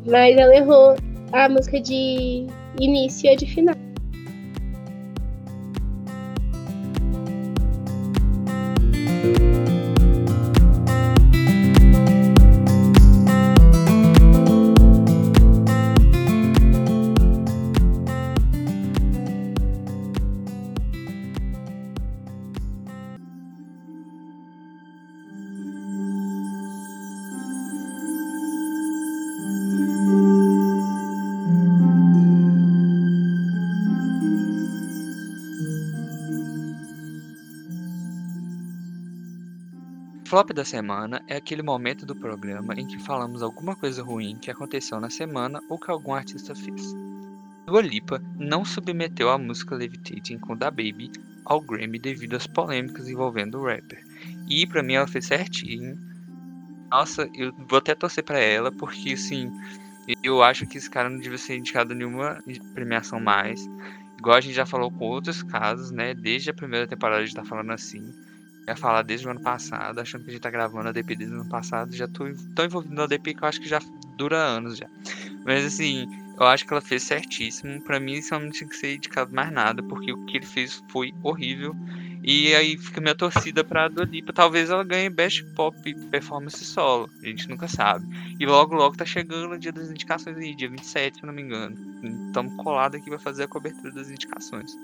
Mas 0.06 0.38
ela 0.38 0.56
errou 0.56 0.96
a 1.32 1.50
música 1.50 1.80
de 1.80 2.46
início 2.80 3.30
e 3.30 3.36
de 3.36 3.46
final. 3.46 3.76
Flop 40.30 40.52
da 40.54 40.64
semana 40.64 41.24
é 41.28 41.38
aquele 41.38 41.64
momento 41.64 42.06
do 42.06 42.16
programa 42.16 42.76
em 42.76 42.86
que 42.86 43.00
falamos 43.00 43.42
alguma 43.42 43.76
coisa 43.76 44.04
ruim 44.04 44.38
que 44.40 44.52
aconteceu 44.52 45.00
na 45.00 45.10
semana 45.10 45.60
ou 45.68 45.80
que 45.80 45.90
algum 45.90 46.14
artista 46.14 46.54
fez. 46.54 46.94
Dua 47.66 47.82
Lipa 47.82 48.22
não 48.38 48.64
submeteu 48.64 49.32
a 49.32 49.40
música 49.40 49.74
Levitating 49.74 50.38
com 50.38 50.56
Da 50.56 50.70
Baby 50.70 51.12
ao 51.44 51.60
Grammy 51.60 51.98
devido 51.98 52.36
às 52.36 52.46
polêmicas 52.46 53.10
envolvendo 53.10 53.58
o 53.58 53.66
rapper. 53.66 54.06
E 54.48 54.68
para 54.68 54.84
mim 54.84 54.94
ela 54.94 55.08
fez 55.08 55.26
certinho. 55.26 55.98
Nossa, 56.92 57.28
eu 57.34 57.52
vou 57.68 57.80
até 57.80 57.96
torcer 57.96 58.24
para 58.24 58.38
ela 58.38 58.72
porque 58.72 59.14
assim, 59.14 59.52
eu 60.22 60.44
acho 60.44 60.68
que 60.68 60.78
esse 60.78 60.92
cara 60.92 61.10
não 61.10 61.18
devia 61.18 61.40
ser 61.40 61.58
indicado 61.58 61.96
nenhuma 61.96 62.40
premiação 62.76 63.20
mais. 63.20 63.68
Igual 64.20 64.38
a 64.38 64.42
gente 64.42 64.54
já 64.54 64.68
falou 64.68 64.92
com 64.92 65.06
outros 65.06 65.42
casos, 65.42 65.90
né? 65.90 66.14
Desde 66.14 66.52
a 66.52 66.54
primeira 66.54 66.86
temporada 66.86 67.20
a 67.20 67.26
gente 67.26 67.36
tá 67.36 67.44
falando 67.44 67.72
assim 67.72 68.14
ia 68.70 68.76
falar 68.76 69.02
desde 69.02 69.28
o 69.28 69.32
ano 69.32 69.42
passado, 69.42 70.00
achando 70.00 70.24
que 70.24 70.30
a 70.30 70.34
gente 70.34 70.42
tá 70.42 70.50
gravando 70.50 70.90
a 70.90 70.92
DP 70.92 71.16
desde 71.16 71.36
o 71.36 71.42
ano 71.42 71.50
passado. 71.50 71.96
Já 71.96 72.08
tô 72.08 72.26
tão 72.56 72.66
envolvido 72.66 72.94
na 72.94 73.08
DP 73.08 73.34
que 73.34 73.44
eu 73.44 73.48
acho 73.48 73.60
que 73.60 73.68
já 73.68 73.80
dura 74.16 74.38
anos 74.38 74.78
já. 74.78 74.88
Mas 75.46 75.66
assim, 75.66 76.08
eu 76.40 76.46
acho 76.46 76.66
que 76.66 76.74
ela 76.74 76.82
fez 76.82 77.04
certíssimo. 77.04 77.82
Para 77.82 78.00
mim, 78.00 78.14
isso 78.14 78.38
não 78.38 78.50
tinha 78.50 78.70
que 78.70 78.76
ser 78.76 78.96
indicado 78.96 79.34
mais 79.34 79.52
nada, 79.52 79.84
porque 79.84 80.12
o 80.12 80.26
que 80.26 80.38
ele 80.38 80.46
fez 80.46 80.84
foi 80.90 81.14
horrível. 81.24 81.76
E 82.24 82.54
aí 82.54 82.78
fica 82.78 83.02
minha 83.02 83.16
torcida 83.16 83.64
pra 83.64 83.88
Dolipa. 83.88 84.32
Talvez 84.32 84.70
ela 84.70 84.84
ganhe 84.84 85.10
Best 85.10 85.44
Pop 85.56 85.76
Performance 86.12 86.64
Solo. 86.64 87.10
A 87.22 87.26
gente 87.26 87.50
nunca 87.50 87.68
sabe. 87.68 88.06
E 88.40 88.46
logo, 88.46 88.76
logo 88.76 88.96
tá 88.96 89.06
chegando 89.06 89.54
o 89.54 89.58
dia 89.58 89.72
das 89.72 89.90
indicações 89.90 90.38
aí, 90.38 90.54
dia 90.54 90.70
27, 90.70 91.20
se 91.20 91.26
não 91.26 91.34
me 91.34 91.42
engano. 91.42 91.76
Estamos 92.28 92.54
colados 92.56 93.00
aqui 93.00 93.10
pra 93.10 93.20
fazer 93.20 93.44
a 93.44 93.48
cobertura 93.48 93.92
das 93.92 94.10
indicações. 94.10 94.78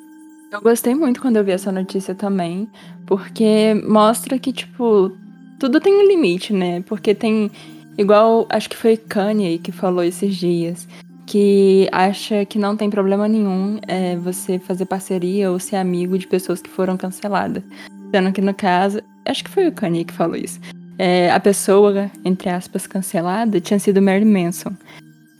Eu 0.51 0.61
gostei 0.61 0.95
muito 0.95 1.21
quando 1.21 1.37
eu 1.37 1.43
vi 1.43 1.51
essa 1.51 1.71
notícia 1.71 2.15
também, 2.15 2.69
porque 3.05 3.73
mostra 3.87 4.39
que, 4.39 4.53
tipo, 4.53 5.11
tudo 5.59 5.79
tem 5.79 5.93
um 5.93 6.07
limite, 6.07 6.53
né? 6.53 6.81
Porque 6.85 7.13
tem. 7.13 7.51
Igual, 7.97 8.45
acho 8.49 8.69
que 8.69 8.75
foi 8.75 8.97
Kanye 8.97 9.57
que 9.57 9.71
falou 9.71 10.03
esses 10.03 10.35
dias, 10.35 10.87
que 11.25 11.87
acha 11.91 12.45
que 12.45 12.59
não 12.59 12.75
tem 12.75 12.89
problema 12.89 13.27
nenhum 13.27 13.79
é, 13.87 14.17
você 14.17 14.59
fazer 14.59 14.85
parceria 14.85 15.49
ou 15.49 15.59
ser 15.59 15.77
amigo 15.77 16.17
de 16.17 16.27
pessoas 16.27 16.61
que 16.61 16.69
foram 16.69 16.97
canceladas. 16.97 17.63
Sendo 18.11 18.31
que 18.31 18.41
no 18.41 18.53
caso, 18.53 19.01
acho 19.25 19.43
que 19.43 19.49
foi 19.49 19.67
o 19.67 19.71
Kanye 19.71 20.03
que 20.03 20.13
falou 20.13 20.35
isso. 20.35 20.59
É, 20.97 21.31
a 21.31 21.39
pessoa, 21.39 22.09
entre 22.23 22.49
aspas, 22.49 22.87
cancelada 22.87 23.59
tinha 23.59 23.79
sido 23.79 24.01
Mary 24.01 24.25
Manson. 24.25 24.73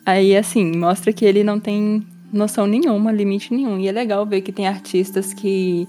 Aí, 0.05 0.35
assim, 0.35 0.75
mostra 0.77 1.11
que 1.11 1.25
ele 1.25 1.43
não 1.43 1.59
tem 1.59 2.05
noção 2.31 2.67
nenhuma, 2.67 3.11
limite 3.11 3.53
nenhum. 3.53 3.79
E 3.79 3.87
é 3.87 3.91
legal 3.91 4.25
ver 4.25 4.41
que 4.41 4.51
tem 4.51 4.67
artistas 4.67 5.33
que, 5.33 5.87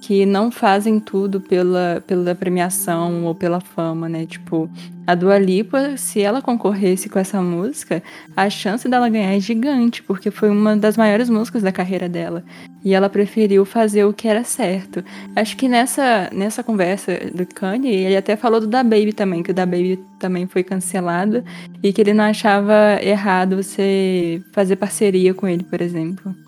que 0.00 0.26
não 0.26 0.50
fazem 0.50 1.00
tudo 1.00 1.40
pela, 1.40 2.02
pela 2.06 2.34
premiação 2.34 3.24
ou 3.24 3.34
pela 3.34 3.60
fama, 3.60 4.08
né? 4.08 4.26
Tipo, 4.26 4.70
a 5.06 5.14
Dua 5.14 5.38
Lipa, 5.38 5.96
se 5.96 6.20
ela 6.20 6.42
concorresse 6.42 7.08
com 7.08 7.18
essa 7.18 7.40
música, 7.40 8.02
a 8.36 8.50
chance 8.50 8.88
dela 8.88 9.08
ganhar 9.08 9.34
é 9.34 9.40
gigante, 9.40 10.02
porque 10.02 10.30
foi 10.30 10.50
uma 10.50 10.76
das 10.76 10.96
maiores 10.96 11.30
músicas 11.30 11.62
da 11.62 11.72
carreira 11.72 12.08
dela. 12.08 12.44
E 12.84 12.92
ela 12.92 13.08
preferiu 13.08 13.64
fazer 13.64 14.04
o 14.04 14.12
que 14.12 14.28
era 14.28 14.44
certo. 14.44 15.02
Acho 15.34 15.56
que 15.56 15.68
nessa, 15.68 16.28
nessa 16.32 16.62
conversa 16.62 17.18
do 17.34 17.46
Kanye, 17.46 17.88
ele 17.88 18.16
até 18.16 18.36
falou 18.36 18.60
do 18.60 18.66
Da 18.66 18.82
Baby 18.82 19.12
também, 19.12 19.42
que 19.42 19.50
o 19.50 19.54
Da 19.54 19.66
Baby 19.66 19.98
também 20.18 20.46
foi 20.46 20.62
cancelado 20.62 21.42
e 21.82 21.92
que 21.92 22.00
ele 22.00 22.14
não 22.14 22.24
achava 22.24 23.00
errado 23.02 23.56
você 23.56 24.42
fazer 24.52 24.76
parceria 24.76 25.34
com 25.34 25.48
ele, 25.48 25.64
por 25.64 25.80
exemplo. 25.80 26.45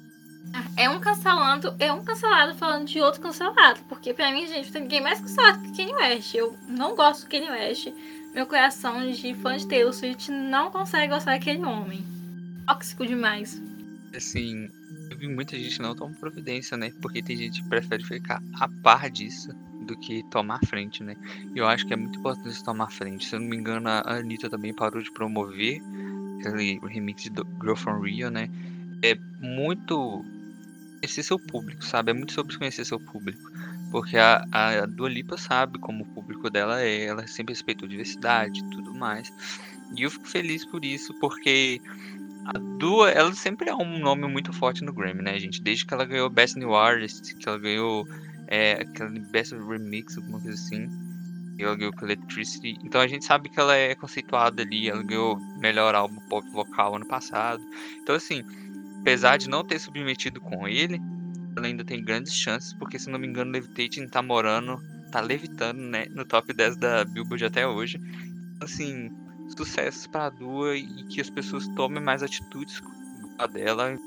É 0.76 0.88
um 0.88 1.00
cancelando, 1.00 1.74
é 1.78 1.92
um 1.92 2.02
cancelado 2.04 2.54
falando 2.54 2.86
de 2.86 3.00
outro 3.00 3.20
cancelado. 3.20 3.80
Porque 3.88 4.14
pra 4.14 4.30
mim, 4.30 4.46
gente, 4.46 4.72
tem 4.72 4.82
ninguém 4.82 5.00
mais 5.00 5.20
cancelado 5.20 5.60
que 5.62 5.76
Kanye 5.76 5.94
West. 5.94 6.34
Eu 6.34 6.56
não 6.68 6.94
gosto 6.94 7.24
do 7.24 7.30
Kanye 7.30 7.50
West 7.50 7.88
meu 8.38 8.46
coração 8.46 9.10
de 9.10 9.34
fã 9.34 9.56
de 9.56 9.66
Taylor 9.66 9.92
Swift 9.92 10.30
não 10.30 10.70
consegue 10.70 11.12
gostar 11.12 11.32
daquele 11.32 11.64
homem. 11.64 12.04
Tóxico 12.66 13.06
demais. 13.06 13.60
Assim, 14.14 14.68
eu 15.10 15.16
vi 15.16 15.26
muita 15.28 15.58
gente 15.58 15.80
não 15.80 15.94
tomar 15.94 16.14
providência, 16.16 16.76
né? 16.76 16.92
Porque 17.00 17.22
tem 17.22 17.36
gente 17.36 17.62
que 17.62 17.68
prefere 17.68 18.04
ficar 18.04 18.42
a 18.60 18.68
par 18.68 19.10
disso 19.10 19.52
do 19.80 19.96
que 19.98 20.22
tomar 20.30 20.60
frente, 20.66 21.02
né? 21.02 21.16
Eu 21.54 21.66
acho 21.66 21.86
que 21.86 21.94
é 21.94 21.96
muito 21.96 22.18
importante 22.18 22.62
tomar 22.62 22.90
frente. 22.90 23.26
Se 23.26 23.34
eu 23.34 23.40
não 23.40 23.48
me 23.48 23.56
engano, 23.56 23.88
a 23.88 24.02
Anitta 24.06 24.50
também 24.50 24.72
parou 24.74 25.02
de 25.02 25.10
promover 25.10 25.82
aquele 26.38 26.78
remix 26.86 27.28
do 27.30 27.46
Girl 27.60 27.74
from 27.74 28.00
Rio, 28.02 28.30
né? 28.30 28.48
É 29.02 29.18
muito 29.40 30.24
conhecer 30.98 31.22
seu 31.22 31.38
público, 31.38 31.84
sabe? 31.84 32.10
É 32.10 32.14
muito 32.14 32.32
sobre 32.32 32.56
conhecer 32.56 32.84
seu 32.84 33.00
público. 33.00 33.50
Porque 33.90 34.18
a, 34.18 34.44
a 34.52 34.86
Dua 34.86 35.08
Lipa 35.08 35.36
sabe 35.36 35.78
como 35.78 36.04
o 36.04 36.06
público 36.06 36.50
dela 36.50 36.82
é, 36.82 37.04
ela 37.04 37.26
sempre 37.26 37.54
respeitou 37.54 37.88
diversidade 37.88 38.60
e 38.60 38.70
tudo 38.70 38.94
mais. 38.94 39.32
E 39.96 40.02
eu 40.02 40.10
fico 40.10 40.28
feliz 40.28 40.64
por 40.64 40.84
isso, 40.84 41.14
porque 41.20 41.80
a 42.44 42.58
Dua, 42.78 43.10
ela 43.10 43.32
sempre 43.34 43.70
é 43.70 43.74
um 43.74 43.98
nome 43.98 44.26
muito 44.26 44.52
forte 44.52 44.84
no 44.84 44.92
Grammy, 44.92 45.22
né, 45.22 45.38
gente? 45.38 45.62
Desde 45.62 45.86
que 45.86 45.94
ela 45.94 46.04
ganhou 46.04 46.28
Best 46.28 46.58
New 46.58 46.74
Artist, 46.74 47.34
que 47.36 47.48
ela 47.48 47.58
ganhou 47.58 48.06
é, 48.46 48.72
aquela 48.72 49.10
Best 49.10 49.54
Remix, 49.54 50.16
alguma 50.16 50.40
coisa 50.40 50.56
assim. 50.56 50.88
ela 51.58 51.76
ganhou 51.76 51.92
com 51.92 52.04
Electricity. 52.04 52.78
Então 52.82 53.00
a 53.00 53.06
gente 53.06 53.24
sabe 53.24 53.48
que 53.48 53.58
ela 53.58 53.74
é 53.74 53.94
conceituada 53.94 54.62
ali, 54.62 54.88
ela 54.88 55.02
ganhou 55.02 55.38
melhor 55.58 55.94
álbum 55.94 56.20
pop 56.28 56.46
vocal 56.50 56.96
ano 56.96 57.06
passado. 57.06 57.62
Então 58.02 58.14
assim, 58.14 58.44
apesar 59.00 59.36
de 59.36 59.48
não 59.48 59.64
ter 59.64 59.78
submetido 59.78 60.40
com 60.40 60.66
ele, 60.66 61.00
ela 61.56 61.66
ainda 61.66 61.84
tem 61.84 62.02
grandes 62.02 62.34
chances, 62.34 62.72
porque 62.72 62.98
se 62.98 63.10
não 63.10 63.18
me 63.18 63.26
engano, 63.26 63.50
Levitating 63.50 64.08
tá 64.08 64.22
morando, 64.22 64.80
tá 65.10 65.20
levitando, 65.20 65.80
né, 65.80 66.06
no 66.10 66.24
top 66.24 66.52
10 66.52 66.76
da 66.76 67.04
Billboard 67.04 67.44
até 67.44 67.66
hoje. 67.66 68.00
Assim, 68.60 69.10
sucessos 69.56 70.06
pra 70.06 70.30
Dua 70.30 70.76
e 70.76 71.04
que 71.04 71.20
as 71.20 71.30
pessoas 71.30 71.68
tomem 71.68 72.02
mais 72.02 72.22
atitudes 72.22 72.80
a 73.38 73.46
dela 73.46 73.98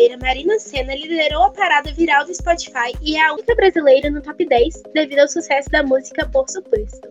brasileira 0.00 0.16
Marina 0.18 0.58
Senna 0.58 0.94
liderou 0.94 1.42
a 1.42 1.50
parada 1.50 1.92
viral 1.92 2.24
do 2.24 2.34
Spotify 2.34 2.96
e 3.02 3.16
é 3.16 3.26
a 3.26 3.34
única 3.34 3.54
brasileira 3.54 4.10
no 4.10 4.22
top 4.22 4.46
10 4.46 4.82
devido 4.94 5.18
ao 5.18 5.28
sucesso 5.28 5.68
da 5.68 5.82
música 5.82 6.26
Por 6.26 6.48
Suposto. 6.48 7.08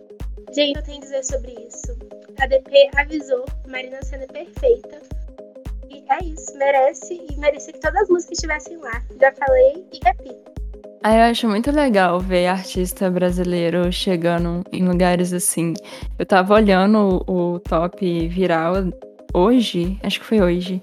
Gente, 0.52 0.76
eu 0.76 0.82
tenho 0.82 0.98
a 0.98 1.00
dizer 1.00 1.24
sobre 1.24 1.52
isso. 1.68 1.96
A 2.40 2.46
DP 2.46 2.90
avisou, 2.96 3.44
Marina 3.68 4.02
Senna 4.02 4.24
é 4.24 4.26
perfeita. 4.26 4.98
E 5.88 6.02
é 6.10 6.24
isso, 6.24 6.56
merece 6.56 7.20
e 7.30 7.36
merecia 7.36 7.72
que 7.72 7.80
todas 7.80 8.02
as 8.02 8.08
músicas 8.08 8.38
estivessem 8.38 8.76
lá. 8.78 9.02
Já 9.20 9.32
falei 9.32 9.86
e 9.92 10.00
repito. 10.04 10.50
Ah, 11.02 11.14
eu 11.14 11.22
acho 11.30 11.48
muito 11.48 11.70
legal 11.70 12.18
ver 12.18 12.46
artista 12.46 13.08
brasileiro 13.08 13.92
chegando 13.92 14.64
em 14.72 14.86
lugares 14.86 15.32
assim. 15.32 15.74
Eu 16.18 16.26
tava 16.26 16.54
olhando 16.54 17.22
o, 17.26 17.54
o 17.54 17.60
top 17.60 18.28
viral 18.28 18.74
hoje, 19.32 19.98
acho 20.02 20.18
que 20.20 20.26
foi 20.26 20.40
hoje, 20.40 20.82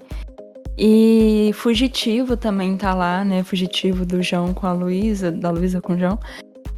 e 0.78 1.50
Fugitivo 1.54 2.36
também 2.36 2.76
tá 2.76 2.94
lá, 2.94 3.24
né? 3.24 3.42
Fugitivo 3.42 4.06
do 4.06 4.22
João 4.22 4.54
com 4.54 4.66
a 4.66 4.72
Luísa, 4.72 5.32
da 5.32 5.50
Luísa 5.50 5.80
com 5.80 5.94
o 5.94 5.98
João. 5.98 6.18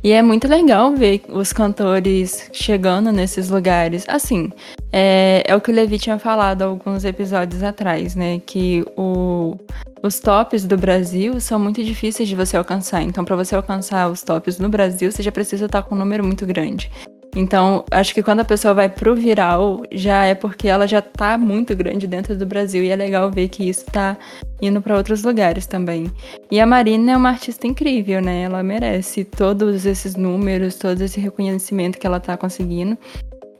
E 0.03 0.13
é 0.13 0.23
muito 0.23 0.49
legal 0.49 0.95
ver 0.95 1.21
os 1.29 1.53
cantores 1.53 2.49
chegando 2.55 3.13
nesses 3.13 3.51
lugares. 3.51 4.07
Assim, 4.09 4.51
é, 4.91 5.43
é 5.47 5.55
o 5.55 5.61
que 5.61 5.71
o 5.71 5.75
Levi 5.75 5.99
tinha 5.99 6.19
falado 6.19 6.63
alguns 6.63 7.05
episódios 7.05 7.63
atrás, 7.63 8.17
né? 8.17 8.41
Que 8.47 8.83
o, 8.97 9.59
os 10.03 10.19
tops 10.19 10.65
do 10.65 10.79
Brasil 10.79 11.39
são 11.39 11.59
muito 11.59 11.85
difíceis 11.85 12.27
de 12.27 12.35
você 12.35 12.57
alcançar. 12.57 13.03
Então, 13.03 13.23
para 13.23 13.37
você 13.37 13.55
alcançar 13.55 14.11
os 14.11 14.23
tops 14.23 14.59
no 14.59 14.71
Brasil, 14.71 15.13
você 15.13 15.23
já 15.23 15.31
precisa 15.31 15.67
estar 15.67 15.83
com 15.83 15.95
um 15.95 15.99
número 15.99 16.25
muito 16.25 16.47
grande. 16.47 16.91
Então, 17.35 17.85
acho 17.91 18.13
que 18.13 18.23
quando 18.23 18.41
a 18.41 18.45
pessoa 18.45 18.75
vai 18.75 18.89
pro 18.89 19.15
viral, 19.15 19.83
já 19.93 20.25
é 20.25 20.35
porque 20.35 20.67
ela 20.67 20.87
já 20.87 21.01
tá 21.01 21.39
muito 21.39 21.77
grande 21.77 22.07
dentro 22.07 22.37
do 22.37 22.45
Brasil 22.45 22.83
e 22.83 22.89
é 22.89 22.97
legal 22.97 23.31
ver 23.31 23.49
que 23.49 23.69
isso 23.69 23.87
tá 23.87 24.17
indo 24.61 24.83
para 24.83 24.97
outros 24.97 25.23
lugares 25.23 25.67
também. 25.67 26.11
E 26.51 26.59
a 26.59 26.67
Marina 26.67 27.13
é 27.13 27.17
uma 27.17 27.31
artista 27.31 27.67
incrível, 27.67 28.21
né? 28.21 28.43
Ela 28.43 28.63
merece 28.63 29.25
todos 29.25 29.87
esses 29.87 30.17
números, 30.17 30.75
todo 30.75 31.01
esse 31.03 31.21
reconhecimento 31.21 31.99
que 31.99 32.07
ela 32.07 32.19
tá 32.19 32.37
conseguindo. 32.37 32.99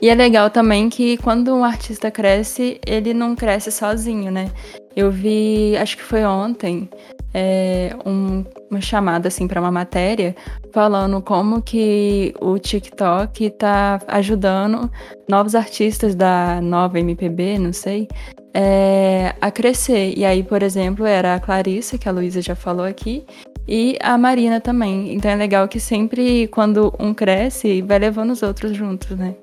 E 0.01 0.09
é 0.09 0.15
legal 0.15 0.49
também 0.49 0.89
que 0.89 1.15
quando 1.17 1.53
um 1.55 1.63
artista 1.63 2.09
cresce, 2.09 2.79
ele 2.85 3.13
não 3.13 3.35
cresce 3.35 3.71
sozinho, 3.71 4.31
né? 4.31 4.49
Eu 4.95 5.11
vi, 5.11 5.77
acho 5.77 5.95
que 5.95 6.03
foi 6.03 6.25
ontem, 6.25 6.89
é, 7.33 7.95
um, 8.05 8.43
uma 8.69 8.81
chamada 8.81 9.27
assim 9.27 9.47
para 9.47 9.59
uma 9.59 9.71
matéria 9.71 10.35
falando 10.73 11.21
como 11.21 11.61
que 11.61 12.33
o 12.41 12.57
TikTok 12.57 13.45
está 13.45 13.99
ajudando 14.07 14.91
novos 15.27 15.55
artistas 15.55 16.15
da 16.15 16.59
nova 16.61 16.99
MPB, 16.99 17.57
não 17.57 17.73
sei, 17.73 18.07
é, 18.53 19.33
a 19.39 19.49
crescer. 19.51 20.13
E 20.17 20.25
aí, 20.25 20.43
por 20.43 20.63
exemplo, 20.63 21.05
era 21.05 21.35
a 21.35 21.39
Clarissa, 21.39 21.97
que 21.97 22.07
a 22.07 22.11
Luísa 22.11 22.41
já 22.41 22.55
falou 22.55 22.85
aqui, 22.85 23.25
e 23.67 23.97
a 24.01 24.17
Marina 24.17 24.59
também. 24.59 25.13
Então 25.13 25.31
é 25.31 25.35
legal 25.35 25.67
que 25.67 25.79
sempre 25.79 26.47
quando 26.47 26.93
um 26.99 27.13
cresce, 27.13 27.81
vai 27.81 27.99
levando 27.99 28.31
os 28.31 28.43
outros 28.43 28.75
juntos, 28.75 29.17
né? 29.17 29.35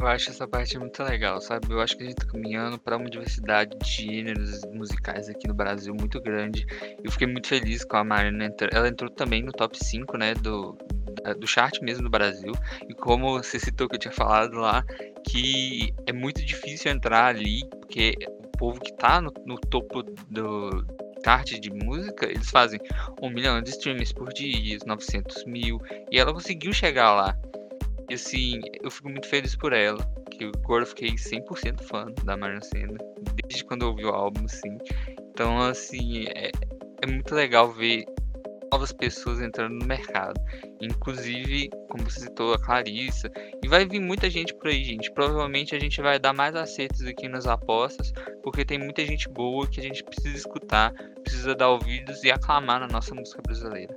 Eu 0.00 0.06
acho 0.06 0.30
essa 0.30 0.48
parte 0.48 0.78
muito 0.78 1.02
legal, 1.02 1.42
sabe? 1.42 1.70
Eu 1.70 1.78
acho 1.78 1.94
que 1.94 2.04
a 2.04 2.06
gente 2.06 2.16
tá 2.16 2.24
caminhando 2.24 2.78
para 2.78 2.96
uma 2.96 3.10
diversidade 3.10 3.76
de 3.78 3.86
gêneros 3.86 4.62
musicais 4.72 5.28
aqui 5.28 5.46
no 5.46 5.52
Brasil 5.52 5.94
muito 5.94 6.18
grande. 6.22 6.66
Eu 7.04 7.12
fiquei 7.12 7.26
muito 7.26 7.46
feliz 7.46 7.84
com 7.84 7.98
a 7.98 8.04
Marina. 8.04 8.50
Ela 8.72 8.88
entrou 8.88 9.10
também 9.10 9.42
no 9.42 9.52
top 9.52 9.76
5, 9.76 10.16
né, 10.16 10.32
do, 10.32 10.72
do 11.38 11.46
chart 11.46 11.82
mesmo 11.82 12.04
do 12.04 12.10
Brasil. 12.10 12.52
E 12.88 12.94
como 12.94 13.32
você 13.32 13.60
citou 13.60 13.90
que 13.90 13.96
eu 13.96 14.00
tinha 14.00 14.12
falado 14.12 14.54
lá, 14.54 14.82
que 15.28 15.92
é 16.06 16.14
muito 16.14 16.42
difícil 16.42 16.90
entrar 16.90 17.26
ali, 17.26 17.60
porque 17.68 18.14
o 18.26 18.56
povo 18.56 18.80
que 18.80 18.94
tá 18.94 19.20
no, 19.20 19.30
no 19.44 19.58
topo 19.58 20.02
do, 20.02 20.82
chart 21.22 21.60
de 21.60 21.70
música, 21.70 22.26
eles 22.26 22.50
fazem 22.50 22.80
um 23.20 23.28
milhão 23.28 23.60
de 23.60 23.70
streams 23.70 24.14
por 24.14 24.32
dia, 24.32 24.78
900 24.86 25.44
mil, 25.44 25.78
e 26.10 26.18
ela 26.18 26.32
conseguiu 26.32 26.72
chegar 26.72 27.12
lá. 27.12 27.36
E 28.10 28.14
assim, 28.14 28.60
eu 28.82 28.90
fico 28.90 29.08
muito 29.08 29.28
feliz 29.28 29.54
por 29.54 29.72
ela. 29.72 30.04
Que 30.32 30.50
agora 30.64 30.82
eu 30.82 30.86
fiquei 30.86 31.10
100% 31.10 31.80
fã 31.80 32.06
da 32.24 32.36
Marina 32.36 32.60
Senna. 32.60 32.98
Desde 33.46 33.64
quando 33.64 33.82
eu 33.82 33.90
ouvi 33.90 34.04
o 34.04 34.08
álbum, 34.08 34.44
assim. 34.46 34.76
Então, 35.30 35.60
assim, 35.60 36.24
é, 36.34 36.50
é 37.02 37.06
muito 37.06 37.32
legal 37.32 37.70
ver 37.70 38.04
novas 38.72 38.92
pessoas 38.92 39.40
entrando 39.40 39.74
no 39.74 39.86
mercado. 39.86 40.40
Inclusive, 40.80 41.70
como 41.88 42.02
você 42.02 42.22
citou, 42.22 42.52
a 42.52 42.58
Clarissa. 42.58 43.30
E 43.62 43.68
vai 43.68 43.86
vir 43.86 44.00
muita 44.00 44.28
gente 44.28 44.52
por 44.54 44.66
aí, 44.66 44.82
gente. 44.82 45.08
Provavelmente 45.12 45.76
a 45.76 45.78
gente 45.78 46.02
vai 46.02 46.18
dar 46.18 46.32
mais 46.32 46.56
acertos 46.56 47.06
aqui 47.06 47.28
nas 47.28 47.46
apostas, 47.46 48.12
porque 48.42 48.64
tem 48.64 48.78
muita 48.78 49.06
gente 49.06 49.28
boa 49.28 49.68
que 49.68 49.78
a 49.78 49.84
gente 49.84 50.02
precisa 50.02 50.36
escutar, 50.36 50.92
precisa 51.22 51.54
dar 51.54 51.68
ouvidos 51.68 52.24
e 52.24 52.30
aclamar 52.32 52.80
na 52.80 52.88
nossa 52.88 53.14
música 53.14 53.40
brasileira. 53.40 53.96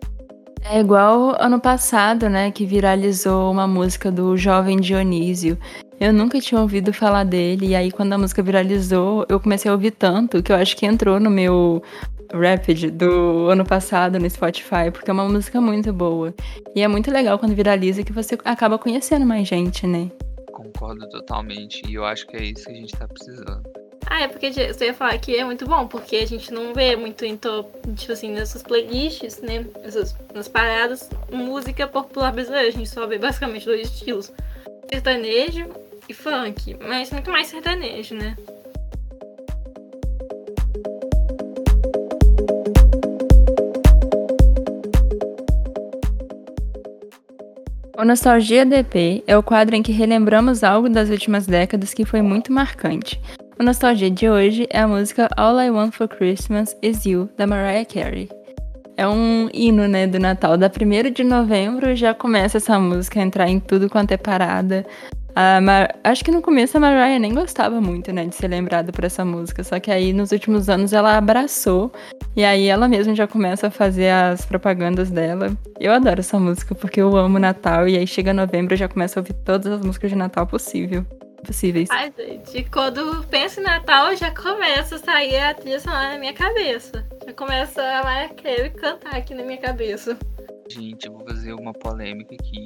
É 0.66 0.80
igual 0.80 1.36
ano 1.39 1.59
passado, 1.59 2.30
né, 2.30 2.49
que 2.49 2.66
viralizou 2.66 3.51
uma 3.51 3.68
música 3.68 4.11
do 4.11 4.36
Jovem 4.38 4.80
Dionísio. 4.80 5.57
Eu 5.99 6.14
nunca 6.14 6.39
tinha 6.39 6.59
ouvido 6.59 6.93
falar 6.93 7.26
dele, 7.26 7.68
e 7.68 7.76
aí 7.76 7.91
quando 7.91 8.14
a 8.14 8.18
música 8.18 8.41
viralizou, 8.41 9.26
eu 9.30 9.39
comecei 9.39 9.70
a 9.70 9.74
ouvir 9.74 9.91
tanto 9.91 10.41
que 10.41 10.51
eu 10.51 10.55
acho 10.55 10.76
que 10.76 10.86
entrou 10.86 11.20
no 11.20 11.30
meu 11.30 11.84
Rapid 12.34 12.91
do 12.91 13.49
ano 13.49 13.64
passado 13.66 14.18
no 14.20 14.30
Spotify, 14.30 14.89
porque 14.91 15.09
é 15.09 15.14
uma 15.14 15.28
música 15.28 15.61
muito 15.61 15.93
boa. 15.93 16.34
E 16.76 16.82
é 16.82 16.88
muito 16.88 17.11
legal 17.11 17.38
quando 17.38 17.53
viraliza 17.53 18.03
que 18.03 18.14
você 18.14 18.38
acaba 18.43 18.80
conhecendo 18.80 19.26
mais 19.26 19.47
gente, 19.47 19.86
né? 19.86 20.09
Concordo 20.51 21.07
totalmente, 21.09 21.82
e 21.88 21.95
eu 21.95 22.05
acho 22.05 22.26
que 22.26 22.38
é 22.38 22.43
isso 22.43 22.66
que 22.66 22.72
a 22.72 22.76
gente 22.76 22.97
tá 22.97 23.07
precisando. 23.07 23.83
Ah, 24.16 24.22
é 24.22 24.28
porque 24.28 24.53
você 24.53 24.86
ia 24.86 24.93
falar 24.93 25.18
que 25.18 25.36
é 25.36 25.43
muito 25.43 25.66
bom, 25.66 25.88
porque 25.88 26.18
a 26.18 26.28
gente 26.28 26.53
não 26.53 26.72
vê 26.72 26.95
muito 26.95 27.26
em 27.26 27.36
top, 27.36 27.68
tipo 27.95 28.11
assim, 28.11 28.30
nessas 28.30 28.61
playlists, 28.61 29.41
né? 29.41 29.66
Essas, 29.84 30.16
nas 30.36 30.47
paradas, 30.47 31.09
música 31.32 31.88
popular 31.88 32.32
brasileira. 32.32 32.68
A 32.68 32.72
gente 32.72 32.88
só 32.88 33.07
vê 33.07 33.18
basicamente 33.18 33.66
dois 33.66 33.89
estilos: 33.89 34.32
sertanejo 34.88 35.68
e 36.07 36.14
funk. 36.14 36.78
Mas 36.88 37.09
muito 37.09 37.32
mais 37.32 37.47
sertanejo, 37.47 38.14
né? 38.14 38.36
O 47.97 48.05
Nostalgia 48.05 48.64
DP 48.64 49.24
é 49.26 49.36
o 49.36 49.41
quadro 49.41 49.76
em 49.76 49.82
que 49.82 49.91
relembramos 49.91 50.64
algo 50.64 50.88
das 50.88 51.09
últimas 51.09 51.47
décadas 51.47 51.95
que 51.95 52.05
foi 52.05 52.22
muito 52.22 52.53
marcante. 52.53 53.20
O 53.64 53.66
nostalgia 53.66 54.11
de 54.11 54.30
hoje 54.30 54.68
é 54.70 54.82
a 54.82 54.88
música 54.89 55.30
All 55.38 55.57
I 55.57 55.70
Want 55.70 55.93
for 55.93 56.05
Christmas 56.05 56.76
Is 56.82 57.05
You, 57.05 57.30
da 57.38 57.47
Mariah 57.47 57.86
Carey. 57.86 58.28
É 58.97 59.07
um 59.07 59.49
hino, 59.53 59.88
né, 59.88 60.05
do 60.05 60.20
Natal. 60.20 60.57
Da 60.57 60.68
1 60.68 61.14
de 61.14 61.24
novembro 61.24 61.95
já 61.95 62.14
começa 62.14 62.57
essa 62.57 62.78
música 62.78 63.22
a 63.22 63.24
entrar 63.24 63.47
em 63.47 63.61
tudo 63.61 63.89
quanto 63.89 64.11
é 64.11 64.18
parada. 64.18 64.86
Mar... 65.64 65.95
Acho 66.03 66.26
que 66.26 66.32
no 66.32 66.41
começo 66.41 66.76
a 66.76 66.80
Mariah 66.82 67.18
nem 67.18 67.34
gostava 67.34 67.80
muito, 67.80 68.11
né, 68.11 68.26
de 68.26 68.36
ser 68.36 68.49
lembrada 68.49 68.91
por 68.91 69.05
essa 69.05 69.24
música. 69.24 69.64
Só 69.64 69.80
que 69.80 69.89
aí 69.89 70.11
nos 70.11 70.34
últimos 70.34 70.68
anos 70.68 70.91
ela 70.91 71.18
abraçou 71.18 71.89
e 72.36 72.43
aí 72.43 72.68
ela 72.68 72.89
mesma 72.89 73.16
já 73.16 73.28
começa 73.28 73.68
a 73.68 73.72
fazer 73.72 74.09
as 74.09 74.45
propagandas 74.45 75.09
dela. 75.09 75.55
Eu 75.80 75.93
adoro 75.93 76.20
essa 76.20 76.38
música 76.38 76.76
porque 76.76 77.01
eu 77.01 77.16
amo 77.16 77.39
Natal 77.39 77.88
e 77.88 77.95
aí 77.97 78.05
chega 78.05 78.34
novembro 78.34 78.74
eu 78.74 78.78
já 78.78 78.89
começo 78.89 79.18
a 79.18 79.22
ouvir 79.22 79.36
todas 79.36 79.72
as 79.72 79.86
músicas 79.86 80.11
de 80.11 80.18
Natal 80.18 80.45
possível 80.45 81.05
possíveis. 81.44 81.89
Ai, 81.91 82.14
gente, 82.18 82.70
quando 82.72 83.24
penso 83.28 83.60
em 83.60 83.64
Natal, 83.64 84.16
já 84.16 84.32
começa 84.32 84.96
a 84.96 85.00
sair 85.00 85.38
a 85.39 85.54
trilha 85.54 85.80
sonora 85.80 86.14
na 86.14 86.18
minha 86.18 86.34
cabeça. 86.34 87.06
Já 87.26 87.34
começa 87.34 87.82
a 87.82 88.04
Mariah 88.04 88.34
cantar 88.72 89.16
aqui 89.16 89.34
na 89.34 89.44
minha 89.44 89.60
cabeça. 89.60 90.18
Gente, 90.70 91.08
eu 91.08 91.14
vou 91.14 91.26
fazer 91.28 91.54
uma 91.54 91.74
polêmica 91.74 92.36
aqui. 92.36 92.66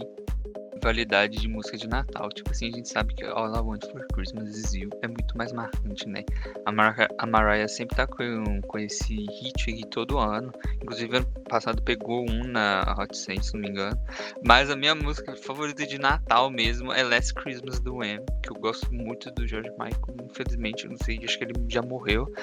Qualidade 0.88 1.38
de 1.38 1.50
música 1.50 1.78
de 1.78 1.86
Natal. 1.86 2.30
Tipo 2.30 2.52
assim, 2.52 2.70
a 2.70 2.72
gente 2.72 2.88
sabe 2.88 3.14
que 3.14 3.26
All 3.26 3.54
I 3.54 3.60
Want 3.60 3.86
for 3.92 4.08
Christmas 4.14 4.56
is 4.56 4.74
You 4.74 4.90
é 5.02 5.08
muito 5.08 5.38
mais 5.38 5.52
marcante, 5.52 6.08
né? 6.08 6.24
A, 6.66 6.72
Mar 6.72 6.96
a 7.18 7.26
Mariah 7.26 7.68
sempre 7.68 7.98
tá 7.98 8.08
com, 8.08 8.62
com 8.62 8.80
esse 8.80 9.14
hit 9.14 9.70
aqui 9.70 9.86
todo 9.88 10.18
ano. 10.18 10.50
Inclusive, 10.82 11.18
ano 11.18 11.28
passado 11.50 11.82
pegou 11.84 12.26
um 12.30 12.46
na 12.46 12.96
Hot 12.98 13.18
100, 13.18 13.44
se 13.44 13.54
não 13.56 13.62
me 13.62 13.70
engano. 13.70 14.00
Mas 14.46 14.70
a 14.70 14.78
minha 14.78 14.96
música 14.96 15.36
favorita 15.36 15.86
de 15.86 16.00
Natal 16.00 16.50
mesmo 16.50 16.94
é 16.94 17.04
Last 17.04 17.34
Christmas 17.34 17.82
do 17.82 17.98
Wham, 17.98 18.24
que 18.42 18.50
eu 18.50 18.56
gosto 18.56 18.90
muito 18.94 19.30
do 19.32 19.46
George 19.46 19.70
Michael. 19.72 20.16
Infelizmente, 20.24 20.86
eu 20.86 20.92
não 20.92 20.98
sei, 21.04 21.20
acho 21.22 21.38
que 21.38 21.44
ele 21.44 21.54
já 21.68 21.82
morreu. 21.82 22.34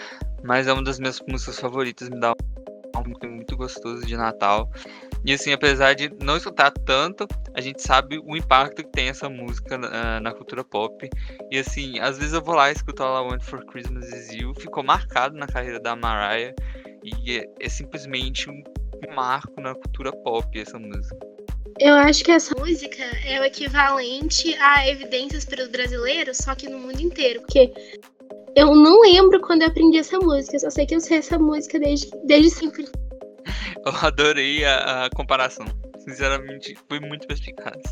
Mas 0.43 0.67
é 0.67 0.73
uma 0.75 0.85
das 0.85 0.99
minhas 0.99 1.19
músicas 1.27 1.59
favoritas, 1.59 2.11
me 2.11 2.21
dá 2.21 2.35
um 2.95 3.29
muito 3.31 3.57
gostoso 3.57 4.05
de 4.05 4.19
Natal. 4.19 4.71
E 5.25 5.33
assim, 5.33 5.53
apesar 5.53 5.95
de 5.95 6.13
não 6.23 6.37
escutar 6.37 6.71
tanto, 6.71 7.27
a 7.55 7.61
gente 7.61 7.81
sabe 7.83 8.19
o 8.19 8.37
impacto 8.37 8.85
que 8.85 8.91
tem 8.91 9.09
essa 9.09 9.29
música 9.29 9.77
uh, 9.77 10.21
na 10.21 10.33
cultura 10.33 10.63
pop. 10.63 11.09
E 11.51 11.59
assim, 11.59 11.99
às 11.99 12.19
vezes 12.19 12.35
eu 12.35 12.43
vou 12.43 12.55
lá 12.55 12.71
e 12.71 12.75
escuto 12.75 13.03
All 13.03 13.25
I 13.25 13.33
Want 13.33 13.43
for 13.43 13.65
Christmas 13.65 14.13
Is 14.13 14.33
You, 14.33 14.55
ficou 14.55 14.83
marcado 14.83 15.37
na 15.37 15.47
carreira 15.47 15.81
da 15.81 15.97
Mariah. 15.97 16.55
E 17.03 17.39
é, 17.39 17.49
é 17.59 17.69
simplesmente 17.69 18.51
um 18.51 18.63
marco 19.15 19.61
na 19.61 19.75
cultura 19.75 20.13
pop 20.13 20.59
essa 20.59 20.79
música. 20.79 21.17
Eu 21.81 21.95
acho 21.95 22.23
que 22.23 22.31
essa 22.31 22.55
música 22.59 23.03
é 23.27 23.41
o 23.41 23.45
equivalente 23.45 24.55
a 24.57 24.89
Evidências 24.89 25.45
para 25.45 25.63
os 25.63 25.69
Brasileiros, 25.69 26.37
só 26.39 26.55
que 26.55 26.69
no 26.69 26.79
mundo 26.79 27.01
inteiro. 27.01 27.41
Porque 27.41 27.73
eu 28.55 28.75
não 28.75 29.01
lembro 29.01 29.41
quando 29.41 29.63
eu 29.63 29.69
aprendi 29.69 29.99
essa 29.99 30.19
música, 30.19 30.57
eu 30.57 30.61
só 30.61 30.71
sei 30.71 30.87
que 30.87 30.95
eu 30.95 31.01
sei 31.01 31.19
essa 31.19 31.39
música 31.39 31.79
desde, 31.79 32.11
desde 32.25 32.51
sempre. 32.51 32.87
Eu 33.85 33.93
adorei 34.03 34.65
a, 34.65 35.05
a 35.05 35.11
comparação. 35.11 35.67
Sinceramente, 35.99 36.77
foi 36.89 37.01
muito 37.01 37.27
perspicaz. 37.27 37.83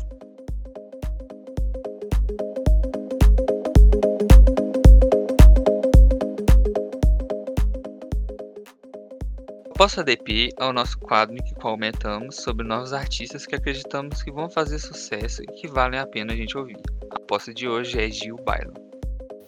Após 9.83 9.97
a 9.97 10.03
DP 10.03 10.51
é 10.57 10.63
o 10.63 10.71
nosso 10.71 10.97
quadro 10.99 11.35
em 11.35 11.43
que 11.43 11.53
comentamos 11.55 12.37
sobre 12.37 12.65
novos 12.65 12.93
artistas 12.93 13.45
que 13.45 13.55
acreditamos 13.55 14.23
que 14.23 14.31
vão 14.31 14.49
fazer 14.49 14.79
sucesso 14.79 15.43
e 15.43 15.47
que 15.47 15.67
valem 15.67 15.99
a 15.99 16.07
pena 16.07 16.31
a 16.31 16.35
gente 16.35 16.57
ouvir. 16.57 16.79
A 17.11 17.17
aposta 17.17 17.53
de 17.53 17.67
hoje 17.67 17.99
é 17.99 18.09
Gil 18.09 18.37
Bailon. 18.37 18.92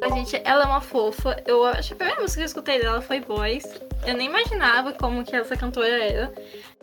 A 0.02 0.10
gente, 0.10 0.40
ela 0.44 0.64
é 0.64 0.68
uma 0.68 0.82
fofa. 0.82 1.42
Eu 1.46 1.64
acho 1.66 1.90
que 1.90 1.94
a 1.94 1.98
primeira 1.98 2.22
música 2.22 2.40
que 2.40 2.44
eu 2.44 2.48
escutei 2.48 2.80
dela 2.80 3.02
foi 3.02 3.20
Voice. 3.22 3.82
Eu 4.06 4.16
nem 4.16 4.28
imaginava 4.28 4.94
como 4.94 5.24
que 5.24 5.36
essa 5.36 5.56
cantora 5.56 5.88
era. 5.88 6.34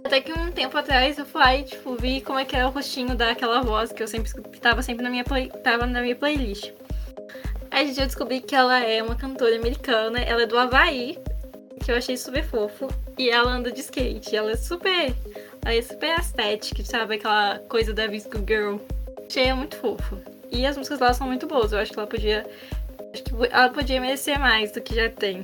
Até 0.05 0.21
que 0.21 0.33
um 0.33 0.51
tempo 0.51 0.77
atrás 0.77 1.19
eu 1.19 1.25
fui, 1.25 1.63
tipo, 1.63 1.95
vi 1.95 2.21
como 2.21 2.39
é 2.39 2.45
que 2.45 2.57
era 2.57 2.67
o 2.67 2.71
rostinho 2.71 3.15
daquela 3.15 3.63
voz 3.63 3.93
que 3.93 4.03
eu 4.03 4.09
sempre 4.09 4.31
estava 4.53 4.83
sempre 4.83 5.05
na 5.05 5.11
minha 5.11 5.23
play, 5.23 5.49
tava 5.63 5.87
na 5.87 6.01
minha 6.01 6.17
playlist. 6.17 6.73
Aí 7.71 7.89
eu 7.89 8.07
descobri 8.07 8.41
que 8.41 8.55
ela 8.55 8.81
é 8.81 9.03
uma 9.03 9.15
cantora 9.15 9.57
americana, 9.57 10.21
ela 10.21 10.43
é 10.43 10.47
do 10.47 10.59
Havaí, 10.59 11.17
que 11.83 11.91
eu 11.91 11.97
achei 11.97 12.17
super 12.17 12.45
fofo. 12.45 12.89
E 13.19 13.31
ela 13.31 13.51
anda 13.51 13.71
de 13.71 13.81
skate. 13.81 14.35
Ela 14.35 14.53
é 14.53 14.57
super. 14.57 15.15
Ela 15.65 15.75
é 15.75 15.83
super 15.83 16.19
estética, 16.19 16.85
sabe? 16.85 17.17
Aquela 17.17 17.59
coisa 17.69 17.93
da 17.93 18.07
Visco 18.07 18.39
Girl. 18.47 18.77
Achei 19.29 19.53
muito 19.53 19.77
fofo. 19.77 20.19
E 20.51 20.67
as 20.67 20.77
músicas 20.77 20.99
dela 20.99 21.15
são 21.15 21.27
muito 21.27 21.47
boas. 21.47 21.73
Eu 21.73 21.79
acho 21.79 21.93
que 21.93 21.99
ela 21.99 22.07
podia 22.07 22.47
Acho 23.13 23.25
que 23.25 23.35
ela 23.51 23.69
podia 23.69 24.01
merecer 24.01 24.39
mais 24.39 24.73
do 24.73 24.81
que 24.81 24.95
já 24.95 25.11
tem. 25.11 25.43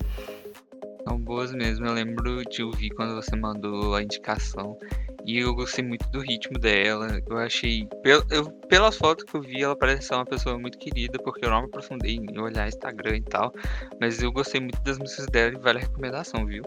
São 1.07 1.19
boas 1.19 1.53
mesmo. 1.53 1.87
Eu 1.87 1.93
lembro 1.93 2.43
de 2.45 2.63
ouvir 2.63 2.91
quando 2.91 3.15
você 3.15 3.35
mandou 3.37 3.95
a 3.95 4.03
indicação. 4.03 4.77
E 5.25 5.39
eu 5.39 5.55
gostei 5.55 5.85
muito 5.85 6.09
do 6.11 6.21
ritmo 6.21 6.59
dela. 6.59 7.21
Eu 7.29 7.37
achei. 7.37 7.87
Eu, 8.05 8.51
pelas 8.69 8.97
fotos 8.97 9.25
que 9.25 9.37
eu 9.37 9.43
vi, 9.43 9.63
ela 9.63 9.77
parece 9.77 10.09
ser 10.09 10.15
uma 10.15 10.25
pessoa 10.25 10.59
muito 10.59 10.79
querida, 10.79 11.19
porque 11.19 11.45
eu 11.45 11.51
não 11.51 11.61
me 11.61 11.67
aprofundei 11.67 12.17
em 12.17 12.39
olhar 12.39 12.69
Instagram 12.69 13.17
e 13.17 13.23
tal. 13.23 13.53
Mas 14.01 14.23
eu 14.23 14.33
gostei 14.33 14.61
muito 14.61 14.81
das 14.83 14.99
músicas 14.99 15.27
dela 15.27 15.55
e 15.55 15.59
vale 15.59 15.79
a 15.79 15.83
recomendação, 15.83 16.47
viu? 16.47 16.63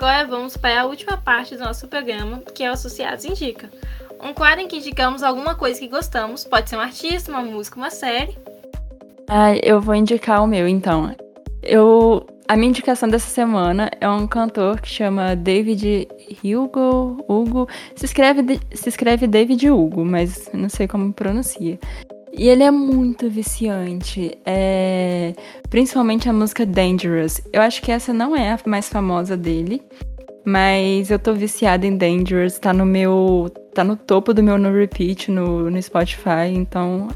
Agora 0.00 0.26
vamos 0.26 0.56
para 0.56 0.80
a 0.80 0.86
última 0.86 1.18
parte 1.18 1.54
do 1.54 1.62
nosso 1.62 1.86
programa, 1.86 2.38
que 2.54 2.64
é 2.64 2.70
o 2.70 2.72
Associados 2.72 3.22
Indica. 3.26 3.68
Um 4.22 4.32
quadro 4.32 4.62
em 4.62 4.66
que 4.66 4.78
indicamos 4.78 5.22
alguma 5.22 5.54
coisa 5.54 5.78
que 5.78 5.88
gostamos, 5.88 6.42
pode 6.42 6.70
ser 6.70 6.76
um 6.76 6.80
artista, 6.80 7.30
uma 7.30 7.42
música, 7.42 7.76
uma 7.76 7.90
série. 7.90 8.34
Ah, 9.28 9.54
eu 9.62 9.78
vou 9.78 9.94
indicar 9.94 10.42
o 10.42 10.46
meu, 10.46 10.66
então. 10.66 11.14
Eu, 11.62 12.26
a 12.48 12.56
minha 12.56 12.70
indicação 12.70 13.10
dessa 13.10 13.28
semana 13.28 13.90
é 14.00 14.08
um 14.08 14.26
cantor 14.26 14.80
que 14.80 14.88
chama 14.88 15.36
David 15.36 16.08
Hugo, 16.42 17.22
Hugo, 17.28 17.68
se 17.94 18.06
escreve, 18.06 18.58
se 18.72 18.88
escreve 18.88 19.26
David 19.26 19.70
Hugo, 19.70 20.02
mas 20.02 20.48
não 20.54 20.70
sei 20.70 20.88
como 20.88 21.12
pronuncia. 21.12 21.78
E 22.32 22.48
ele 22.48 22.62
é 22.62 22.70
muito 22.70 23.28
viciante. 23.28 24.38
É... 24.44 25.34
Principalmente 25.68 26.28
a 26.28 26.32
música 26.32 26.64
Dangerous. 26.64 27.40
Eu 27.52 27.62
acho 27.62 27.82
que 27.82 27.92
essa 27.92 28.12
não 28.12 28.36
é 28.36 28.52
a 28.52 28.58
mais 28.66 28.88
famosa 28.88 29.36
dele. 29.36 29.82
Mas 30.44 31.10
eu 31.10 31.18
tô 31.18 31.34
viciada 31.34 31.86
em 31.86 31.96
Dangerous. 31.96 32.58
Tá 32.58 32.72
no 32.72 32.86
meu. 32.86 33.50
tá 33.74 33.84
no 33.84 33.96
topo 33.96 34.32
do 34.32 34.42
meu 34.42 34.58
no 34.58 34.72
repeat 34.72 35.30
no, 35.30 35.70
no 35.70 35.82
Spotify. 35.82 36.48
Então 36.54 37.08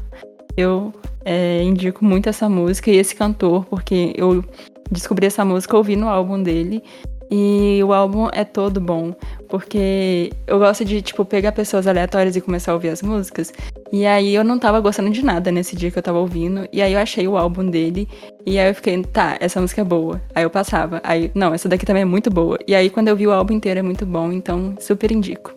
eu 0.57 0.93
é, 1.25 1.61
indico 1.63 2.05
muito 2.05 2.29
essa 2.29 2.47
música 2.47 2.91
e 2.91 2.97
esse 2.97 3.15
cantor, 3.15 3.65
porque 3.65 4.13
eu 4.15 4.43
descobri 4.91 5.25
essa 5.25 5.43
música 5.43 5.75
ouvindo 5.75 6.05
o 6.05 6.09
álbum 6.09 6.41
dele. 6.41 6.83
E 7.29 7.81
o 7.83 7.91
álbum 7.91 8.29
é 8.31 8.45
todo 8.45 8.79
bom, 8.79 9.11
porque 9.57 10.33
eu 10.45 10.59
gosto 10.59 10.83
de, 10.83 11.01
tipo, 11.01 11.23
pegar 11.23 11.53
pessoas 11.53 11.87
aleatórias 11.87 12.35
e 12.35 12.41
começar 12.41 12.73
a 12.73 12.75
ouvir 12.75 12.89
as 12.89 13.01
músicas. 13.01 13.53
E 13.89 14.05
aí 14.05 14.35
eu 14.35 14.43
não 14.43 14.59
tava 14.59 14.81
gostando 14.81 15.09
de 15.09 15.23
nada 15.23 15.49
nesse 15.49 15.77
dia 15.77 15.89
que 15.89 15.97
eu 15.97 16.03
tava 16.03 16.19
ouvindo. 16.19 16.67
E 16.73 16.81
aí 16.81 16.91
eu 16.91 16.99
achei 16.99 17.25
o 17.25 17.37
álbum 17.37 17.69
dele. 17.69 18.05
E 18.45 18.59
aí 18.59 18.67
eu 18.67 18.75
fiquei, 18.75 19.01
tá, 19.01 19.37
essa 19.39 19.61
música 19.61 19.79
é 19.79 19.83
boa. 19.85 20.21
Aí 20.35 20.43
eu 20.43 20.49
passava. 20.49 20.99
Aí, 21.05 21.31
não, 21.33 21.53
essa 21.53 21.69
daqui 21.69 21.85
também 21.85 22.01
é 22.01 22.05
muito 22.05 22.29
boa. 22.29 22.59
E 22.67 22.75
aí 22.75 22.89
quando 22.89 23.07
eu 23.07 23.15
vi 23.15 23.25
o 23.25 23.31
álbum 23.31 23.53
inteiro 23.53 23.79
é 23.79 23.83
muito 23.83 24.05
bom, 24.05 24.29
então 24.29 24.75
super 24.77 25.09
indico. 25.09 25.55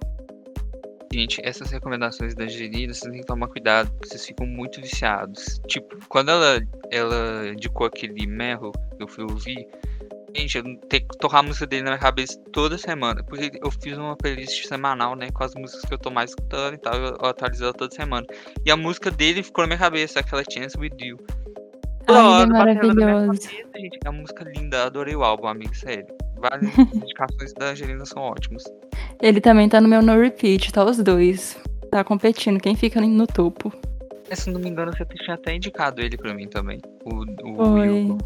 Gente, 1.12 1.40
essas 1.42 1.72
recomendações 1.72 2.36
da 2.36 2.44
Angelina, 2.44 2.94
vocês 2.94 3.10
têm 3.10 3.20
que 3.20 3.26
tomar 3.26 3.48
cuidado, 3.48 3.90
porque 3.90 4.10
vocês 4.10 4.26
ficam 4.26 4.46
muito 4.46 4.80
viciados. 4.80 5.60
Tipo, 5.66 5.96
quando 6.08 6.30
ela, 6.30 6.60
ela 6.92 7.48
indicou 7.48 7.88
aquele 7.88 8.28
Merro 8.28 8.70
eu 9.00 9.08
fui 9.08 9.24
ouvir, 9.24 9.66
Gente, 10.34 10.58
eu 10.58 10.62
tenho 10.62 11.08
que 11.08 11.18
tocar 11.18 11.38
a 11.38 11.42
música 11.42 11.66
dele 11.66 11.82
na 11.82 11.90
minha 11.90 12.00
cabeça 12.00 12.38
toda 12.52 12.76
semana. 12.76 13.22
Porque 13.22 13.50
eu 13.62 13.70
fiz 13.70 13.96
uma 13.96 14.16
playlist 14.16 14.66
semanal, 14.66 15.16
né? 15.16 15.30
Com 15.30 15.44
as 15.44 15.54
músicas 15.54 15.84
que 15.84 15.94
eu 15.94 15.98
tô 15.98 16.10
mais 16.10 16.30
escutando 16.30 16.74
e 16.74 16.78
tal. 16.78 16.94
Eu, 16.94 17.14
atualizo 17.24 17.64
ela 17.64 17.72
toda 17.72 17.94
semana. 17.94 18.26
E 18.64 18.70
a 18.70 18.76
música 18.76 19.10
dele 19.10 19.42
ficou 19.42 19.62
na 19.62 19.68
minha 19.68 19.78
cabeça, 19.78 20.20
aquela 20.20 20.42
Chance 20.50 20.78
With 20.78 20.96
You. 21.00 21.18
Toda 22.06 22.20
Ai, 22.20 22.26
hora, 22.26 22.44
é 22.44 22.46
maravilhoso. 22.46 23.42
Cabeça, 23.42 23.50
gente. 23.76 23.98
É 24.04 24.10
uma 24.10 24.20
música 24.20 24.44
linda, 24.44 24.84
adorei 24.84 25.14
o 25.14 25.22
álbum, 25.22 25.46
amigo, 25.46 25.74
sério. 25.74 26.06
Várias 26.36 26.62
indicações 26.94 27.52
da 27.54 27.70
Angelina 27.70 28.04
são 28.06 28.22
ótimas. 28.22 28.64
Ele 29.20 29.40
também 29.40 29.68
tá 29.68 29.80
no 29.80 29.88
meu 29.88 30.02
no 30.02 30.18
repeat, 30.20 30.72
tá 30.72 30.84
os 30.84 30.98
dois. 30.98 31.58
Tá 31.90 32.04
competindo, 32.04 32.60
quem 32.60 32.76
fica 32.76 33.00
no 33.00 33.26
topo. 33.26 33.72
Se 34.32 34.50
não 34.50 34.60
me 34.60 34.68
engano, 34.68 34.92
você 34.92 35.04
tinha 35.06 35.34
até 35.34 35.54
indicado 35.54 36.02
ele 36.02 36.16
pra 36.16 36.34
mim 36.34 36.46
também. 36.48 36.80
O, 37.04 37.22
o 37.50 37.56
Foi. 37.56 38.18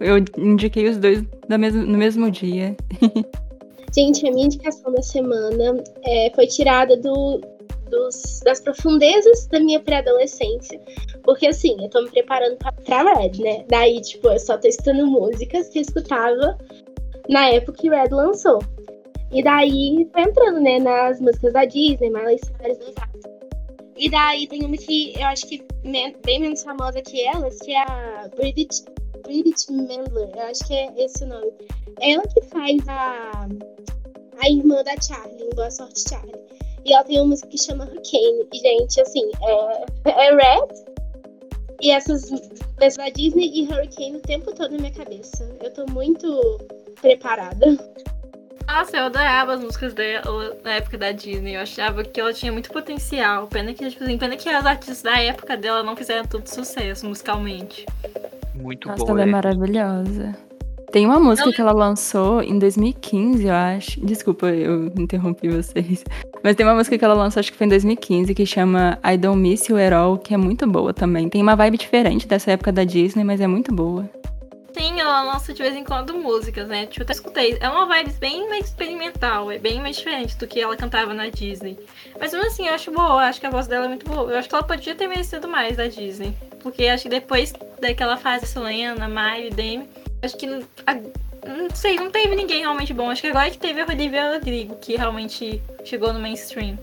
Eu 0.00 0.16
indiquei 0.38 0.88
os 0.88 0.96
dois 0.96 1.22
mesmo, 1.58 1.84
no 1.84 1.98
mesmo 1.98 2.30
dia. 2.30 2.74
Gente, 3.94 4.26
a 4.26 4.30
minha 4.30 4.46
indicação 4.46 4.92
da 4.92 5.02
semana 5.02 5.82
é, 6.04 6.30
foi 6.34 6.46
tirada 6.46 6.96
do, 6.96 7.40
dos, 7.90 8.40
das 8.44 8.60
profundezas 8.60 9.46
da 9.48 9.60
minha 9.60 9.80
pré-adolescência. 9.80 10.80
Porque 11.22 11.48
assim, 11.48 11.76
eu 11.82 11.90
tô 11.90 12.02
me 12.02 12.10
preparando 12.10 12.56
pra, 12.56 12.72
pra 12.72 13.14
Red, 13.14 13.42
né? 13.42 13.64
Daí, 13.68 14.00
tipo, 14.00 14.28
eu 14.28 14.38
só 14.38 14.56
tô 14.56 14.68
escutando 14.68 15.06
músicas 15.06 15.68
que 15.68 15.78
eu 15.78 15.82
escutava 15.82 16.56
na 17.28 17.48
época 17.50 17.78
que 17.78 17.90
Red 17.90 18.08
lançou. 18.10 18.60
E 19.32 19.42
daí 19.42 20.08
foi 20.12 20.22
entrando, 20.22 20.60
né, 20.60 20.78
nas 20.78 21.20
músicas 21.20 21.52
da 21.52 21.64
Disney, 21.64 22.10
Miley 22.10 22.38
Cyrus, 22.38 22.78
E 23.96 24.08
daí 24.08 24.46
tem 24.46 24.64
uma 24.64 24.76
que 24.76 25.12
eu 25.16 25.26
acho 25.26 25.46
que 25.46 25.62
bem 25.84 26.40
menos 26.40 26.62
famosa 26.62 27.00
que 27.02 27.20
elas, 27.26 27.58
que 27.58 27.72
é 27.72 27.82
a 27.82 28.28
Bridget 28.36 28.84
Bridget 29.30 29.70
Mendler, 29.70 30.28
eu 30.34 30.42
acho 30.42 30.66
que 30.66 30.74
é 30.74 30.92
esse 30.96 31.22
o 31.22 31.28
nome. 31.28 31.52
Ela 32.00 32.22
que 32.26 32.42
faz 32.48 32.88
a, 32.88 33.46
a 34.42 34.48
irmã 34.50 34.82
da 34.82 35.00
Charlie, 35.00 35.44
em 35.44 35.50
Boa 35.50 35.70
Sorte 35.70 36.02
Charlie. 36.08 36.34
E 36.84 36.92
ela 36.92 37.04
tem 37.04 37.20
uma 37.20 37.28
música 37.28 37.46
que 37.46 37.58
chama 37.58 37.84
Hurricane. 37.84 38.48
E, 38.52 38.58
gente, 38.58 39.00
assim, 39.00 39.30
é, 39.40 40.10
é 40.10 40.34
Red. 40.34 40.66
E 41.80 41.92
essas 41.92 42.28
pessoas 42.76 42.96
da 42.96 43.08
Disney 43.10 43.52
e 43.54 43.68
Hurricane 43.68 44.16
o 44.16 44.20
tempo 44.20 44.52
todo 44.52 44.72
na 44.72 44.78
minha 44.78 44.92
cabeça. 44.92 45.48
Eu 45.62 45.72
tô 45.72 45.86
muito 45.92 46.58
preparada. 47.00 47.78
Nossa, 48.66 48.96
eu 48.96 49.04
adorava 49.04 49.54
as 49.54 49.60
músicas 49.60 49.94
dela 49.94 50.58
na 50.64 50.74
época 50.74 50.98
da 50.98 51.12
Disney. 51.12 51.54
Eu 51.54 51.60
achava 51.60 52.02
que 52.02 52.20
ela 52.20 52.32
tinha 52.32 52.50
muito 52.50 52.70
potencial. 52.72 53.46
Pena 53.46 53.72
que, 53.72 53.88
tipo 53.88 54.02
assim, 54.02 54.18
pena 54.18 54.36
que 54.36 54.48
as 54.48 54.66
artistas 54.66 55.02
da 55.02 55.22
época 55.22 55.56
dela 55.56 55.84
não 55.84 55.94
fizeram 55.94 56.26
todo 56.26 56.48
sucesso 56.48 57.06
musicalmente 57.06 57.86
muito 58.60 58.88
Nossa, 58.88 59.04
boa. 59.04 59.10
Ela 59.12 59.22
é 59.22 59.32
maravilhosa. 59.32 60.34
Tem 60.92 61.06
uma 61.06 61.20
música 61.20 61.52
que 61.52 61.60
ela 61.60 61.72
lançou 61.72 62.42
em 62.42 62.58
2015, 62.58 63.46
eu 63.46 63.54
acho. 63.54 64.00
Desculpa, 64.04 64.46
eu 64.46 64.86
interrompi 64.98 65.48
vocês. 65.48 66.04
Mas 66.42 66.56
tem 66.56 66.66
uma 66.66 66.74
música 66.74 66.98
que 66.98 67.04
ela 67.04 67.14
lançou, 67.14 67.38
acho 67.38 67.52
que 67.52 67.56
foi 67.56 67.66
em 67.66 67.70
2015, 67.70 68.34
que 68.34 68.44
chama 68.44 68.98
I 69.04 69.16
Don't 69.16 69.40
Miss 69.40 69.68
You 69.68 69.76
At 69.76 69.92
All, 69.92 70.18
que 70.18 70.34
é 70.34 70.36
muito 70.36 70.66
boa 70.66 70.92
também. 70.92 71.28
Tem 71.28 71.40
uma 71.40 71.54
vibe 71.54 71.78
diferente 71.78 72.26
dessa 72.26 72.50
época 72.50 72.72
da 72.72 72.82
Disney, 72.82 73.22
mas 73.22 73.40
é 73.40 73.46
muito 73.46 73.72
boa. 73.72 74.08
Sim, 74.80 74.98
ela 74.98 75.22
lança 75.22 75.52
de 75.52 75.62
vez 75.62 75.76
em 75.76 75.84
quando 75.84 76.14
músicas, 76.14 76.66
né? 76.66 76.86
Tipo, 76.86 77.02
eu 77.02 77.04
até 77.04 77.12
escutei. 77.12 77.58
É 77.60 77.68
uma 77.68 77.84
vibe 77.84 78.12
bem 78.12 78.48
mais 78.48 78.64
experimental, 78.64 79.52
é 79.52 79.58
bem 79.58 79.78
mais 79.78 79.96
diferente 79.96 80.38
do 80.38 80.46
que 80.46 80.58
ela 80.58 80.74
cantava 80.74 81.12
na 81.12 81.28
Disney. 81.28 81.78
Mas 82.18 82.32
mesmo 82.32 82.46
assim, 82.46 82.66
eu 82.66 82.72
acho 82.72 82.90
boa, 82.90 83.10
eu 83.10 83.18
acho 83.18 83.38
que 83.38 83.46
a 83.46 83.50
voz 83.50 83.66
dela 83.66 83.84
é 83.84 83.88
muito 83.88 84.06
boa. 84.06 84.32
Eu 84.32 84.38
acho 84.38 84.48
que 84.48 84.54
ela 84.54 84.64
podia 84.64 84.94
ter 84.94 85.06
merecido 85.06 85.46
mais 85.46 85.76
da 85.76 85.86
Disney. 85.86 86.34
Porque 86.60 86.86
acho 86.86 87.02
que 87.02 87.08
depois 87.10 87.52
daquela 87.78 88.16
fase 88.16 88.46
Selena, 88.46 89.06
Miley, 89.06 89.50
Demi, 89.50 89.86
acho 90.22 90.38
que 90.38 90.46
a, 90.86 90.94
não 90.94 91.68
sei, 91.74 91.96
não 91.96 92.10
teve 92.10 92.34
ninguém 92.34 92.60
realmente 92.60 92.94
bom. 92.94 93.10
Acho 93.10 93.20
que 93.20 93.28
agora 93.28 93.50
que 93.50 93.58
teve 93.58 93.82
a 93.82 93.86
Olivia 93.86 94.32
Rodrigo, 94.32 94.76
que 94.76 94.96
realmente 94.96 95.62
chegou 95.84 96.10
no 96.14 96.18
mainstream. 96.18 96.78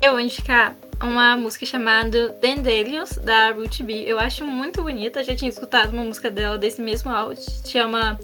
Eu 0.00 0.12
vou 0.12 0.20
indicar 0.20 0.76
uma 1.04 1.36
música 1.36 1.66
chamada 1.66 2.30
Dandelions, 2.40 3.16
da 3.18 3.50
Ruth 3.50 3.82
B. 3.82 4.04
Eu 4.06 4.18
acho 4.18 4.46
muito 4.46 4.82
bonita, 4.82 5.22
já 5.22 5.36
tinha 5.36 5.48
escutado 5.48 5.92
uma 5.92 6.04
música 6.04 6.30
dela 6.30 6.56
desse 6.56 6.80
mesmo 6.80 7.10
áudio, 7.10 7.44
chama 7.64 8.18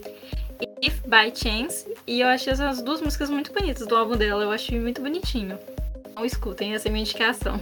If 0.82 1.00
By 1.06 1.32
Chance, 1.34 1.86
e 2.06 2.20
eu 2.20 2.28
achei 2.28 2.52
essas 2.52 2.82
duas 2.82 3.00
músicas 3.00 3.28
muito 3.30 3.52
bonitas 3.52 3.86
do 3.86 3.96
álbum 3.96 4.16
dela, 4.16 4.42
eu 4.42 4.50
achei 4.50 4.80
muito 4.80 5.02
bonitinho. 5.02 5.58
Então 6.10 6.24
escutem, 6.24 6.74
essa 6.74 6.88
é 6.88 6.90
a 6.90 6.92
minha 6.92 7.02
indicação. 7.02 7.60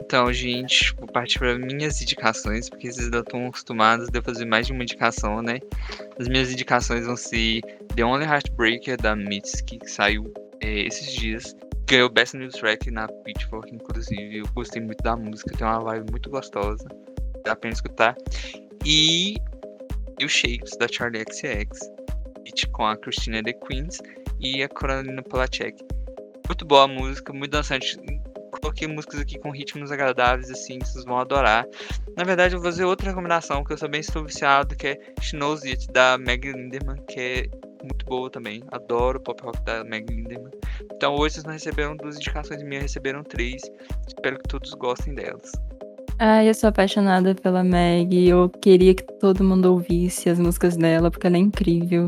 Então, 0.00 0.32
gente, 0.32 0.94
vou 0.94 1.08
partir 1.08 1.38
para 1.38 1.58
minhas 1.58 2.00
indicações, 2.00 2.68
porque 2.68 2.92
vocês 2.92 3.08
já 3.08 3.20
estão 3.20 3.48
acostumados 3.48 4.08
de 4.08 4.18
eu 4.18 4.22
fazer 4.22 4.44
mais 4.44 4.66
de 4.66 4.72
uma 4.72 4.84
indicação, 4.84 5.42
né? 5.42 5.58
As 6.18 6.28
minhas 6.28 6.52
indicações 6.52 7.06
vão 7.06 7.16
ser 7.16 7.60
The 7.94 8.04
Only 8.04 8.24
Heartbreaker, 8.24 8.96
da 8.96 9.16
Mitski, 9.16 9.78
que 9.78 9.90
saiu 9.90 10.32
é, 10.60 10.80
esses 10.80 11.12
dias. 11.12 11.56
Ganhou 11.88 12.08
Best 12.08 12.36
New 12.36 12.48
Track 12.48 12.90
na 12.90 13.06
Pitchfork, 13.08 13.72
inclusive. 13.72 14.38
Eu 14.38 14.46
gostei 14.54 14.82
muito 14.82 15.02
da 15.02 15.16
música, 15.16 15.56
tem 15.56 15.66
uma 15.66 15.80
vibe 15.80 16.10
muito 16.10 16.30
gostosa. 16.30 16.88
Dá 17.44 17.52
a 17.52 17.56
pena 17.56 17.74
escutar. 17.74 18.16
E, 18.84 19.36
e 20.18 20.24
o 20.24 20.28
Shapes, 20.28 20.76
da 20.78 20.88
Charlie 20.88 21.22
XX. 21.22 21.96
Com 22.72 22.86
a 22.86 22.96
Christina 22.96 23.42
The 23.42 23.52
Queens 23.52 23.98
e 24.40 24.62
a 24.62 24.68
Carolina 24.68 25.22
Polacek. 25.22 25.76
Muito 26.48 26.64
boa 26.64 26.84
a 26.84 26.88
música, 26.88 27.32
muito 27.32 27.50
dançante. 27.50 27.96
Coloquei 28.60 28.88
músicas 28.88 29.20
aqui 29.20 29.38
com 29.38 29.50
ritmos 29.50 29.90
agradáveis, 29.90 30.50
assim, 30.50 30.78
vocês 30.78 31.04
vão 31.04 31.18
adorar. 31.18 31.66
Na 32.16 32.24
verdade, 32.24 32.54
eu 32.54 32.60
vou 32.60 32.70
fazer 32.70 32.84
outra 32.84 33.10
recomendação, 33.10 33.64
que 33.64 33.72
eu 33.72 33.76
também 33.76 34.00
estou 34.00 34.24
viciado, 34.24 34.74
que 34.74 34.88
é 34.88 34.98
She 35.20 35.36
Knows 35.36 35.64
It, 35.64 35.86
da 35.92 36.18
Meg 36.18 36.50
Lindemann, 36.50 36.96
que 37.08 37.20
é 37.20 37.46
muito 37.82 38.04
boa 38.06 38.30
também. 38.30 38.62
Adoro 38.72 39.18
o 39.18 39.22
pop 39.22 39.42
rock 39.42 39.60
da 39.64 39.84
Meg 39.84 40.12
Lindemann. 40.12 40.50
Então 40.92 41.14
hoje 41.14 41.34
vocês 41.34 41.44
não 41.44 41.52
receberam 41.52 41.96
duas 41.96 42.16
indicações 42.16 42.62
minhas, 42.62 42.82
receberam 42.82 43.22
três. 43.22 43.62
Espero 44.06 44.38
que 44.38 44.48
todos 44.48 44.72
gostem 44.74 45.14
delas. 45.14 45.52
Ah, 46.18 46.42
eu 46.42 46.54
sou 46.54 46.68
apaixonada 46.68 47.34
pela 47.34 47.62
Meg. 47.62 48.28
Eu 48.28 48.48
queria 48.48 48.94
que 48.94 49.04
todo 49.18 49.44
mundo 49.44 49.66
ouvisse 49.66 50.30
as 50.30 50.38
músicas 50.38 50.76
dela, 50.76 51.10
porque 51.10 51.26
ela 51.26 51.36
é 51.36 51.40
incrível. 51.40 52.06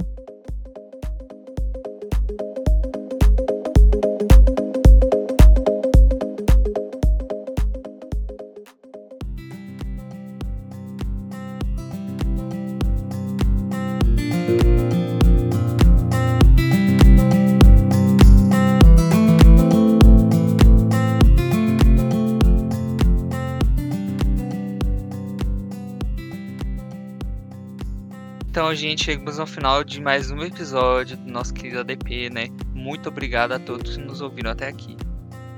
Gente, 28.99 29.05
chegamos 29.05 29.39
ao 29.39 29.47
final 29.47 29.85
de 29.85 30.01
mais 30.01 30.31
um 30.31 30.43
episódio 30.43 31.17
do 31.17 31.31
nosso 31.31 31.55
querido 31.55 31.81
ADP, 31.81 32.31
né? 32.31 32.49
Muito 32.75 33.09
obrigado 33.09 33.53
a 33.53 33.59
todos 33.59 33.97
que 33.97 34.03
nos 34.03 34.21
ouviram 34.21 34.51
até 34.51 34.67
aqui. 34.67 34.97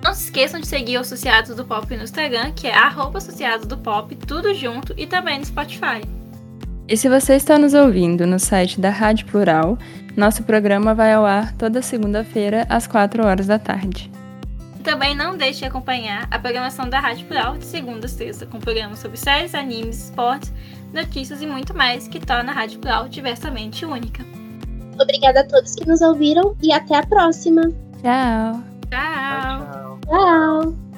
Não 0.03 0.13
se 0.15 0.25
esqueçam 0.25 0.61
de 0.61 0.67
seguir 0.67 0.99
o 0.99 1.01
Associados 1.01 1.55
do 1.55 1.65
Pop 1.65 1.95
no 1.97 2.03
Instagram, 2.03 2.53
que 2.53 2.67
é 2.67 2.75
arroba 2.75 3.19
Associados 3.19 3.67
do 3.67 3.79
Pop, 3.79 4.15
tudo 4.27 4.55
junto, 4.55 4.95
e 4.97 5.07
também 5.07 5.39
no 5.39 5.45
Spotify. 5.45 6.03
E 6.87 6.97
se 6.97 7.09
você 7.09 7.35
está 7.35 7.59
nos 7.59 7.73
ouvindo 7.73 8.27
no 8.27 8.39
site 8.39 8.81
da 8.81 8.91
Rádio 8.91 9.27
Plural, 9.27 9.79
nosso 10.17 10.43
programa 10.43 10.95
vai 10.95 11.13
ao 11.13 11.25
ar 11.25 11.53
toda 11.55 11.83
segunda-feira, 11.83 12.67
às 12.69 12.87
4 12.87 13.25
horas 13.25 13.47
da 13.47 13.59
tarde. 13.59 14.11
E 14.79 14.83
também 14.83 15.15
não 15.15 15.37
deixe 15.37 15.61
de 15.61 15.67
acompanhar 15.67 16.27
a 16.31 16.39
programação 16.39 16.89
da 16.89 17.01
Rádio 17.01 17.27
Plural 17.27 17.57
de 17.57 17.65
segunda 17.65 18.07
a 18.07 18.09
sexta, 18.09 18.47
com 18.47 18.59
programas 18.59 18.99
sobre 18.99 19.17
séries, 19.19 19.55
animes, 19.55 20.05
esportes, 20.05 20.53
notícias 20.93 21.41
e 21.43 21.47
muito 21.47 21.77
mais 21.77 22.09
que 22.09 22.21
torna 22.21 22.53
a 22.53 22.55
Rádio 22.55 22.81
Plural 22.81 23.09
diversamente 23.09 23.85
única. 23.85 24.25
Obrigada 25.01 25.41
a 25.41 25.45
todos 25.45 25.75
que 25.75 25.87
nos 25.87 26.01
ouviram 26.01 26.57
e 26.63 26.73
até 26.73 26.97
a 26.97 27.07
próxima. 27.07 27.63
Tchau. 28.03 28.63
Tchau. 28.91 29.67
Tchau. 29.71 30.01
Tchau. 30.07 30.91